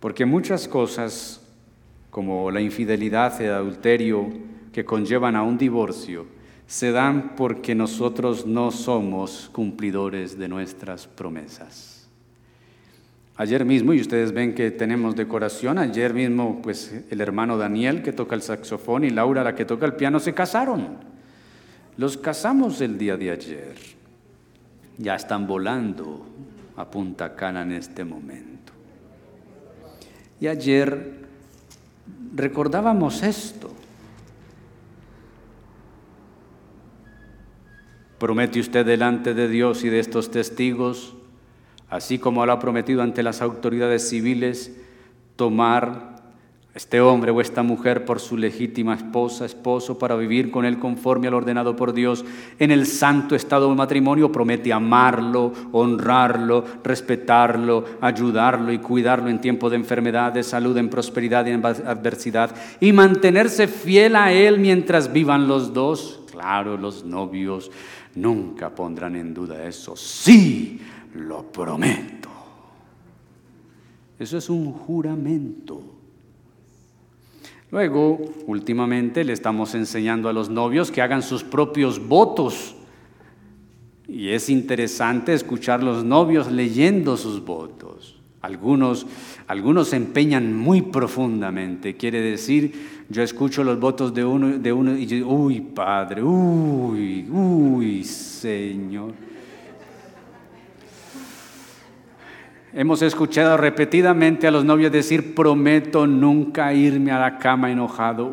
Porque 0.00 0.26
muchas 0.26 0.68
cosas, 0.68 1.40
como 2.10 2.50
la 2.50 2.60
infidelidad 2.60 3.40
y 3.40 3.44
el 3.44 3.52
adulterio 3.52 4.28
que 4.70 4.84
conllevan 4.84 5.34
a 5.34 5.42
un 5.42 5.56
divorcio, 5.56 6.26
se 6.70 6.92
dan 6.92 7.34
porque 7.34 7.74
nosotros 7.74 8.46
no 8.46 8.70
somos 8.70 9.50
cumplidores 9.52 10.38
de 10.38 10.46
nuestras 10.46 11.08
promesas. 11.08 12.06
Ayer 13.34 13.64
mismo, 13.64 13.92
y 13.92 14.00
ustedes 14.00 14.30
ven 14.30 14.54
que 14.54 14.70
tenemos 14.70 15.16
decoración, 15.16 15.78
ayer 15.78 16.14
mismo 16.14 16.60
pues 16.62 16.94
el 17.10 17.20
hermano 17.20 17.58
Daniel 17.58 18.02
que 18.02 18.12
toca 18.12 18.36
el 18.36 18.42
saxofón 18.42 19.02
y 19.02 19.10
Laura 19.10 19.42
la 19.42 19.56
que 19.56 19.64
toca 19.64 19.84
el 19.84 19.94
piano 19.94 20.20
se 20.20 20.32
casaron. 20.32 20.98
Los 21.96 22.16
casamos 22.16 22.80
el 22.80 22.96
día 22.96 23.16
de 23.16 23.32
ayer. 23.32 23.74
Ya 24.96 25.16
están 25.16 25.48
volando 25.48 26.24
a 26.76 26.88
Punta 26.88 27.34
Cana 27.34 27.62
en 27.62 27.72
este 27.72 28.04
momento. 28.04 28.72
Y 30.40 30.46
ayer 30.46 31.14
recordábamos 32.32 33.24
esto. 33.24 33.79
¿Promete 38.20 38.60
usted 38.60 38.86
delante 38.86 39.34
de 39.34 39.48
Dios 39.48 39.82
y 39.82 39.88
de 39.88 39.98
estos 39.98 40.30
testigos 40.30 41.14
así 41.90 42.18
como 42.18 42.46
lo 42.46 42.52
ha 42.52 42.58
prometido 42.58 43.02
ante 43.02 43.22
las 43.22 43.42
autoridades 43.42 44.08
civiles, 44.08 44.76
tomar 45.36 46.10
este 46.72 47.00
hombre 47.00 47.32
o 47.32 47.40
esta 47.40 47.64
mujer 47.64 48.04
por 48.04 48.20
su 48.20 48.36
legítima 48.36 48.94
esposa, 48.94 49.44
esposo, 49.44 49.98
para 49.98 50.14
vivir 50.14 50.52
con 50.52 50.64
él 50.64 50.78
conforme 50.78 51.26
al 51.26 51.34
ordenado 51.34 51.74
por 51.74 51.92
Dios 51.92 52.24
en 52.60 52.70
el 52.70 52.86
santo 52.86 53.34
estado 53.34 53.68
de 53.68 53.74
matrimonio, 53.74 54.30
promete 54.30 54.72
amarlo, 54.72 55.52
honrarlo, 55.72 56.64
respetarlo, 56.84 57.84
ayudarlo 58.00 58.72
y 58.72 58.78
cuidarlo 58.78 59.28
en 59.28 59.40
tiempo 59.40 59.68
de 59.68 59.76
enfermedad, 59.76 60.32
de 60.32 60.44
salud, 60.44 60.76
en 60.76 60.88
prosperidad 60.88 61.44
y 61.46 61.50
en 61.50 61.66
adversidad, 61.66 62.54
y 62.78 62.92
mantenerse 62.92 63.66
fiel 63.66 64.14
a 64.14 64.32
él 64.32 64.60
mientras 64.60 65.12
vivan 65.12 65.48
los 65.48 65.74
dos. 65.74 66.18
Claro, 66.30 66.76
los 66.78 67.04
novios 67.04 67.70
nunca 68.14 68.74
pondrán 68.74 69.16
en 69.16 69.34
duda 69.34 69.64
eso. 69.66 69.96
Sí, 69.96 70.80
lo 71.14 71.50
prometo. 71.50 72.28
Eso 74.18 74.36
es 74.36 74.50
un 74.50 74.72
juramento. 74.72 75.82
Luego, 77.70 78.20
últimamente 78.46 79.24
le 79.24 79.32
estamos 79.32 79.74
enseñando 79.74 80.28
a 80.28 80.32
los 80.32 80.50
novios 80.50 80.90
que 80.90 81.02
hagan 81.02 81.22
sus 81.22 81.44
propios 81.44 82.06
votos. 82.06 82.74
Y 84.08 84.30
es 84.30 84.50
interesante 84.50 85.32
escuchar 85.32 85.82
los 85.82 86.04
novios 86.04 86.50
leyendo 86.50 87.16
sus 87.16 87.44
votos. 87.44 88.20
Algunos, 88.40 89.06
algunos 89.46 89.88
se 89.88 89.96
empeñan 89.96 90.56
muy 90.56 90.82
profundamente. 90.82 91.96
Quiere 91.96 92.20
decir, 92.20 92.99
yo 93.10 93.24
escucho 93.24 93.64
los 93.64 93.78
votos 93.78 94.14
de 94.14 94.24
uno, 94.24 94.58
de 94.58 94.72
uno 94.72 94.96
y 94.96 95.04
yo, 95.04 95.26
uy, 95.26 95.60
Padre, 95.60 96.22
uy, 96.22 97.28
uy, 97.28 98.04
Señor. 98.04 99.12
Hemos 102.72 103.02
escuchado 103.02 103.56
repetidamente 103.56 104.46
a 104.46 104.52
los 104.52 104.64
novios 104.64 104.92
decir, 104.92 105.34
prometo 105.34 106.06
nunca 106.06 106.72
irme 106.72 107.10
a 107.10 107.18
la 107.18 107.36
cama 107.36 107.68
enojado. 107.72 108.30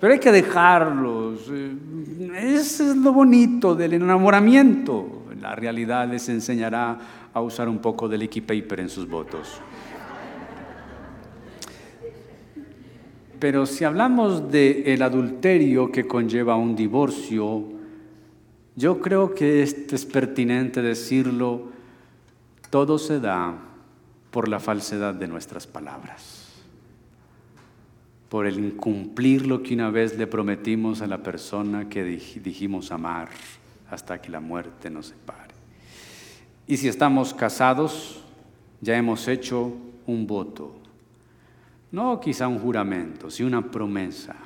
Pero 0.00 0.12
hay 0.14 0.18
que 0.18 0.32
dejarlos. 0.32 1.52
Eso 2.34 2.90
es 2.90 2.96
lo 2.96 3.12
bonito 3.12 3.74
del 3.74 3.92
enamoramiento. 3.92 5.24
La 5.38 5.54
realidad 5.54 6.08
les 6.08 6.30
enseñará 6.30 6.98
a 7.34 7.40
usar 7.42 7.68
un 7.68 7.78
poco 7.78 8.08
del 8.08 8.20
Licky 8.20 8.40
Paper 8.40 8.80
en 8.80 8.88
sus 8.88 9.06
votos. 9.06 9.60
Pero 13.40 13.64
si 13.64 13.84
hablamos 13.84 14.52
del 14.52 15.02
adulterio 15.02 15.90
que 15.90 16.06
conlleva 16.06 16.56
un 16.56 16.76
divorcio, 16.76 17.64
yo 18.76 19.00
creo 19.00 19.34
que 19.34 19.62
es 19.62 20.04
pertinente 20.04 20.82
decirlo, 20.82 21.70
todo 22.68 22.98
se 22.98 23.18
da 23.18 23.58
por 24.30 24.46
la 24.46 24.60
falsedad 24.60 25.14
de 25.14 25.26
nuestras 25.26 25.66
palabras, 25.66 26.52
por 28.28 28.46
el 28.46 28.58
incumplir 28.58 29.46
lo 29.46 29.62
que 29.62 29.74
una 29.74 29.90
vez 29.90 30.18
le 30.18 30.26
prometimos 30.26 31.00
a 31.00 31.06
la 31.06 31.22
persona 31.22 31.88
que 31.88 32.04
dijimos 32.04 32.92
amar 32.92 33.30
hasta 33.90 34.20
que 34.20 34.30
la 34.30 34.40
muerte 34.40 34.90
nos 34.90 35.06
separe. 35.06 35.54
Y 36.66 36.76
si 36.76 36.88
estamos 36.88 37.32
casados, 37.32 38.22
ya 38.82 38.96
hemos 38.96 39.26
hecho 39.28 39.72
un 40.06 40.26
voto, 40.26 40.79
no 41.92 42.20
quizá 42.20 42.48
un 42.48 42.58
juramento, 42.58 43.30
sino 43.30 43.48
una 43.48 43.70
promesa. 43.70 44.36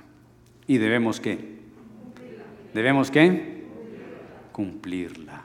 ¿Y 0.66 0.78
debemos 0.78 1.20
qué? 1.20 1.54
¿Debemos 2.72 3.10
qué? 3.10 3.54
cumplirla. 4.54 5.42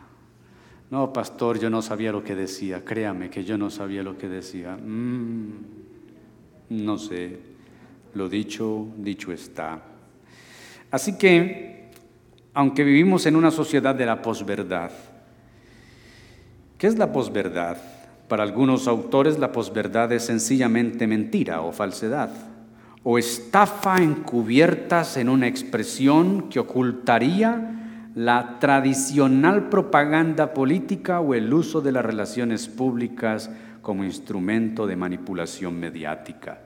No, 0.91 1.11
pastor, 1.11 1.59
yo 1.59 1.69
no 1.71 1.81
sabía 1.81 2.11
lo 2.11 2.23
que 2.23 2.35
decía, 2.35 2.85
créame 2.85 3.31
que 3.31 3.43
yo 3.43 3.57
no 3.57 3.71
sabía 3.71 4.03
lo 4.03 4.17
que 4.19 4.29
decía. 4.29 4.77
Mm, 4.77 5.49
no 6.69 6.97
sé, 6.99 7.39
lo 8.13 8.29
dicho, 8.29 8.87
dicho 8.97 9.31
está. 9.31 9.81
Así 10.91 11.17
que, 11.17 11.89
aunque 12.53 12.83
vivimos 12.83 13.25
en 13.25 13.35
una 13.35 13.49
sociedad 13.49 13.95
de 13.95 14.05
la 14.05 14.21
posverdad, 14.21 14.91
¿qué 16.77 16.85
es 16.85 16.97
la 16.97 17.11
posverdad? 17.11 17.77
Para 18.29 18.43
algunos 18.43 18.87
autores 18.87 19.39
la 19.39 19.51
posverdad 19.51 20.13
es 20.13 20.25
sencillamente 20.25 21.07
mentira 21.07 21.61
o 21.61 21.71
falsedad, 21.71 22.29
o 23.01 23.17
estafa 23.17 23.97
encubiertas 24.03 25.17
en 25.17 25.29
una 25.29 25.47
expresión 25.47 26.47
que 26.47 26.59
ocultaría 26.59 28.11
la 28.13 28.59
tradicional 28.59 29.69
propaganda 29.69 30.53
política 30.53 31.21
o 31.21 31.33
el 31.33 31.51
uso 31.51 31.81
de 31.81 31.91
las 31.91 32.05
relaciones 32.05 32.67
públicas 32.67 33.49
como 33.81 34.03
instrumento 34.03 34.85
de 34.85 34.95
manipulación 34.95 35.79
mediática. 35.79 36.59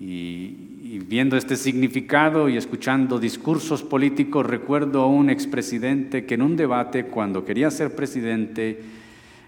Y, 0.00 0.98
viendo 1.06 1.36
este 1.36 1.54
significado 1.54 2.48
y 2.48 2.56
escuchando 2.56 3.20
discursos 3.20 3.84
políticos, 3.84 4.44
recuerdo 4.44 5.02
a 5.02 5.06
un 5.06 5.30
expresidente 5.30 6.26
que 6.26 6.34
en 6.34 6.42
un 6.42 6.56
debate, 6.56 7.06
cuando 7.06 7.44
quería 7.44 7.70
ser 7.70 7.94
presidente, 7.94 9.05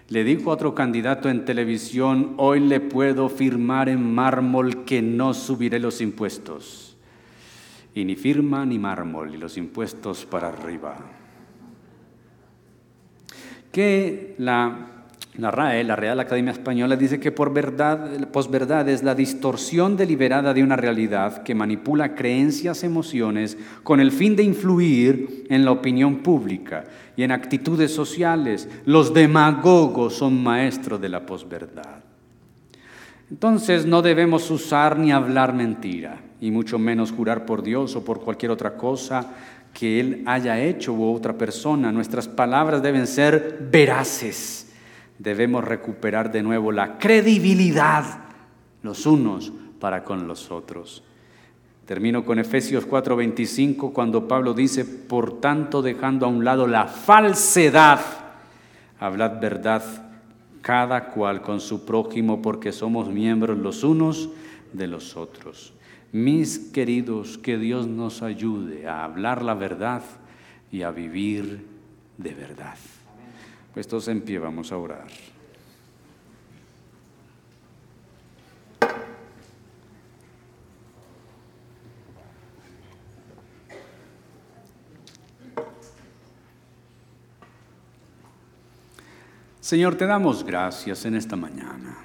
le 0.09 0.23
dijo 0.23 0.49
a 0.49 0.55
otro 0.55 0.75
candidato 0.75 1.29
en 1.29 1.45
televisión, 1.45 2.33
hoy 2.37 2.59
le 2.59 2.79
puedo 2.79 3.29
firmar 3.29 3.89
en 3.89 4.13
mármol 4.13 4.83
que 4.83 5.01
no 5.01 5.33
subiré 5.33 5.79
los 5.79 6.01
impuestos 6.01 6.89
y 7.93 8.05
ni 8.05 8.15
firma 8.15 8.65
ni 8.65 8.79
mármol, 8.79 9.33
y 9.33 9.37
los 9.37 9.57
impuestos 9.57 10.25
para 10.25 10.49
arriba. 10.49 10.97
Que 13.71 14.35
la, 14.37 14.98
La 15.39 15.51
RAE, 15.51 15.83
la 15.85 15.95
Real 15.95 16.19
Academia 16.19 16.51
Española, 16.51 16.97
dice 16.97 17.19
que 17.19 17.31
por 17.31 17.53
verdad, 17.53 18.09
posverdad 18.27 18.89
es 18.89 19.03
la 19.03 19.15
distorsión 19.15 19.95
deliberada 19.95 20.53
de 20.53 20.63
una 20.63 20.75
realidad 20.75 21.43
que 21.43 21.55
manipula 21.55 22.13
creencias, 22.13 22.83
emociones, 22.83 23.57
con 23.83 24.01
el 24.01 24.11
fin 24.11 24.35
de 24.35 24.43
influir 24.43 25.45
en 25.49 25.63
la 25.63 25.71
opinión 25.71 26.17
pública 26.17 26.83
y 27.15 27.23
en 27.23 27.31
actitudes 27.31 27.93
sociales. 27.93 28.67
Los 28.85 29.13
demagogos 29.13 30.15
son 30.15 30.43
maestros 30.43 30.99
de 30.99 31.09
la 31.09 31.25
posverdad. 31.25 32.03
Entonces 33.31 33.85
no 33.85 34.01
debemos 34.01 34.49
usar 34.51 34.97
ni 34.97 35.11
hablar 35.11 35.53
mentira, 35.53 36.19
y 36.41 36.51
mucho 36.51 36.77
menos 36.79 37.11
jurar 37.11 37.45
por 37.45 37.63
Dios 37.63 37.95
o 37.95 38.03
por 38.03 38.21
cualquier 38.21 38.51
otra 38.51 38.75
cosa 38.75 39.31
que 39.73 39.99
Él 39.99 40.23
haya 40.25 40.59
hecho 40.59 40.93
u 40.93 41.13
otra 41.13 41.37
persona. 41.37 41.91
Nuestras 41.91 42.27
palabras 42.27 42.81
deben 42.81 43.07
ser 43.07 43.69
veraces 43.71 44.65
debemos 45.19 45.63
recuperar 45.63 46.31
de 46.31 46.41
nuevo 46.41 46.71
la 46.71 46.97
credibilidad 46.97 48.03
los 48.81 49.05
unos 49.05 49.51
para 49.79 50.03
con 50.03 50.27
los 50.27 50.49
otros. 50.49 51.03
Termino 51.85 52.23
con 52.23 52.39
Efesios 52.39 52.87
4:25 52.87 53.91
cuando 53.93 54.27
Pablo 54.27 54.53
dice, 54.53 54.85
por 54.85 55.39
tanto 55.39 55.81
dejando 55.81 56.25
a 56.25 56.29
un 56.29 56.45
lado 56.45 56.67
la 56.67 56.87
falsedad, 56.87 57.99
hablad 58.99 59.39
verdad 59.39 59.83
cada 60.61 61.05
cual 61.05 61.41
con 61.41 61.59
su 61.59 61.85
prójimo 61.85 62.41
porque 62.41 62.71
somos 62.71 63.09
miembros 63.09 63.57
los 63.57 63.83
unos 63.83 64.29
de 64.73 64.87
los 64.87 65.17
otros. 65.17 65.73
Mis 66.11 66.59
queridos, 66.59 67.37
que 67.37 67.57
Dios 67.57 67.87
nos 67.87 68.21
ayude 68.21 68.87
a 68.87 69.03
hablar 69.03 69.43
la 69.43 69.53
verdad 69.53 70.03
y 70.71 70.81
a 70.81 70.91
vivir 70.91 71.65
de 72.17 72.33
verdad. 72.33 72.77
Puestos 73.73 74.07
en 74.07 74.21
pie, 74.21 74.39
vamos 74.39 74.71
a 74.71 74.77
orar. 74.77 75.07
Señor, 89.61 89.95
te 89.95 90.07
damos 90.07 90.43
gracias 90.43 91.05
en 91.05 91.13
esta 91.13 91.35
mañana. 91.35 91.95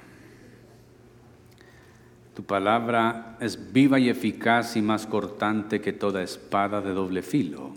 Tu 2.35 2.43
palabra 2.43 3.37
es 3.39 3.73
viva 3.73 3.97
y 3.97 4.07
eficaz 4.07 4.75
y 4.75 4.83
más 4.83 5.07
cortante 5.07 5.81
que 5.81 5.93
toda 5.93 6.21
espada 6.21 6.79
de 6.79 6.93
doble 6.93 7.23
filo. 7.23 7.71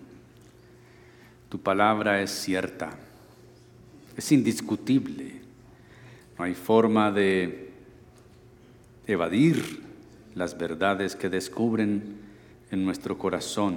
Tu 1.49 1.59
palabra 1.63 2.21
es 2.21 2.31
cierta 2.31 3.08
es 4.19 4.33
indiscutible. 4.33 5.31
No 6.37 6.45
hay 6.45 6.55
forma 6.55 7.13
de 7.13 7.71
evadir 9.07 9.81
las 10.35 10.59
verdades 10.59 11.15
que 11.15 11.29
descubren 11.29 12.19
en 12.73 12.85
nuestro 12.85 13.17
corazón 13.17 13.77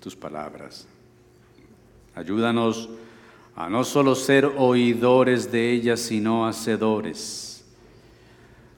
tus 0.00 0.16
palabras. 0.16 0.88
Ayúdanos 2.16 2.90
a 3.54 3.70
no 3.70 3.84
solo 3.84 4.16
ser 4.16 4.46
oidores 4.46 5.52
de 5.52 5.70
ellas, 5.70 6.00
sino 6.00 6.46
hacedores. 6.46 7.64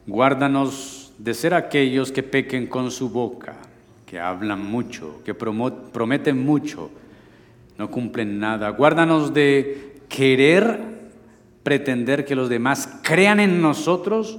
Guárdanos 0.06 1.14
de 1.16 1.32
ser 1.32 1.54
aquellos 1.54 2.12
que 2.12 2.22
pequen 2.22 2.66
con 2.66 2.90
su 2.90 3.08
boca, 3.08 3.56
que 4.04 4.20
hablan 4.20 4.62
mucho, 4.62 5.22
que 5.24 5.32
prometen 5.32 6.44
mucho, 6.44 6.90
no 7.78 7.90
cumplen 7.90 8.38
nada. 8.38 8.68
Guárdanos 8.68 9.32
de 9.32 9.89
querer 10.10 10.90
pretender 11.62 12.26
que 12.26 12.34
los 12.34 12.50
demás 12.50 13.00
crean 13.02 13.40
en 13.40 13.62
nosotros 13.62 14.38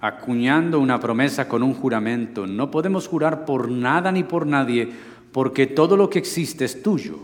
acuñando 0.00 0.80
una 0.80 1.00
promesa 1.00 1.48
con 1.48 1.62
un 1.62 1.72
juramento. 1.72 2.46
No 2.46 2.70
podemos 2.70 3.08
jurar 3.08 3.46
por 3.46 3.70
nada 3.70 4.12
ni 4.12 4.22
por 4.24 4.46
nadie, 4.46 4.90
porque 5.32 5.66
todo 5.66 5.96
lo 5.96 6.10
que 6.10 6.18
existe 6.18 6.66
es 6.66 6.82
tuyo. 6.82 7.16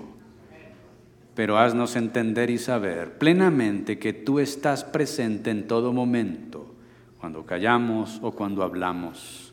Pero 1.35 1.59
haznos 1.59 1.97
entender 1.97 2.49
y 2.49 2.57
saber 2.57 3.19
plenamente 3.19 3.99
que 3.99 4.15
tú 4.15 4.39
estás 4.39 4.85
presente 4.85 5.51
en 5.51 5.67
todo 5.67 5.93
momento, 5.93 6.75
cuando 7.21 7.45
callamos 7.45 8.19
o 8.23 8.33
cuando 8.33 8.63
hablamos. 8.63 9.50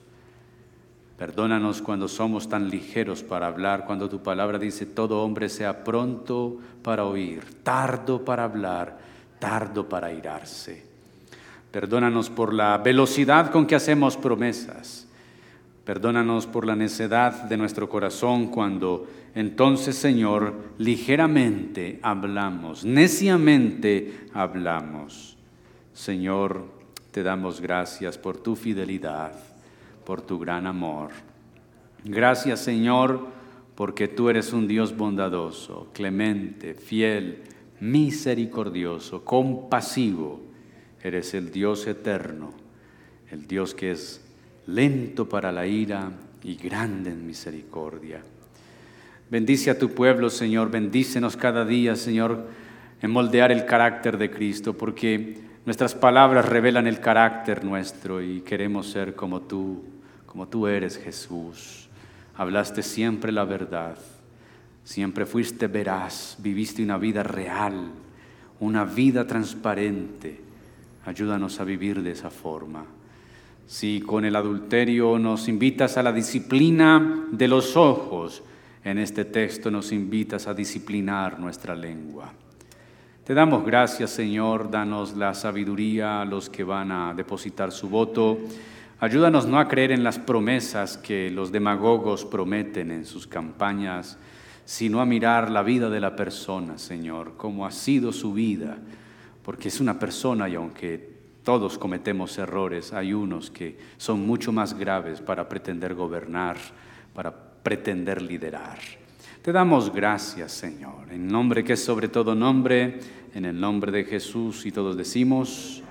Perdónanos 1.17 1.81
cuando 1.81 2.07
somos 2.07 2.47
tan 2.47 2.69
ligeros 2.69 3.23
para 3.23 3.47
hablar, 3.47 3.85
cuando 3.85 4.07
tu 4.07 4.21
palabra 4.21 4.59
dice, 4.59 4.85
todo 4.85 5.23
hombre 5.23 5.49
sea 5.49 5.83
pronto 5.83 6.57
para 6.83 7.05
oír, 7.05 7.43
tardo 7.63 8.23
para 8.23 8.43
hablar, 8.43 8.99
tardo 9.39 9.89
para 9.89 10.13
irarse. 10.13 10.85
Perdónanos 11.71 12.29
por 12.29 12.53
la 12.53 12.77
velocidad 12.77 13.51
con 13.51 13.65
que 13.65 13.75
hacemos 13.75 14.15
promesas. 14.15 15.07
Perdónanos 15.85 16.45
por 16.45 16.67
la 16.67 16.75
necedad 16.75 17.43
de 17.45 17.57
nuestro 17.57 17.89
corazón 17.89 18.47
cuando 18.47 19.07
entonces, 19.33 19.95
Señor, 19.95 20.53
ligeramente 20.77 21.99
hablamos, 22.03 22.85
neciamente 22.85 24.27
hablamos. 24.33 25.35
Señor, 25.93 26.65
te 27.11 27.23
damos 27.23 27.59
gracias 27.59 28.17
por 28.17 28.37
tu 28.37 28.55
fidelidad 28.55 29.46
por 30.07 30.21
tu 30.21 30.39
gran 30.39 30.67
amor. 30.67 31.09
Gracias 32.05 32.61
Señor, 32.61 33.27
porque 33.75 34.07
tú 34.07 34.29
eres 34.29 34.53
un 34.53 34.65
Dios 34.65 34.95
bondadoso, 34.95 35.89
clemente, 35.93 36.75
fiel, 36.75 37.43
misericordioso, 37.81 39.25
compasivo. 39.25 40.39
Eres 41.03 41.33
el 41.33 41.51
Dios 41.51 41.85
eterno, 41.87 42.53
el 43.31 43.47
Dios 43.47 43.75
que 43.75 43.91
es 43.91 44.25
lento 44.65 45.27
para 45.27 45.51
la 45.51 45.67
ira 45.67 46.13
y 46.41 46.55
grande 46.55 47.09
en 47.11 47.27
misericordia. 47.27 48.21
Bendice 49.29 49.71
a 49.71 49.77
tu 49.77 49.89
pueblo, 49.89 50.29
Señor, 50.29 50.71
bendícenos 50.71 51.35
cada 51.35 51.65
día, 51.65 51.97
Señor, 51.97 52.47
en 53.01 53.11
moldear 53.11 53.51
el 53.51 53.65
carácter 53.65 54.17
de 54.17 54.31
Cristo, 54.31 54.71
porque 54.71 55.37
nuestras 55.65 55.95
palabras 55.95 56.47
revelan 56.47 56.87
el 56.87 57.01
carácter 57.01 57.65
nuestro 57.65 58.21
y 58.21 58.39
queremos 58.39 58.87
ser 58.87 59.13
como 59.13 59.41
tú 59.41 59.96
como 60.37 60.49
tú 60.49 60.67
eres 60.67 60.99
Jesús. 60.99 61.89
Hablaste 62.35 62.83
siempre 62.83 63.31
la 63.31 63.43
verdad, 63.43 63.97
siempre 64.83 65.25
fuiste 65.25 65.65
veraz, 65.65 66.35
viviste 66.37 66.83
una 66.83 66.99
vida 66.99 67.23
real, 67.23 67.89
una 68.59 68.85
vida 68.85 69.25
transparente. 69.25 70.39
Ayúdanos 71.07 71.59
a 71.59 71.63
vivir 71.63 72.03
de 72.03 72.11
esa 72.11 72.29
forma. 72.29 72.85
Si 73.65 73.99
con 73.99 74.25
el 74.25 74.35
adulterio 74.35 75.17
nos 75.17 75.47
invitas 75.47 75.97
a 75.97 76.03
la 76.03 76.11
disciplina 76.13 77.25
de 77.31 77.47
los 77.47 77.75
ojos, 77.75 78.43
en 78.83 78.99
este 78.99 79.25
texto 79.25 79.71
nos 79.71 79.91
invitas 79.91 80.45
a 80.45 80.53
disciplinar 80.53 81.39
nuestra 81.39 81.75
lengua. 81.75 82.31
Te 83.23 83.33
damos 83.33 83.65
gracias, 83.65 84.11
Señor, 84.11 84.69
danos 84.69 85.17
la 85.17 85.33
sabiduría 85.33 86.21
a 86.21 86.25
los 86.25 86.47
que 86.47 86.63
van 86.63 86.91
a 86.91 87.15
depositar 87.15 87.71
su 87.71 87.89
voto. 87.89 88.37
Ayúdanos 88.99 89.45
no 89.45 89.59
a 89.59 89.67
creer 89.67 89.91
en 89.91 90.03
las 90.03 90.17
promesas 90.17 90.97
que 90.97 91.29
los 91.29 91.51
demagogos 91.51 92.25
prometen 92.25 92.89
en 92.89 93.05
sus 93.05 93.27
campañas, 93.27 94.17
sino 94.65 95.01
a 95.01 95.05
mirar 95.05 95.51
la 95.51 95.61
vida 95.61 95.91
de 95.91 95.99
la 95.99 96.15
persona, 96.15 96.79
Señor, 96.79 97.33
cómo 97.37 97.67
ha 97.67 97.71
sido 97.71 98.11
su 98.11 98.33
vida, 98.33 98.79
porque 99.43 99.67
es 99.67 99.79
una 99.79 99.99
persona 99.99 100.49
y 100.49 100.55
aunque 100.55 101.17
todos 101.43 101.77
cometemos 101.77 102.39
errores, 102.39 102.91
hay 102.91 103.13
unos 103.13 103.51
que 103.51 103.77
son 103.97 104.25
mucho 104.25 104.51
más 104.51 104.73
graves 104.73 105.21
para 105.21 105.47
pretender 105.47 105.93
gobernar, 105.93 106.57
para 107.13 107.31
pretender 107.61 108.19
liderar. 108.19 108.79
Te 109.43 109.51
damos 109.51 109.93
gracias, 109.93 110.53
Señor, 110.53 111.11
en 111.11 111.27
nombre 111.27 111.63
que 111.63 111.73
es 111.73 111.85
sobre 111.85 112.07
todo 112.07 112.33
nombre, 112.33 112.99
en 113.35 113.45
el 113.45 113.59
nombre 113.59 113.91
de 113.91 114.05
Jesús 114.05 114.65
y 114.65 114.71
todos 114.71 114.97
decimos, 114.97 115.83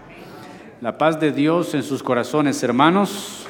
la 0.80 0.98
paz 0.98 1.18
de 1.18 1.32
Dios 1.32 1.74
en 1.74 1.82
sus 1.82 2.02
corazones, 2.02 2.62
hermanos. 2.62 3.46